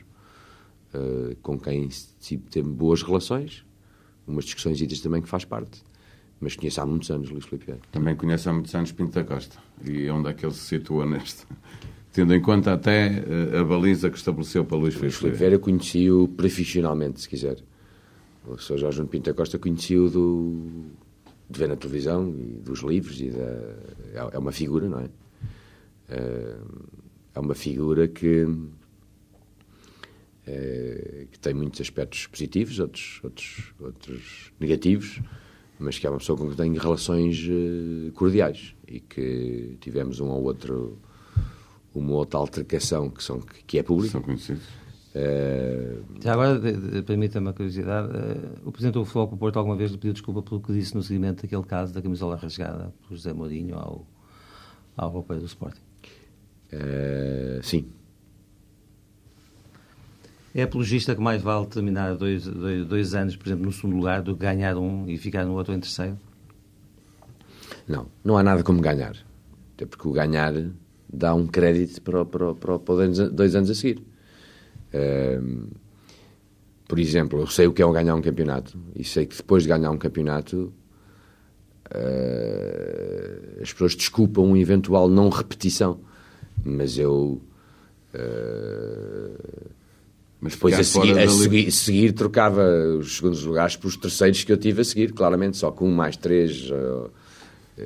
uh, 0.93 1.35
com 1.41 1.59
quem 1.59 1.89
se 1.89 2.37
tem 2.37 2.63
boas 2.63 3.01
relações, 3.01 3.65
umas 4.27 4.45
discussões 4.45 4.79
também 5.01 5.21
que 5.21 5.29
faz 5.29 5.45
parte 5.45 5.83
mas 6.43 6.55
conheço 6.57 6.81
há 6.81 6.85
muitos 6.85 7.09
anos 7.09 7.29
Luís 7.29 7.45
Filipe 7.45 7.65
Vieira. 7.65 7.81
Também 7.91 8.15
conheço 8.15 8.49
há 8.49 8.53
muitos 8.53 8.75
anos 8.75 8.91
Pinto 8.91 9.13
da 9.13 9.23
Costa. 9.23 9.57
E 9.83 10.09
onde 10.09 10.29
é 10.29 10.33
que 10.33 10.45
ele 10.45 10.53
se 10.53 10.59
situa 10.59 11.05
neste? 11.05 11.45
Tendo 12.11 12.33
em 12.35 12.41
conta 12.41 12.73
até 12.73 13.07
eh, 13.07 13.59
a 13.59 13.63
baliza 13.63 14.09
que 14.09 14.17
estabeleceu 14.17 14.65
para 14.65 14.77
Luís 14.77 14.93
Filipe 14.93 15.17
Vieira. 15.17 15.37
Vieira 15.37 15.59
conheci-o 15.59 16.27
profissionalmente, 16.27 17.21
se 17.21 17.29
quiser. 17.29 17.57
O 18.45 18.57
Sr. 18.57 18.77
Jorge 18.77 19.03
Pinto 19.05 19.29
da 19.29 19.33
Costa 19.33 19.57
conheci-o 19.57 20.09
do... 20.09 20.85
de 21.49 21.59
ver 21.59 21.69
na 21.69 21.77
televisão 21.77 22.27
e 22.29 22.59
dos 22.61 22.81
livros. 22.81 23.19
E 23.21 23.29
da... 23.29 23.43
É, 24.13 24.29
é 24.33 24.37
uma 24.37 24.51
figura, 24.51 24.87
não 24.89 24.99
é? 24.99 25.09
Eh, 26.09 26.57
é 27.35 27.39
uma 27.39 27.55
figura 27.55 28.07
que, 28.07 28.45
é... 30.47 31.27
que 31.31 31.39
tem 31.39 31.53
muitos 31.53 31.81
aspectos 31.81 32.27
positivos, 32.27 32.79
outros, 32.79 33.19
outros, 33.23 33.73
outros 33.79 34.51
negativos 34.59 35.21
mas 35.79 35.99
que 35.99 36.07
é 36.07 36.09
uma 36.09 36.17
pessoa 36.17 36.37
com 36.37 36.47
quem 36.47 36.55
tenho 36.55 36.81
relações 36.81 37.45
uh, 37.47 38.11
cordiais 38.13 38.75
e 38.87 38.99
que 38.99 39.77
tivemos 39.81 40.19
um 40.19 40.29
ou 40.29 40.43
outro 40.43 40.97
uma 41.93 42.13
outra 42.13 42.39
altercação 42.39 43.09
que, 43.09 43.23
são, 43.23 43.39
que 43.67 43.77
é 43.77 43.83
pública. 43.83 44.13
São 44.13 44.21
conhecidos. 44.21 44.63
Uh... 45.13 46.03
Já 46.19 46.33
agora, 46.33 46.59
permita-me 47.05 47.49
a 47.49 47.53
curiosidade, 47.53 48.07
uh, 48.07 48.67
o 48.67 48.71
Presidente 48.71 48.95
do 48.95 49.05
Futebol 49.05 49.37
Porto 49.37 49.57
alguma 49.57 49.75
vez 49.75 49.91
lhe 49.91 49.97
pediu 49.97 50.13
desculpa 50.13 50.41
pelo 50.41 50.59
que 50.59 50.73
disse 50.73 50.95
no 50.95 51.03
seguimento 51.03 51.43
daquele 51.43 51.63
caso 51.63 51.93
da 51.93 52.01
camisola 52.01 52.35
rasgada 52.35 52.91
por 53.01 53.15
José 53.15 53.31
Mourinho 53.31 53.75
ao, 53.75 54.07
ao 54.97 55.09
roupa 55.11 55.35
do 55.35 55.45
Sporting? 55.45 55.81
Uh, 56.73 57.61
sim, 57.61 57.85
é 60.53 60.63
apologista 60.63 61.15
que 61.15 61.21
mais 61.21 61.41
vale 61.41 61.65
terminar 61.65 62.15
dois, 62.15 62.45
dois, 62.45 62.85
dois, 62.85 63.15
anos, 63.15 63.35
por 63.35 63.47
exemplo, 63.47 63.65
no 63.65 63.71
segundo 63.71 63.95
lugar, 63.95 64.21
do 64.21 64.35
que 64.35 64.41
ganhar 64.41 64.77
um 64.77 65.09
e 65.09 65.17
ficar 65.17 65.45
no 65.45 65.53
outro 65.53 65.73
em 65.73 65.79
terceiro? 65.79 66.17
Não, 67.87 68.07
não 68.23 68.37
há 68.37 68.43
nada 68.43 68.63
como 68.63 68.79
ganhar. 68.79 69.15
Até 69.73 69.85
porque 69.85 70.07
o 70.07 70.11
ganhar 70.11 70.53
dá 71.11 71.33
um 71.33 71.47
crédito 71.47 72.01
para, 72.01 72.23
para, 72.23 72.53
para, 72.53 72.79
para 72.79 73.07
dois 73.31 73.55
anos 73.55 73.69
a 73.71 73.75
seguir. 73.75 74.03
Um, 74.93 75.69
por 76.87 76.99
exemplo, 76.99 77.39
eu 77.39 77.47
sei 77.47 77.65
o 77.65 77.73
que 77.73 77.81
é 77.81 77.91
ganhar 77.91 78.13
um 78.13 78.21
campeonato 78.21 78.77
e 78.95 79.03
sei 79.03 79.25
que 79.25 79.35
depois 79.35 79.63
de 79.63 79.69
ganhar 79.69 79.89
um 79.89 79.97
campeonato 79.97 80.71
uh, 81.87 83.61
as 83.61 83.73
pessoas 83.73 83.95
desculpam 83.95 84.45
uma 84.45 84.59
eventual 84.59 85.09
não 85.09 85.29
repetição. 85.29 85.99
Mas 86.63 86.99
eu. 86.99 87.41
Uh, 88.13 89.82
mas 90.43 90.55
depois 90.55 90.77
a 90.77 90.83
seguir, 90.83 91.17
a 91.17 91.29
seguir, 91.29 91.71
seguir, 91.71 92.11
trocava 92.11 92.61
os 92.99 93.15
segundos 93.15 93.45
lugares 93.45 93.77
para 93.77 93.87
os 93.87 93.95
terceiros 93.95 94.43
que 94.43 94.51
eu 94.51 94.57
tive 94.57 94.81
a 94.81 94.83
seguir, 94.83 95.13
claramente, 95.13 95.55
só 95.55 95.71
com 95.71 95.87
um 95.87 95.95
mais 95.95 96.17
três. 96.17 96.69
Uh, 96.69 97.09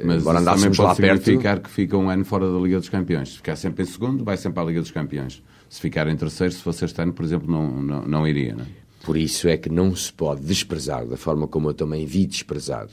mas 0.04 0.22
embora 0.22 0.40
andássemos 0.40 0.76
lá 0.80 0.96
perto. 0.96 1.24
significar 1.24 1.60
que 1.60 1.70
fica 1.70 1.96
um 1.96 2.10
ano 2.10 2.26
fora 2.26 2.52
da 2.52 2.58
Liga 2.58 2.80
dos 2.80 2.90
Campeões. 2.90 3.30
Se 3.30 3.36
ficar 3.36 3.56
sempre 3.58 3.84
em 3.84 3.86
segundo, 3.86 4.24
vai 4.24 4.38
sempre 4.38 4.60
à 4.60 4.66
Liga 4.66 4.82
dos 4.82 4.90
Campeões. 4.90 5.44
Se 5.70 5.80
ficar 5.80 6.08
em 6.08 6.18
terceiro, 6.18 6.52
se 6.52 6.60
fosse 6.64 6.84
este 6.84 7.00
ano, 7.00 7.14
por 7.14 7.24
exemplo, 7.24 7.48
não, 7.48 7.80
não, 7.80 8.02
não 8.08 8.28
iria. 8.28 8.56
Não 8.56 8.64
é? 8.64 8.68
Por 9.06 9.16
isso 9.16 9.48
é 9.48 9.56
que 9.56 9.70
não 9.70 9.96
se 9.96 10.12
pode 10.12 10.42
desprezar, 10.42 11.06
da 11.06 11.16
forma 11.16 11.48
como 11.48 11.70
eu 11.70 11.76
também 11.76 12.08
vi 12.08 12.26
desprezado, 12.26 12.90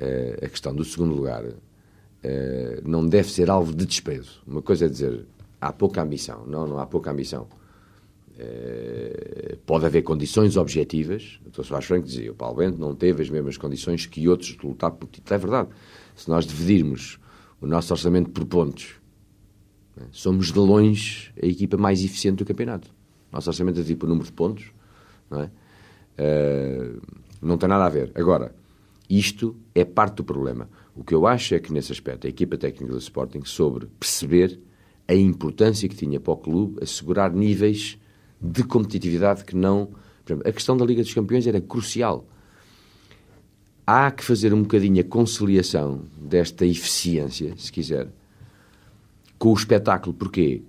uh, 0.00 0.44
a 0.44 0.48
questão 0.48 0.74
do 0.74 0.84
segundo 0.84 1.14
lugar. 1.14 1.44
Uh, 1.44 2.82
não 2.84 3.06
deve 3.06 3.30
ser 3.30 3.48
alvo 3.48 3.72
de 3.72 3.86
desprezo. 3.86 4.42
Uma 4.44 4.60
coisa 4.60 4.86
é 4.86 4.88
dizer 4.88 5.24
há 5.60 5.72
pouca 5.72 6.02
ambição. 6.02 6.44
Não, 6.48 6.66
não 6.66 6.80
há 6.80 6.86
pouca 6.86 7.12
ambição 7.12 7.46
eh, 7.46 7.61
pode 9.66 9.84
haver 9.84 10.02
condições 10.02 10.56
objetivas. 10.56 11.40
O 11.46 11.50
Dr. 11.50 11.64
Soares 11.64 11.86
Franco 11.86 12.06
dizia, 12.06 12.32
o 12.32 12.34
Paulo 12.34 12.56
Bento 12.56 12.78
não 12.78 12.94
teve 12.94 13.22
as 13.22 13.30
mesmas 13.30 13.56
condições 13.56 14.06
que 14.06 14.28
outros 14.28 14.56
de 14.56 14.66
lutar 14.66 14.90
por 14.90 15.08
título. 15.08 15.34
É 15.34 15.38
verdade. 15.38 15.68
Se 16.14 16.28
nós 16.28 16.46
dividirmos 16.46 17.18
o 17.60 17.66
nosso 17.66 17.92
orçamento 17.92 18.30
por 18.30 18.44
pontos, 18.44 18.96
né, 19.96 20.06
somos 20.10 20.52
de 20.52 20.58
longe 20.58 21.32
a 21.40 21.46
equipa 21.46 21.76
mais 21.76 22.04
eficiente 22.04 22.38
do 22.38 22.44
campeonato. 22.44 22.90
Nosso 23.30 23.48
orçamento 23.50 23.80
é 23.80 23.84
tipo 23.84 24.06
o 24.06 24.08
número 24.08 24.26
de 24.26 24.32
pontos, 24.32 24.72
não 25.30 25.42
é? 25.42 25.50
Uh, 26.18 27.00
não 27.40 27.56
tem 27.56 27.68
nada 27.68 27.86
a 27.86 27.88
ver. 27.88 28.12
Agora, 28.14 28.54
isto 29.08 29.56
é 29.74 29.84
parte 29.84 30.16
do 30.16 30.24
problema. 30.24 30.68
O 30.94 31.02
que 31.02 31.14
eu 31.14 31.26
acho 31.26 31.54
é 31.54 31.58
que, 31.58 31.72
nesse 31.72 31.92
aspecto, 31.92 32.26
a 32.26 32.30
equipa 32.30 32.56
técnica 32.56 32.92
do 32.92 32.98
Sporting 32.98 33.42
sobre 33.44 33.86
perceber 33.98 34.60
a 35.08 35.14
importância 35.14 35.88
que 35.88 35.96
tinha 35.96 36.20
para 36.20 36.32
o 36.32 36.36
clube 36.36 36.78
assegurar 36.82 37.32
níveis 37.32 37.98
de 38.42 38.64
competitividade 38.64 39.44
que 39.44 39.54
não. 39.54 39.90
Exemplo, 40.26 40.48
a 40.48 40.52
questão 40.52 40.76
da 40.76 40.84
Liga 40.84 41.02
dos 41.02 41.14
Campeões 41.14 41.46
era 41.46 41.60
crucial. 41.60 42.26
Há 43.86 44.10
que 44.10 44.24
fazer 44.24 44.52
um 44.54 44.62
bocadinho 44.62 45.00
a 45.00 45.04
conciliação 45.04 46.02
desta 46.16 46.64
eficiência, 46.64 47.54
se 47.56 47.70
quiser, 47.70 48.08
com 49.38 49.50
o 49.50 49.54
espetáculo. 49.54 50.14
Porquê? 50.14 50.62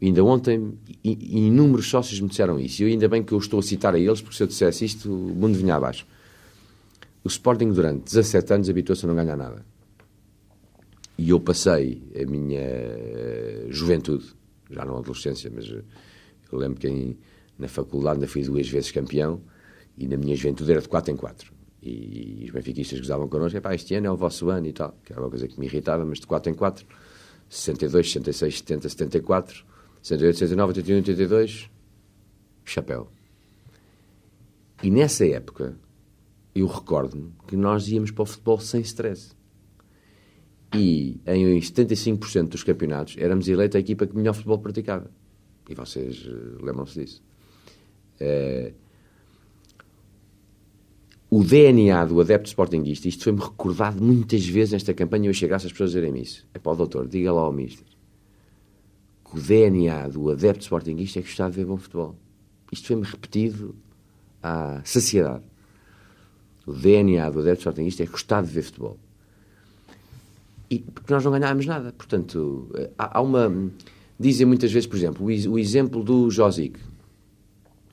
Ainda 0.00 0.22
ontem, 0.22 0.78
inúmeros 1.02 1.88
sócios 1.88 2.20
me 2.20 2.28
disseram 2.28 2.58
isso. 2.58 2.82
E 2.82 2.86
ainda 2.86 3.08
bem 3.08 3.22
que 3.22 3.32
eu 3.32 3.38
estou 3.38 3.58
a 3.58 3.62
citar 3.62 3.94
a 3.94 3.98
eles, 3.98 4.20
porque 4.20 4.36
se 4.36 4.42
eu 4.42 4.46
dissesse 4.46 4.84
isto, 4.84 5.10
o 5.10 5.34
mundo 5.34 5.56
vinha 5.56 5.74
abaixo. 5.74 6.06
O 7.24 7.28
Sporting, 7.28 7.72
durante 7.72 8.04
17 8.04 8.52
anos, 8.52 8.70
habituou-se 8.70 9.04
a 9.04 9.08
não 9.08 9.14
ganhar 9.14 9.36
nada. 9.36 9.64
E 11.16 11.30
eu 11.30 11.40
passei 11.40 12.00
a 12.14 12.24
minha 12.30 12.60
juventude, 13.70 14.24
já 14.70 14.84
não 14.84 14.98
adolescência, 14.98 15.50
mas 15.52 15.68
eu 16.50 16.58
lembro 16.58 16.80
que 16.80 16.88
em, 16.88 17.16
Na 17.58 17.66
faculdade 17.68 18.16
ainda 18.16 18.28
fui 18.28 18.42
duas 18.42 18.68
vezes 18.68 18.92
campeão 18.92 19.42
e 19.96 20.06
na 20.06 20.16
minha 20.16 20.36
juventude 20.36 20.70
era 20.70 20.80
de 20.80 20.88
4 20.88 21.12
em 21.12 21.16
4. 21.16 21.52
E, 21.82 22.44
os 22.46 22.50
benfiquistas 22.50 23.00
gozavam 23.00 23.28
connosco, 23.28 23.60
pá, 23.60 23.74
este 23.74 23.94
ano 23.94 24.06
é 24.06 24.10
o 24.10 24.16
vosso 24.16 24.48
ano 24.48 24.66
e 24.66 24.72
tal, 24.72 24.96
que 25.04 25.12
era 25.12 25.20
uma 25.20 25.28
coisa 25.28 25.48
que 25.48 25.58
me 25.58 25.66
irritava, 25.66 26.04
mas 26.04 26.20
de 26.20 26.26
4 26.26 26.52
em 26.52 26.54
4, 26.54 26.86
62, 27.48 28.12
66, 28.12 28.58
70, 28.58 28.88
74, 28.88 29.64
68, 30.02 30.38
69, 30.38 30.70
81, 30.70 30.96
82, 30.98 31.70
chapéu. 32.64 33.08
E 34.82 34.90
nessa 34.90 35.26
época, 35.26 35.76
eu 36.54 36.66
recordo-me 36.66 37.32
que 37.46 37.56
nós 37.56 37.88
íamos 37.88 38.10
para 38.10 38.22
o 38.22 38.26
futebol 38.26 38.60
sem 38.60 38.80
stress. 38.82 39.36
E 40.74 41.20
em 41.26 41.58
75% 41.58 42.48
dos 42.48 42.62
campeonatos 42.62 43.16
éramos 43.18 43.48
eleita 43.48 43.78
a 43.78 43.80
equipa 43.80 44.06
que 44.06 44.14
melhor 44.14 44.34
futebol 44.34 44.58
praticava. 44.58 45.10
E 45.68 45.74
vocês 45.74 46.24
uh, 46.26 46.64
lembram-se 46.64 47.00
disso. 47.00 47.22
Uh, 48.20 48.72
o 51.30 51.44
DNA 51.44 52.06
do 52.06 52.20
adepto 52.20 52.48
sportinguista, 52.48 53.06
isto 53.06 53.24
foi-me 53.24 53.40
recordado 53.40 54.02
muitas 54.02 54.46
vezes 54.46 54.72
nesta 54.72 54.94
campanha, 54.94 55.30
eu 55.30 55.48
graças 55.48 55.66
às 55.66 55.72
pessoas 55.72 55.90
dizerem 55.90 56.18
isso. 56.20 56.46
É 56.54 56.58
para 56.58 56.72
o 56.72 56.76
doutor, 56.76 57.06
diga 57.06 57.30
lá 57.32 57.42
ao 57.42 57.52
mister. 57.52 57.86
Que 59.24 59.38
o 59.38 59.42
DNA 59.42 60.08
do 60.08 60.30
adepto 60.30 60.62
sportinguista 60.62 61.18
é 61.18 61.22
gostar 61.22 61.50
de 61.50 61.56
ver 61.56 61.66
bom 61.66 61.76
futebol. 61.76 62.16
Isto 62.72 62.86
foi-me 62.86 63.02
repetido 63.02 63.76
à 64.42 64.80
saciedade. 64.84 65.44
O 66.66 66.72
DNA 66.72 67.28
do 67.28 67.40
adepto 67.40 67.60
sportinguista 67.60 68.02
é 68.02 68.06
gostar 68.06 68.42
de 68.42 68.48
ver 68.48 68.62
futebol. 68.62 68.98
E 70.70 70.78
porque 70.78 71.12
nós 71.12 71.22
não 71.24 71.32
ganhámos 71.32 71.66
nada. 71.66 71.92
Portanto, 71.92 72.70
há, 72.96 73.18
há 73.18 73.20
uma... 73.20 73.70
Dizem 74.18 74.46
muitas 74.46 74.72
vezes, 74.72 74.86
por 74.86 74.96
exemplo, 74.96 75.26
o, 75.26 75.58
exemplo 75.58 76.02
do 76.02 76.30
Josic. 76.30 76.78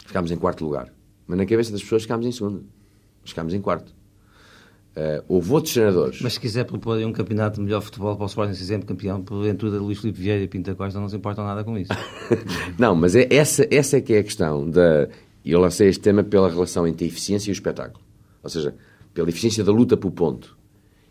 Ficámos 0.06 0.32
em 0.32 0.38
quarto 0.38 0.66
lugar. 0.66 0.92
Mas 1.28 1.38
na 1.38 1.46
cabeça 1.46 1.72
das 1.72 1.82
pessoas 1.82 2.04
ficámos 2.04 2.26
em 2.26 2.32
segundo 2.32 2.66
ficámos 3.26 3.54
em 3.54 3.62
quarto. 3.62 3.94
Uh, 4.96 5.22
houve 5.28 5.52
outros 5.52 5.74
treinadores. 5.74 6.22
Mas 6.22 6.34
se 6.34 6.40
quiser 6.40 6.64
propor 6.64 6.98
um 7.04 7.12
campeonato 7.12 7.58
de 7.58 7.66
melhor 7.66 7.82
futebol 7.82 8.16
para 8.16 8.24
o 8.24 8.28
Sporting, 8.28 8.54
se 8.54 8.66
sempre 8.66 8.88
campeão, 8.88 9.22
porventura 9.22 9.78
Luís 9.78 10.00
Filipe 10.00 10.22
Vieira 10.22 10.44
e 10.44 10.48
Pinta 10.48 10.74
Costa 10.74 11.00
não 11.00 11.10
se 11.10 11.18
importam 11.18 11.44
nada 11.44 11.66
com 11.66 11.78
isso. 11.78 11.92
não, 12.80 12.96
mas 12.96 13.14
é, 13.14 13.28
essa, 13.30 13.68
essa 13.70 13.98
é 13.98 14.02
que 14.02 14.14
é 14.14 14.20
a 14.20 14.24
questão. 14.24 14.70
Da, 14.70 15.10
eu 15.44 15.60
lancei 15.60 15.90
este 15.90 16.00
tema 16.00 16.24
pela 16.24 16.50
relação 16.50 16.88
entre 16.88 17.06
a 17.06 17.08
eficiência 17.10 17.50
e 17.50 17.52
o 17.52 17.54
espetáculo. 17.54 18.04
Ou 18.42 18.50
seja, 18.50 18.74
pela 19.14 19.28
eficiência 19.28 19.66
da 19.66 19.72
luta 19.72 19.98
pelo 19.98 20.14
ponto 20.14 20.58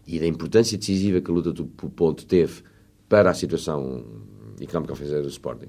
e 0.06 0.18
da 0.18 0.26
importância 0.26 0.78
decisiva 0.78 1.20
que 1.20 1.30
a 1.30 1.34
luta 1.34 1.52
pelo 1.52 1.90
ponto 1.90 2.24
teve 2.24 2.62
para 3.06 3.30
a 3.30 3.34
situação 3.34 4.02
económica 4.64 4.94
financeira 4.94 5.22
do 5.22 5.28
Sporting. 5.28 5.68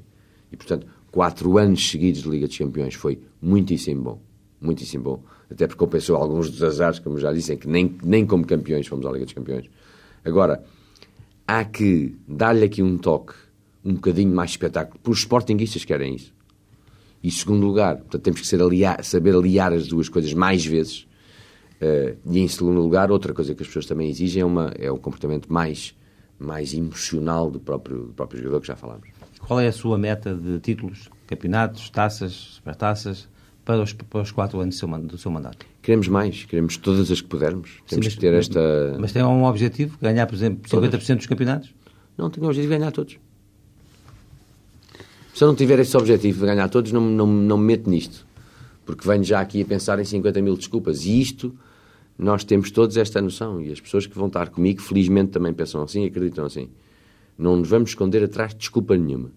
E, 0.51 0.57
portanto, 0.57 0.87
quatro 1.11 1.57
anos 1.57 1.89
seguidos 1.89 2.23
de 2.23 2.29
Liga 2.29 2.47
dos 2.47 2.57
Campeões 2.57 2.93
foi 2.93 3.19
muitíssimo 3.41 4.01
bom. 4.01 4.21
Muitíssimo 4.61 5.03
bom 5.03 5.23
até 5.49 5.67
porque 5.67 5.79
compensou 5.79 6.15
alguns 6.15 6.49
dos 6.49 6.63
azares, 6.63 6.99
como 6.99 7.19
já 7.19 7.31
disse, 7.31 7.53
em 7.53 7.57
que 7.57 7.67
nem, 7.67 7.95
nem 8.03 8.25
como 8.25 8.45
campeões 8.45 8.87
fomos 8.87 9.05
à 9.05 9.11
Liga 9.11 9.25
dos 9.25 9.33
Campeões. 9.33 9.69
Agora, 10.23 10.63
há 11.47 11.63
que 11.63 12.15
dar-lhe 12.27 12.65
aqui 12.65 12.81
um 12.81 12.97
toque, 12.97 13.33
um 13.83 13.93
bocadinho 13.93 14.33
mais 14.33 14.51
espetáculo, 14.51 14.99
porque 15.01 15.11
os 15.11 15.19
sportinguistas 15.19 15.85
querem 15.85 16.15
isso. 16.15 16.33
E, 17.23 17.31
segundo 17.31 17.65
lugar, 17.65 17.97
portanto, 17.97 18.21
temos 18.21 18.41
que 18.41 18.55
aliar, 18.55 19.03
saber 19.03 19.35
aliar 19.35 19.73
as 19.73 19.87
duas 19.87 20.09
coisas 20.09 20.33
mais 20.33 20.65
vezes. 20.65 21.07
Uh, 21.81 22.17
e, 22.25 22.39
em 22.39 22.47
segundo 22.47 22.79
lugar, 22.81 23.11
outra 23.11 23.33
coisa 23.33 23.53
que 23.53 23.61
as 23.61 23.67
pessoas 23.67 23.85
também 23.85 24.09
exigem 24.09 24.41
é, 24.41 24.45
uma, 24.45 24.73
é 24.77 24.91
um 24.91 24.97
comportamento 24.97 25.51
mais, 25.51 25.95
mais 26.39 26.73
emocional 26.73 27.49
do 27.49 27.59
próprio, 27.59 28.03
do 28.03 28.13
próprio 28.13 28.39
jogador, 28.39 28.61
que 28.61 28.67
já 28.67 28.75
falámos. 28.75 29.07
Qual 29.39 29.59
é 29.59 29.67
a 29.67 29.71
sua 29.71 29.97
meta 29.97 30.33
de 30.33 30.59
títulos, 30.59 31.09
campeonatos, 31.27 31.89
taças, 31.89 32.33
supertaças? 32.33 33.27
para 33.65 33.81
os, 33.81 33.93
para 33.93 34.21
os 34.21 34.31
quatro 34.31 34.59
anos 34.59 34.75
do 34.75 34.79
seu, 34.79 34.87
do 34.99 35.17
seu 35.17 35.31
mandato? 35.31 35.65
Queremos 35.81 36.07
mais, 36.07 36.45
queremos 36.45 36.77
todas 36.77 37.09
as 37.09 37.19
que 37.19 37.27
pudermos. 37.27 37.81
Temos 37.87 38.05
Sim, 38.05 38.09
mas, 38.09 38.13
que 38.13 38.19
ter 38.19 38.33
esta. 38.33 38.95
Mas 38.99 39.11
tem 39.11 39.23
um 39.23 39.43
objetivo? 39.43 39.97
Ganhar, 39.99 40.27
por 40.27 40.35
exemplo, 40.35 40.61
50% 40.69 40.69
todas. 40.69 41.07
dos 41.17 41.25
campeonatos? 41.25 41.73
Não, 42.15 42.29
tenho 42.29 42.45
o 42.45 42.49
objetivo 42.49 42.71
de 42.71 42.79
ganhar 42.79 42.91
todos. 42.91 43.17
Se 45.33 45.43
eu 45.43 45.47
não 45.47 45.55
tiver 45.55 45.79
esse 45.79 45.97
objetivo 45.97 46.39
de 46.39 46.45
ganhar 46.45 46.69
todos, 46.69 46.91
não, 46.91 47.01
não, 47.01 47.27
não 47.27 47.57
me 47.57 47.65
meto 47.65 47.89
nisto. 47.89 48.25
Porque 48.85 49.05
venho 49.05 49.23
já 49.23 49.41
aqui 49.41 49.63
a 49.63 49.65
pensar 49.65 49.99
em 49.99 50.05
50 50.05 50.41
mil 50.41 50.55
desculpas. 50.55 51.03
E 51.03 51.19
isto, 51.19 51.53
nós 52.17 52.43
temos 52.43 52.71
todos 52.71 52.97
esta 52.97 53.21
noção. 53.21 53.61
E 53.61 53.71
as 53.71 53.79
pessoas 53.79 54.05
que 54.05 54.17
vão 54.17 54.27
estar 54.27 54.49
comigo, 54.49 54.81
felizmente, 54.81 55.31
também 55.31 55.53
pensam 55.53 55.81
assim 55.83 56.03
e 56.03 56.07
acreditam 56.07 56.45
assim. 56.45 56.69
Não 57.37 57.57
nos 57.57 57.69
vamos 57.69 57.89
esconder 57.89 58.23
atrás 58.23 58.51
de 58.53 58.59
desculpa 58.59 58.95
nenhuma. 58.95 59.31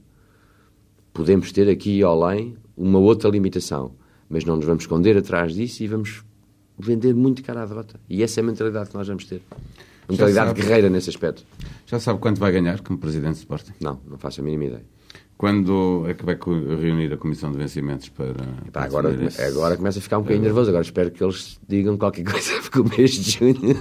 Podemos 1.13 1.51
ter 1.51 1.69
aqui 1.69 1.99
e 1.99 2.03
além 2.03 2.57
uma 2.77 2.99
outra 2.99 3.29
limitação 3.29 3.93
mas 4.29 4.45
não 4.45 4.57
nos 4.57 4.65
vamos 4.65 4.83
esconder 4.83 5.17
atrás 5.17 5.55
disso 5.55 5.83
e 5.83 5.89
vamos 5.89 6.23
vender 6.79 7.15
muito 7.15 7.43
cara 7.43 7.63
à 7.63 7.67
derrota. 7.67 7.99
E 8.09 8.23
essa 8.23 8.41
é 8.41 8.43
a 8.43 8.47
mentalidade 8.47 8.91
que 8.91 8.97
nós 8.97 9.09
vamos 9.09 9.25
ter. 9.25 9.43
A 10.07 10.13
mentalidade 10.13 10.53
guerreira 10.61 10.91
nesse 10.91 11.11
aspecto. 11.11 11.45
Já 11.87 11.99
sabe 11.99 12.19
quanto 12.21 12.39
vai 12.39 12.53
ganhar 12.53 12.81
como 12.81 12.99
Presidente 12.99 13.35
do 13.35 13.39
Sporting? 13.39 13.73
Não, 13.81 14.01
não 14.07 14.19
faço 14.19 14.41
a 14.41 14.45
mínima 14.45 14.65
ideia. 14.65 14.85
Quando 15.39 16.05
é 16.09 16.15
que 16.15 16.25
vai 16.25 16.37
reunir 16.37 17.13
a 17.13 17.17
Comissão 17.17 17.53
de 17.53 17.59
Vencimentos 17.59 18.09
para. 18.09 18.35
para 18.73 18.85
agora, 18.85 19.17
agora 19.47 19.77
começa 19.77 20.01
a 20.01 20.03
ficar 20.03 20.19
um 20.19 20.23
bocadinho 20.23 20.43
nervoso. 20.43 20.69
Agora 20.71 20.83
espero 20.83 21.13
que 21.13 21.23
eles 21.23 21.61
digam 21.69 21.97
qualquer 21.97 22.25
coisa, 22.25 22.55
porque 22.61 22.81
o 22.81 22.85
mês 22.85 23.13
de 23.13 23.31
junho. 23.31 23.77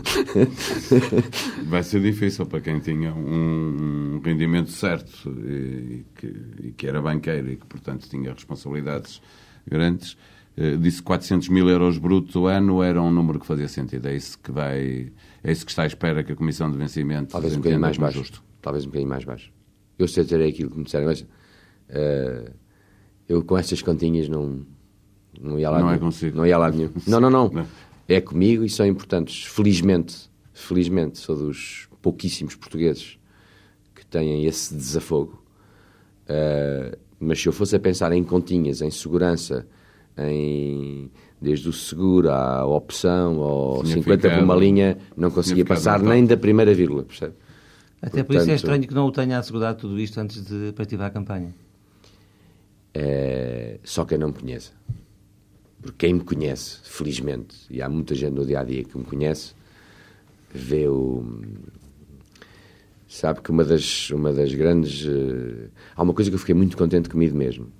vai 1.65 1.81
ser 1.81 1.99
difícil 1.99 2.45
para 2.45 2.61
quem 2.61 2.79
tinha 2.79 3.11
um 3.11 4.21
rendimento 4.23 4.69
certo 4.69 5.29
e 5.29 6.05
que, 6.15 6.27
e 6.63 6.71
que 6.73 6.85
era 6.85 7.01
banqueiro 7.01 7.49
e 7.49 7.55
que, 7.55 7.65
portanto, 7.65 8.07
tinha 8.07 8.31
responsabilidades 8.31 9.19
grandes 9.67 10.15
eh, 10.55 10.75
disse 10.75 11.01
400 11.01 11.49
mil 11.49 11.67
euros 11.69 11.97
bruto 11.97 12.45
ano 12.45 12.83
era 12.83 13.01
um 13.01 13.11
número 13.11 13.39
que 13.39 13.47
fazia 13.47 13.67
sentido. 13.67 14.07
É 14.07 14.15
isso 14.15 14.37
que 14.37 14.51
vai, 14.51 15.11
é 15.43 15.51
isso 15.51 15.65
que 15.65 15.71
está 15.71 15.81
à 15.81 15.87
espera 15.87 16.23
que 16.23 16.33
a 16.33 16.35
Comissão 16.35 16.69
de 16.69 16.77
Vencimento 16.77 17.31
talvez 17.31 17.53
um 17.53 17.57
bocadinho 17.57 17.81
mais 17.81 17.97
baixo. 17.97 18.19
Justo. 18.19 18.43
Talvez 18.61 18.85
um 18.85 18.89
bocadinho 18.89 19.09
mais 19.09 19.23
baixo. 19.23 19.51
Eu 19.97 20.07
sei 20.07 20.23
ter 20.23 20.39
aquilo 20.43 20.69
que 20.69 20.77
me 20.77 20.83
disseram, 20.83 21.07
mas 21.07 21.25
uh, 21.89 22.51
eu 23.27 23.43
com 23.43 23.57
estas 23.57 23.81
continhas 23.81 24.29
não 24.29 24.65
não 25.39 25.59
ia 25.59 25.69
lá 25.69 25.79
não 25.79 25.87
é 25.87 25.91
nenhum. 25.91 26.01
é 26.01 26.05
consigo. 26.05 26.37
Não 26.37 26.45
ia 26.45 26.57
lá 26.57 26.71
nenhum. 26.71 26.89
Não, 27.05 27.19
não, 27.19 27.29
não, 27.29 27.49
não. 27.49 27.67
É 28.07 28.19
comigo 28.19 28.63
e 28.63 28.69
são 28.69 28.85
importantes. 28.85 29.45
Felizmente, 29.45 30.29
felizmente 30.53 31.19
sou 31.19 31.35
dos 31.35 31.87
pouquíssimos 32.01 32.55
portugueses 32.55 33.19
que 33.93 34.05
têm 34.05 34.45
esse 34.45 34.73
desafogo. 34.73 35.43
Uh, 36.23 36.97
mas 37.19 37.39
se 37.41 37.47
eu 37.47 37.53
fosse 37.53 37.75
a 37.75 37.79
pensar 37.79 38.11
em 38.11 38.23
continhas, 38.23 38.81
em 38.81 38.91
segurança, 38.91 39.67
em 40.17 41.11
desde 41.39 41.69
o 41.69 41.73
seguro 41.73 42.31
à 42.31 42.65
opção 42.65 43.37
ou 43.37 43.83
Tinha 43.83 43.95
50 43.95 44.17
ficado, 44.17 44.39
por 44.39 44.43
uma 44.43 44.55
linha, 44.55 44.97
não 45.15 45.29
conseguia 45.29 45.63
passar 45.63 46.01
nem 46.01 46.25
da 46.25 46.35
primeira 46.35 46.73
vírgula, 46.73 47.03
percebe? 47.03 47.35
Até 48.01 48.09
Portanto, 48.09 48.27
por 48.27 48.35
isso 48.35 48.51
é 48.51 48.55
estranho 48.55 48.87
que 48.87 48.93
não 48.93 49.05
o 49.05 49.11
tenha 49.11 49.37
assegurado 49.37 49.79
tudo 49.79 49.99
isto 49.99 50.19
antes 50.19 50.43
de 50.43 50.71
partir 50.73 50.99
a 51.01 51.09
campanha. 51.09 51.53
É, 52.93 53.79
só 53.83 54.05
quem 54.05 54.17
não 54.17 54.29
me 54.29 54.33
conheça. 54.33 54.71
Porque 55.81 56.07
quem 56.07 56.15
me 56.15 56.23
conhece, 56.23 56.79
felizmente, 56.83 57.55
e 57.69 57.81
há 57.81 57.89
muita 57.89 58.15
gente 58.15 58.33
no 58.33 58.45
dia 58.45 58.59
a 58.59 58.63
dia 58.63 58.83
que 58.83 58.97
me 58.97 59.03
conhece, 59.03 59.53
vê 60.53 60.87
o. 60.87 61.23
Sabe 63.07 63.41
que 63.41 63.51
uma 63.51 63.63
das, 63.63 64.09
uma 64.09 64.33
das 64.33 64.53
grandes. 64.53 65.05
Uh, 65.05 65.69
há 65.95 66.03
uma 66.03 66.13
coisa 66.13 66.29
que 66.29 66.35
eu 66.35 66.39
fiquei 66.39 66.55
muito 66.55 66.75
contente 66.75 67.07
comigo 67.07 67.37
mesmo 67.37 67.71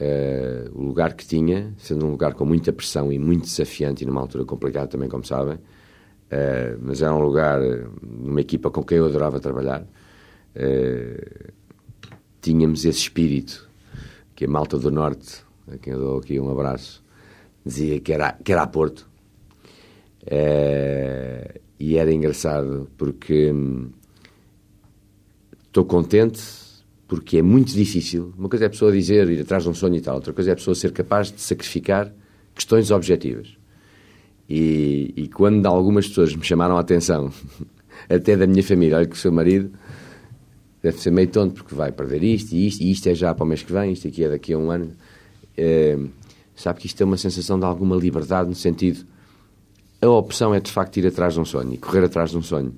Uh, 0.00 0.70
o 0.72 0.82
lugar 0.82 1.12
que 1.12 1.26
tinha, 1.26 1.74
sendo 1.76 2.06
um 2.06 2.10
lugar 2.12 2.32
com 2.32 2.46
muita 2.46 2.72
pressão 2.72 3.12
e 3.12 3.18
muito 3.18 3.42
desafiante 3.44 4.02
e 4.02 4.06
numa 4.06 4.22
altura 4.22 4.46
complicada 4.46 4.86
também, 4.86 5.10
como 5.10 5.26
sabem, 5.26 5.56
uh, 5.56 6.78
mas 6.80 7.02
era 7.02 7.14
um 7.14 7.20
lugar, 7.20 7.60
numa 8.00 8.40
equipa 8.40 8.70
com 8.70 8.82
quem 8.82 8.96
eu 8.96 9.04
adorava 9.04 9.38
trabalhar, 9.38 9.82
uh, 9.82 11.52
tínhamos 12.40 12.86
esse 12.86 12.98
espírito 12.98 13.69
que 14.40 14.46
a 14.46 14.48
malta 14.48 14.78
do 14.78 14.90
Norte, 14.90 15.42
a 15.70 15.76
quem 15.76 15.92
eu 15.92 16.00
dou 16.00 16.18
aqui 16.18 16.40
um 16.40 16.50
abraço, 16.50 17.04
dizia 17.62 18.00
que 18.00 18.10
era, 18.10 18.32
que 18.32 18.50
era 18.50 18.62
a 18.62 18.66
Porto. 18.66 19.06
e 21.78 21.96
era 21.98 22.10
engraçado 22.10 22.88
porque 22.96 23.52
hum, 23.52 23.90
estou 25.66 25.84
contente 25.84 26.40
porque 27.06 27.36
é 27.36 27.42
muito 27.42 27.74
difícil. 27.74 28.32
Uma 28.38 28.48
coisa 28.48 28.64
é 28.64 28.68
a 28.68 28.70
pessoa 28.70 28.90
dizer, 28.90 29.28
ir 29.28 29.42
atrás 29.42 29.64
de 29.64 29.68
um 29.68 29.74
sonho 29.74 29.96
e 29.96 30.00
tal, 30.00 30.14
outra 30.14 30.32
coisa 30.32 30.48
é 30.48 30.52
a 30.54 30.56
pessoa 30.56 30.74
ser 30.74 30.92
capaz 30.92 31.30
de 31.30 31.38
sacrificar 31.38 32.10
questões 32.54 32.90
objetivas. 32.90 33.58
E, 34.48 35.12
e 35.18 35.28
quando 35.28 35.66
algumas 35.66 36.08
pessoas 36.08 36.34
me 36.34 36.42
chamaram 36.42 36.78
a 36.78 36.80
atenção, 36.80 37.30
até 38.08 38.38
da 38.38 38.46
minha 38.46 38.62
família, 38.62 38.96
olha 38.96 39.06
que 39.06 39.16
o 39.16 39.18
seu 39.18 39.32
marido 39.32 39.70
deve 40.82 40.98
ser 40.98 41.10
meio 41.10 41.28
tonto 41.28 41.54
porque 41.54 41.74
vai 41.74 41.92
perder 41.92 42.22
isto 42.22 42.52
e 42.52 42.66
isto, 42.66 42.80
e 42.82 42.90
isto 42.90 43.08
é 43.08 43.14
já 43.14 43.34
para 43.34 43.44
o 43.44 43.46
mês 43.46 43.62
que 43.62 43.72
vem, 43.72 43.92
isto 43.92 44.08
aqui 44.08 44.24
é 44.24 44.28
daqui 44.28 44.52
a 44.52 44.58
um 44.58 44.70
ano. 44.70 44.92
É, 45.56 45.98
sabe 46.54 46.80
que 46.80 46.86
isto 46.86 47.00
é 47.02 47.04
uma 47.04 47.16
sensação 47.16 47.58
de 47.58 47.64
alguma 47.64 47.96
liberdade 47.96 48.48
no 48.48 48.54
sentido. 48.54 49.04
A 50.00 50.08
opção 50.08 50.54
é 50.54 50.60
de 50.60 50.70
facto 50.70 50.96
ir 50.96 51.06
atrás 51.06 51.34
de 51.34 51.40
um 51.40 51.44
sonho 51.44 51.74
e 51.74 51.76
correr 51.76 52.04
atrás 52.04 52.30
de 52.30 52.38
um 52.38 52.42
sonho. 52.42 52.74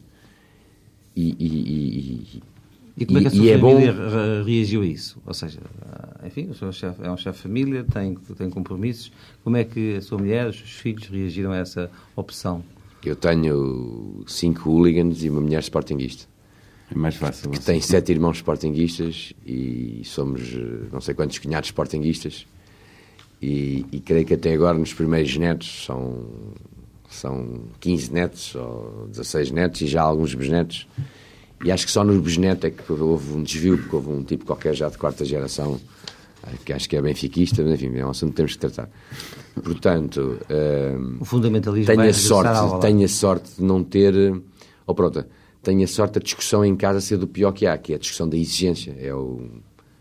E, 1.15 1.37
e, 1.39 2.43
E 2.97 3.07
como 3.07 3.19
é 3.19 3.23
que 3.23 3.29
a 3.29 3.31
sua 3.31 3.51
é 3.51 3.59
família 3.59 3.93
bom... 3.93 4.45
reagiu 4.45 4.83
a 4.83 4.87
isso? 4.87 5.21
Ou 5.25 5.33
seja, 5.33 5.61
ah, 5.91 6.27
enfim, 6.27 6.49
o 6.51 6.55
senhor 6.55 6.97
é 7.03 7.11
um 7.11 7.17
chefe 7.17 7.39
de 7.39 7.43
família, 7.43 7.85
tem, 7.85 8.15
tem 8.37 8.51
compromissos. 8.51 9.13
Como 9.43 9.57
é 9.57 9.65
que 9.65 9.97
a 9.97 10.01
sua 10.03 10.19
mulher, 10.19 10.49
os 10.49 10.57
seus 10.57 10.73
filhos 10.73 11.07
reagiram 11.07 11.53
a 11.53 11.57
essa 11.57 11.91
opção? 12.17 12.63
Eu 13.05 13.17
tenho 13.17 14.23
cinco 14.27 14.71
hooligans 14.71 15.25
e 15.25 15.31
uma 15.31 15.41
mulher 15.41 15.61
sportinguista. 15.61 16.32
É 16.93 16.99
mais 16.99 17.17
fácil. 17.17 17.51
Que 17.51 17.61
tem 17.61 17.81
sete 17.81 18.13
irmãos 18.13 18.37
sportinguistas 18.37 19.33
e 19.47 20.03
somos 20.05 20.43
eh, 20.55 20.89
não 20.93 21.01
sei 21.01 21.15
quantos 21.15 21.39
cunhados 21.39 21.69
sportinguistas. 21.69 22.47
E, 23.41 23.87
e 23.91 24.01
creio 24.01 24.27
que 24.27 24.35
até 24.35 24.53
agora 24.53 24.79
nos 24.79 24.93
primeiros 24.93 25.37
netos 25.37 25.85
são, 25.85 26.27
são 27.11 27.63
15 27.81 28.13
netos 28.13 28.55
ou 28.55 29.09
16 29.09 29.51
netos 29.51 29.81
e 29.81 29.87
já 29.87 30.03
alguns 30.03 30.35
bisnetos. 30.35 30.87
E 31.65 31.73
acho 31.73 31.87
que 31.87 31.93
só 31.93 32.05
nos 32.05 32.21
bisnetos 32.21 32.65
é 32.65 32.71
que 32.71 32.93
houve 32.93 33.33
um 33.33 33.43
desvio, 33.43 33.79
porque 33.79 33.97
houve 33.97 34.11
um 34.11 34.23
tipo 34.23 34.45
qualquer 34.45 34.75
já 34.75 34.89
de 34.89 34.99
quarta 34.99 35.25
geração, 35.25 35.81
eh, 36.45 36.57
que 36.65 36.73
acho 36.73 36.89
que 36.89 36.97
é 36.97 37.01
benfiquista, 37.01 37.63
mas 37.63 37.73
enfim, 37.73 37.97
é 37.97 38.05
um 38.05 38.11
assunto 38.11 38.31
que 38.31 38.37
temos 38.37 38.53
que 38.53 38.59
tratar. 38.59 38.91
Portanto, 39.63 40.39
uh, 40.43 41.17
o 41.21 41.25
fundamentalismo 41.25 41.87
tenho, 41.87 42.09
a 42.09 42.13
sorte, 42.13 42.81
tenho 42.81 43.05
a 43.05 43.09
sorte 43.09 43.57
de 43.57 43.63
não 43.63 43.83
ter. 43.83 44.15
Ou 44.87 44.95
pronto, 44.95 45.25
tenho 45.63 45.85
a 45.85 45.87
sorte 45.87 46.15
da 46.15 46.21
discussão 46.21 46.65
em 46.65 46.77
casa 46.77 47.01
ser 47.01 47.17
do 47.17 47.27
pior 47.27 47.53
que 47.53 47.67
há, 47.67 47.79
que 47.79 47.93
é 47.93 47.97
a 47.97 47.99
discussão 47.99 48.29
da 48.29 48.37
exigência. 48.37 48.97
É 48.99 49.15
o 49.15 49.49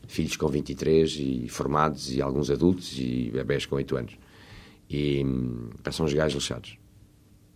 filhos 0.08 0.36
com 0.36 0.48
23 0.48 1.18
e 1.20 1.48
formados 1.48 2.14
e 2.14 2.22
alguns 2.22 2.52
adultos 2.52 2.98
e 2.98 3.32
bebés 3.34 3.66
com 3.66 3.76
8 3.78 3.96
anos. 3.96 4.18
E 4.90 5.24
hum, 5.24 5.70
são 5.90 6.06
os 6.06 6.14
gajos 6.14 6.42
lixados 6.42 6.78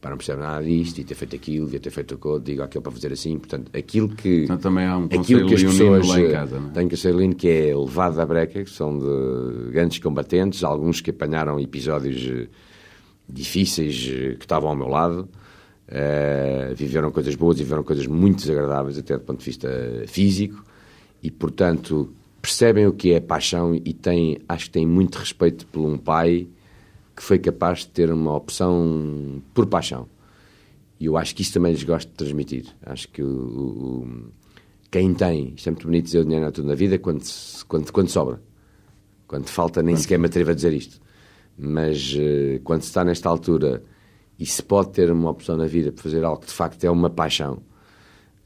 para 0.06 0.12
não 0.12 0.18
perceber 0.18 0.42
nada 0.44 0.64
disto 0.64 1.00
e 1.00 1.04
ter 1.04 1.16
feito 1.16 1.36
aquilo, 1.36 1.66
devia 1.66 1.80
ter 1.80 1.90
feito 1.90 2.14
aquilo, 2.14 2.40
digo 2.40 2.62
aquilo 2.62 2.84
para 2.84 2.92
fazer 2.92 3.12
assim. 3.12 3.40
Portanto, 3.40 3.72
aquilo 3.76 4.08
que. 4.10 4.44
Então, 4.44 4.58
também 4.58 4.86
há 4.86 4.96
um 4.96 5.06
aquilo 5.06 5.48
que 5.48 5.56
as 5.56 5.64
pessoas 5.64 6.08
lá 6.08 6.22
em 6.22 6.32
casa, 6.32 6.60
não 6.60 6.70
é? 6.70 6.74
Tem 6.74 6.88
que 6.88 6.96
ser 6.96 7.16
lindo, 7.16 7.36
que 7.36 7.50
é 7.50 7.76
levado 7.76 8.16
da 8.16 8.24
breca, 8.24 8.64
que 8.64 8.70
são 8.70 9.00
de 9.00 9.72
grandes 9.72 9.98
combatentes, 9.98 10.64
alguns 10.64 11.02
que 11.02 11.10
apanharam 11.10 11.60
episódios 11.60 12.24
eh, 12.24 12.48
difíceis 13.28 14.08
eh, 14.08 14.36
que 14.36 14.46
estavam 14.46 14.70
ao 14.70 14.76
meu 14.76 14.88
lado. 14.88 15.28
Uh, 15.88 16.74
viveram 16.74 17.12
coisas 17.12 17.36
boas 17.36 17.60
e 17.60 17.64
viveram 17.64 17.84
coisas 17.84 18.08
muito 18.08 18.40
desagradáveis, 18.40 18.98
até 18.98 19.16
do 19.16 19.24
ponto 19.24 19.40
de 19.40 19.46
vista 19.46 19.70
físico, 20.08 20.64
e 21.22 21.30
portanto 21.30 22.12
percebem 22.42 22.88
o 22.88 22.94
que 22.94 23.14
é 23.14 23.20
paixão 23.20 23.74
e 23.74 23.94
têm, 23.94 24.40
acho 24.48 24.66
que 24.66 24.72
têm 24.72 24.86
muito 24.86 25.16
respeito 25.16 25.66
por 25.68 25.82
um 25.82 25.98
pai 25.98 26.48
que 27.16 27.24
foi 27.24 27.40
capaz 27.40 27.80
de 27.80 27.88
ter 27.88 28.12
uma 28.12 28.36
opção 28.36 29.42
por 29.54 29.66
paixão. 29.66 30.08
E 31.00 31.06
eu 31.06 31.18
acho 31.18 31.36
que 31.36 31.42
isso 31.42 31.54
também 31.54 31.72
lhes 31.72 31.84
gosto 31.84 32.10
de 32.10 32.16
transmitir. 32.16 32.66
Acho 32.86 33.08
que 33.10 33.24
o, 33.24 33.28
o, 33.28 34.08
quem 34.92 35.14
tem, 35.14 35.54
isto 35.56 35.68
é 35.68 35.72
muito 35.72 35.88
bonito 35.88 36.06
dizer 36.06 36.20
o 36.20 36.24
dinheiro 36.24 36.44
não 36.44 36.50
é 36.50 36.52
tudo 36.52 36.68
na 36.68 36.76
vida, 36.76 36.98
quando, 36.98 37.24
quando, 37.68 37.92
quando 37.92 38.10
sobra. 38.10 38.42
Quando 39.28 39.48
falta, 39.48 39.82
nem 39.82 39.96
sequer 39.96 40.20
me 40.20 40.28
atrevo 40.28 40.52
a 40.52 40.54
dizer 40.54 40.74
isto. 40.74 41.02
Mas 41.58 42.14
uh, 42.14 42.60
quando 42.64 42.82
se 42.82 42.90
está 42.90 43.04
nesta 43.04 43.28
altura 43.28 43.84
e 44.38 44.46
se 44.46 44.62
pode 44.62 44.92
ter 44.92 45.12
uma 45.12 45.30
opção 45.30 45.56
na 45.56 45.66
vida 45.66 45.92
para 45.92 46.04
fazer 46.04 46.24
algo 46.24 46.42
que 46.42 46.48
de 46.48 46.54
facto 46.54 46.84
é 46.84 46.90
uma 46.90 47.10
paixão, 47.10 47.62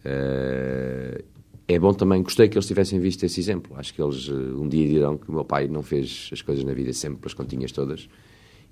uh, 0.06 1.24
é 1.68 1.78
bom 1.78 1.94
também, 1.94 2.24
gostei 2.24 2.48
que 2.48 2.58
eles 2.58 2.68
tivessem 2.68 3.00
visto 3.00 3.24
esse 3.24 3.40
exemplo. 3.40 3.76
Acho 3.78 3.94
que 3.94 4.02
eles 4.02 4.28
uh, 4.28 4.60
um 4.60 4.68
dia 4.68 4.88
dirão 4.88 5.18
que 5.18 5.30
o 5.30 5.34
meu 5.34 5.46
pai 5.46 5.68
não 5.68 5.84
fez 5.84 6.30
as 6.32 6.42
coisas 6.42 6.64
na 6.64 6.74
vida 6.74 6.94
sempre 6.94 7.20
pelas 7.20 7.34
continhas 7.34 7.72
todas 7.72 8.10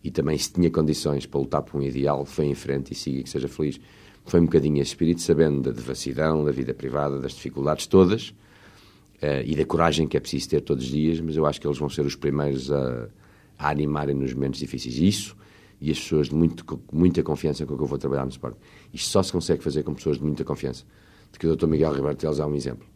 e 0.04 0.12
também 0.12 0.38
se 0.38 0.54
tinha 0.54 0.70
condições 0.70 1.26
para 1.26 1.40
lutar 1.40 1.62
por 1.64 1.80
um 1.80 1.84
ideal, 1.84 2.24
foi 2.26 2.46
em 2.46 2.56
frente 2.56 2.94
e 2.94 2.96
siga 2.96 3.24
que 3.24 3.30
seja 3.30 3.48
feliz. 3.48 3.80
Foi 4.26 4.40
um 4.40 4.46
bocadinho 4.46 4.82
esse 4.82 4.92
espírito, 4.92 5.22
sabendo 5.22 5.62
da 5.62 5.72
devassidão, 5.72 6.44
da 6.44 6.52
vida 6.52 6.74
privada, 6.74 7.20
das 7.20 7.34
dificuldades 7.34 7.88
todas 7.88 8.30
uh, 8.30 9.44
e 9.46 9.56
da 9.56 9.66
coragem 9.66 10.08
que 10.08 10.18
é 10.18 10.20
preciso 10.20 10.50
ter 10.50 10.62
todos 10.62 10.86
os 10.86 10.92
dias, 10.92 11.20
mas 11.20 11.36
eu 11.36 11.46
acho 11.46 11.60
que 11.60 11.68
eles 11.68 11.78
vão 11.78 11.90
ser 11.90 12.06
os 12.06 12.16
primeiros 12.16 12.72
a, 12.72 13.10
a 13.58 13.70
animarem 13.70 14.16
nos 14.16 14.34
momentos 14.34 14.60
difíceis. 14.60 14.98
Isso 14.98 15.36
e 15.80 15.92
as 15.92 16.00
pessoas 16.00 16.30
de 16.30 16.36
muito, 16.36 16.82
muita 16.92 17.22
confiança 17.24 17.66
com 17.66 17.76
que 17.78 17.84
eu 17.84 17.88
vou 17.88 17.98
trabalhar 17.98 18.24
no 18.24 18.32
esporte. 18.32 18.58
Isto 18.94 19.10
só 19.10 19.24
se 19.24 19.32
consegue 19.32 19.64
fazer 19.64 19.84
com 19.84 19.94
pessoas 19.94 20.18
de 20.18 20.24
muita 20.24 20.44
confiança. 20.44 20.84
De 21.32 21.38
que 21.38 21.46
o 21.46 21.56
Dr. 21.56 21.68
Miguel 21.68 21.94
Ribeiro 21.94 22.16
Teles 22.16 22.40
é 22.40 22.46
um 22.46 22.56
exemplo. 22.56 22.88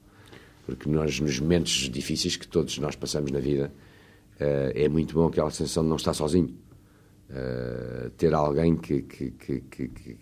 Porque 0.66 0.90
nós, 0.90 1.20
nos 1.20 1.40
momentos 1.40 1.90
difíceis 1.90 2.36
que 2.36 2.48
todos 2.48 2.78
nós 2.80 2.96
passamos 2.96 3.32
na 3.32 3.40
vida, 3.40 3.72
uh, 4.36 4.72
é 4.74 4.90
muito 4.90 5.14
bom 5.14 5.28
aquela 5.28 5.52
sensação 5.52 5.84
de 5.84 5.90
não 5.90 5.96
estar 5.98 6.14
sozinho 6.14 6.56
uh, 7.32 8.10
ter 8.12 8.34
alguém 8.34 8.76
que, 8.76 9.02
que, 9.02 9.32
que, 9.32 9.62
que, 9.62 9.88
que, 9.88 10.18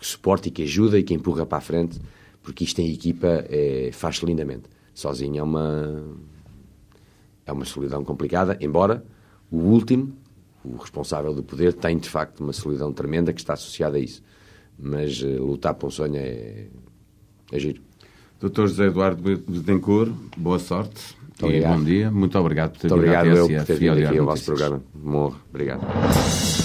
suporte 0.00 0.48
e 0.48 0.50
que 0.50 0.64
ajuda 0.64 0.98
e 0.98 1.02
que 1.02 1.14
empurra 1.14 1.46
para 1.46 1.58
a 1.58 1.60
frente, 1.60 2.00
porque 2.42 2.64
isto 2.64 2.80
em 2.80 2.92
equipa 2.92 3.44
é, 3.48 3.90
faz 3.92 4.16
lindamente. 4.16 4.64
Sozinho 4.92 5.38
é 5.38 5.42
uma, 5.42 6.16
é 7.46 7.52
uma 7.52 7.64
solidão 7.64 8.04
complicada, 8.04 8.58
embora 8.60 9.04
o 9.50 9.58
último, 9.58 10.12
o 10.64 10.76
responsável 10.76 11.34
do 11.34 11.42
poder, 11.42 11.72
tem 11.72 11.98
de 11.98 12.08
facto 12.08 12.40
uma 12.40 12.52
solidão 12.52 12.92
tremenda 12.92 13.32
que 13.32 13.40
está 13.40 13.54
associada 13.54 13.96
a 13.96 14.00
isso. 14.00 14.22
Mas 14.78 15.22
uh, 15.22 15.42
lutar 15.44 15.74
por 15.74 15.88
um 15.88 15.90
sonho 15.90 16.16
é, 16.16 16.66
é 17.52 17.58
giro. 17.58 17.80
Dr. 18.40 18.62
José 18.62 18.86
Eduardo 18.86 19.22
Betancourt, 19.22 20.12
boa 20.36 20.58
sorte. 20.58 21.14
Muito 21.40 21.66
bom 21.66 21.82
dia. 21.82 22.10
Muito 22.10 22.38
obrigado 22.38 22.72
por 22.72 22.80
ter 22.80 22.88
Muito 22.88 22.98
obrigado 22.98 23.26
eu 23.26 23.48
por 23.48 23.64
ter 23.64 23.78
vindo 23.78 24.06
aqui 24.06 24.18
ao 24.18 24.26
vosso 24.26 24.44
programa. 24.44 24.82
Morro. 24.94 25.40
Obrigado. 25.50 26.61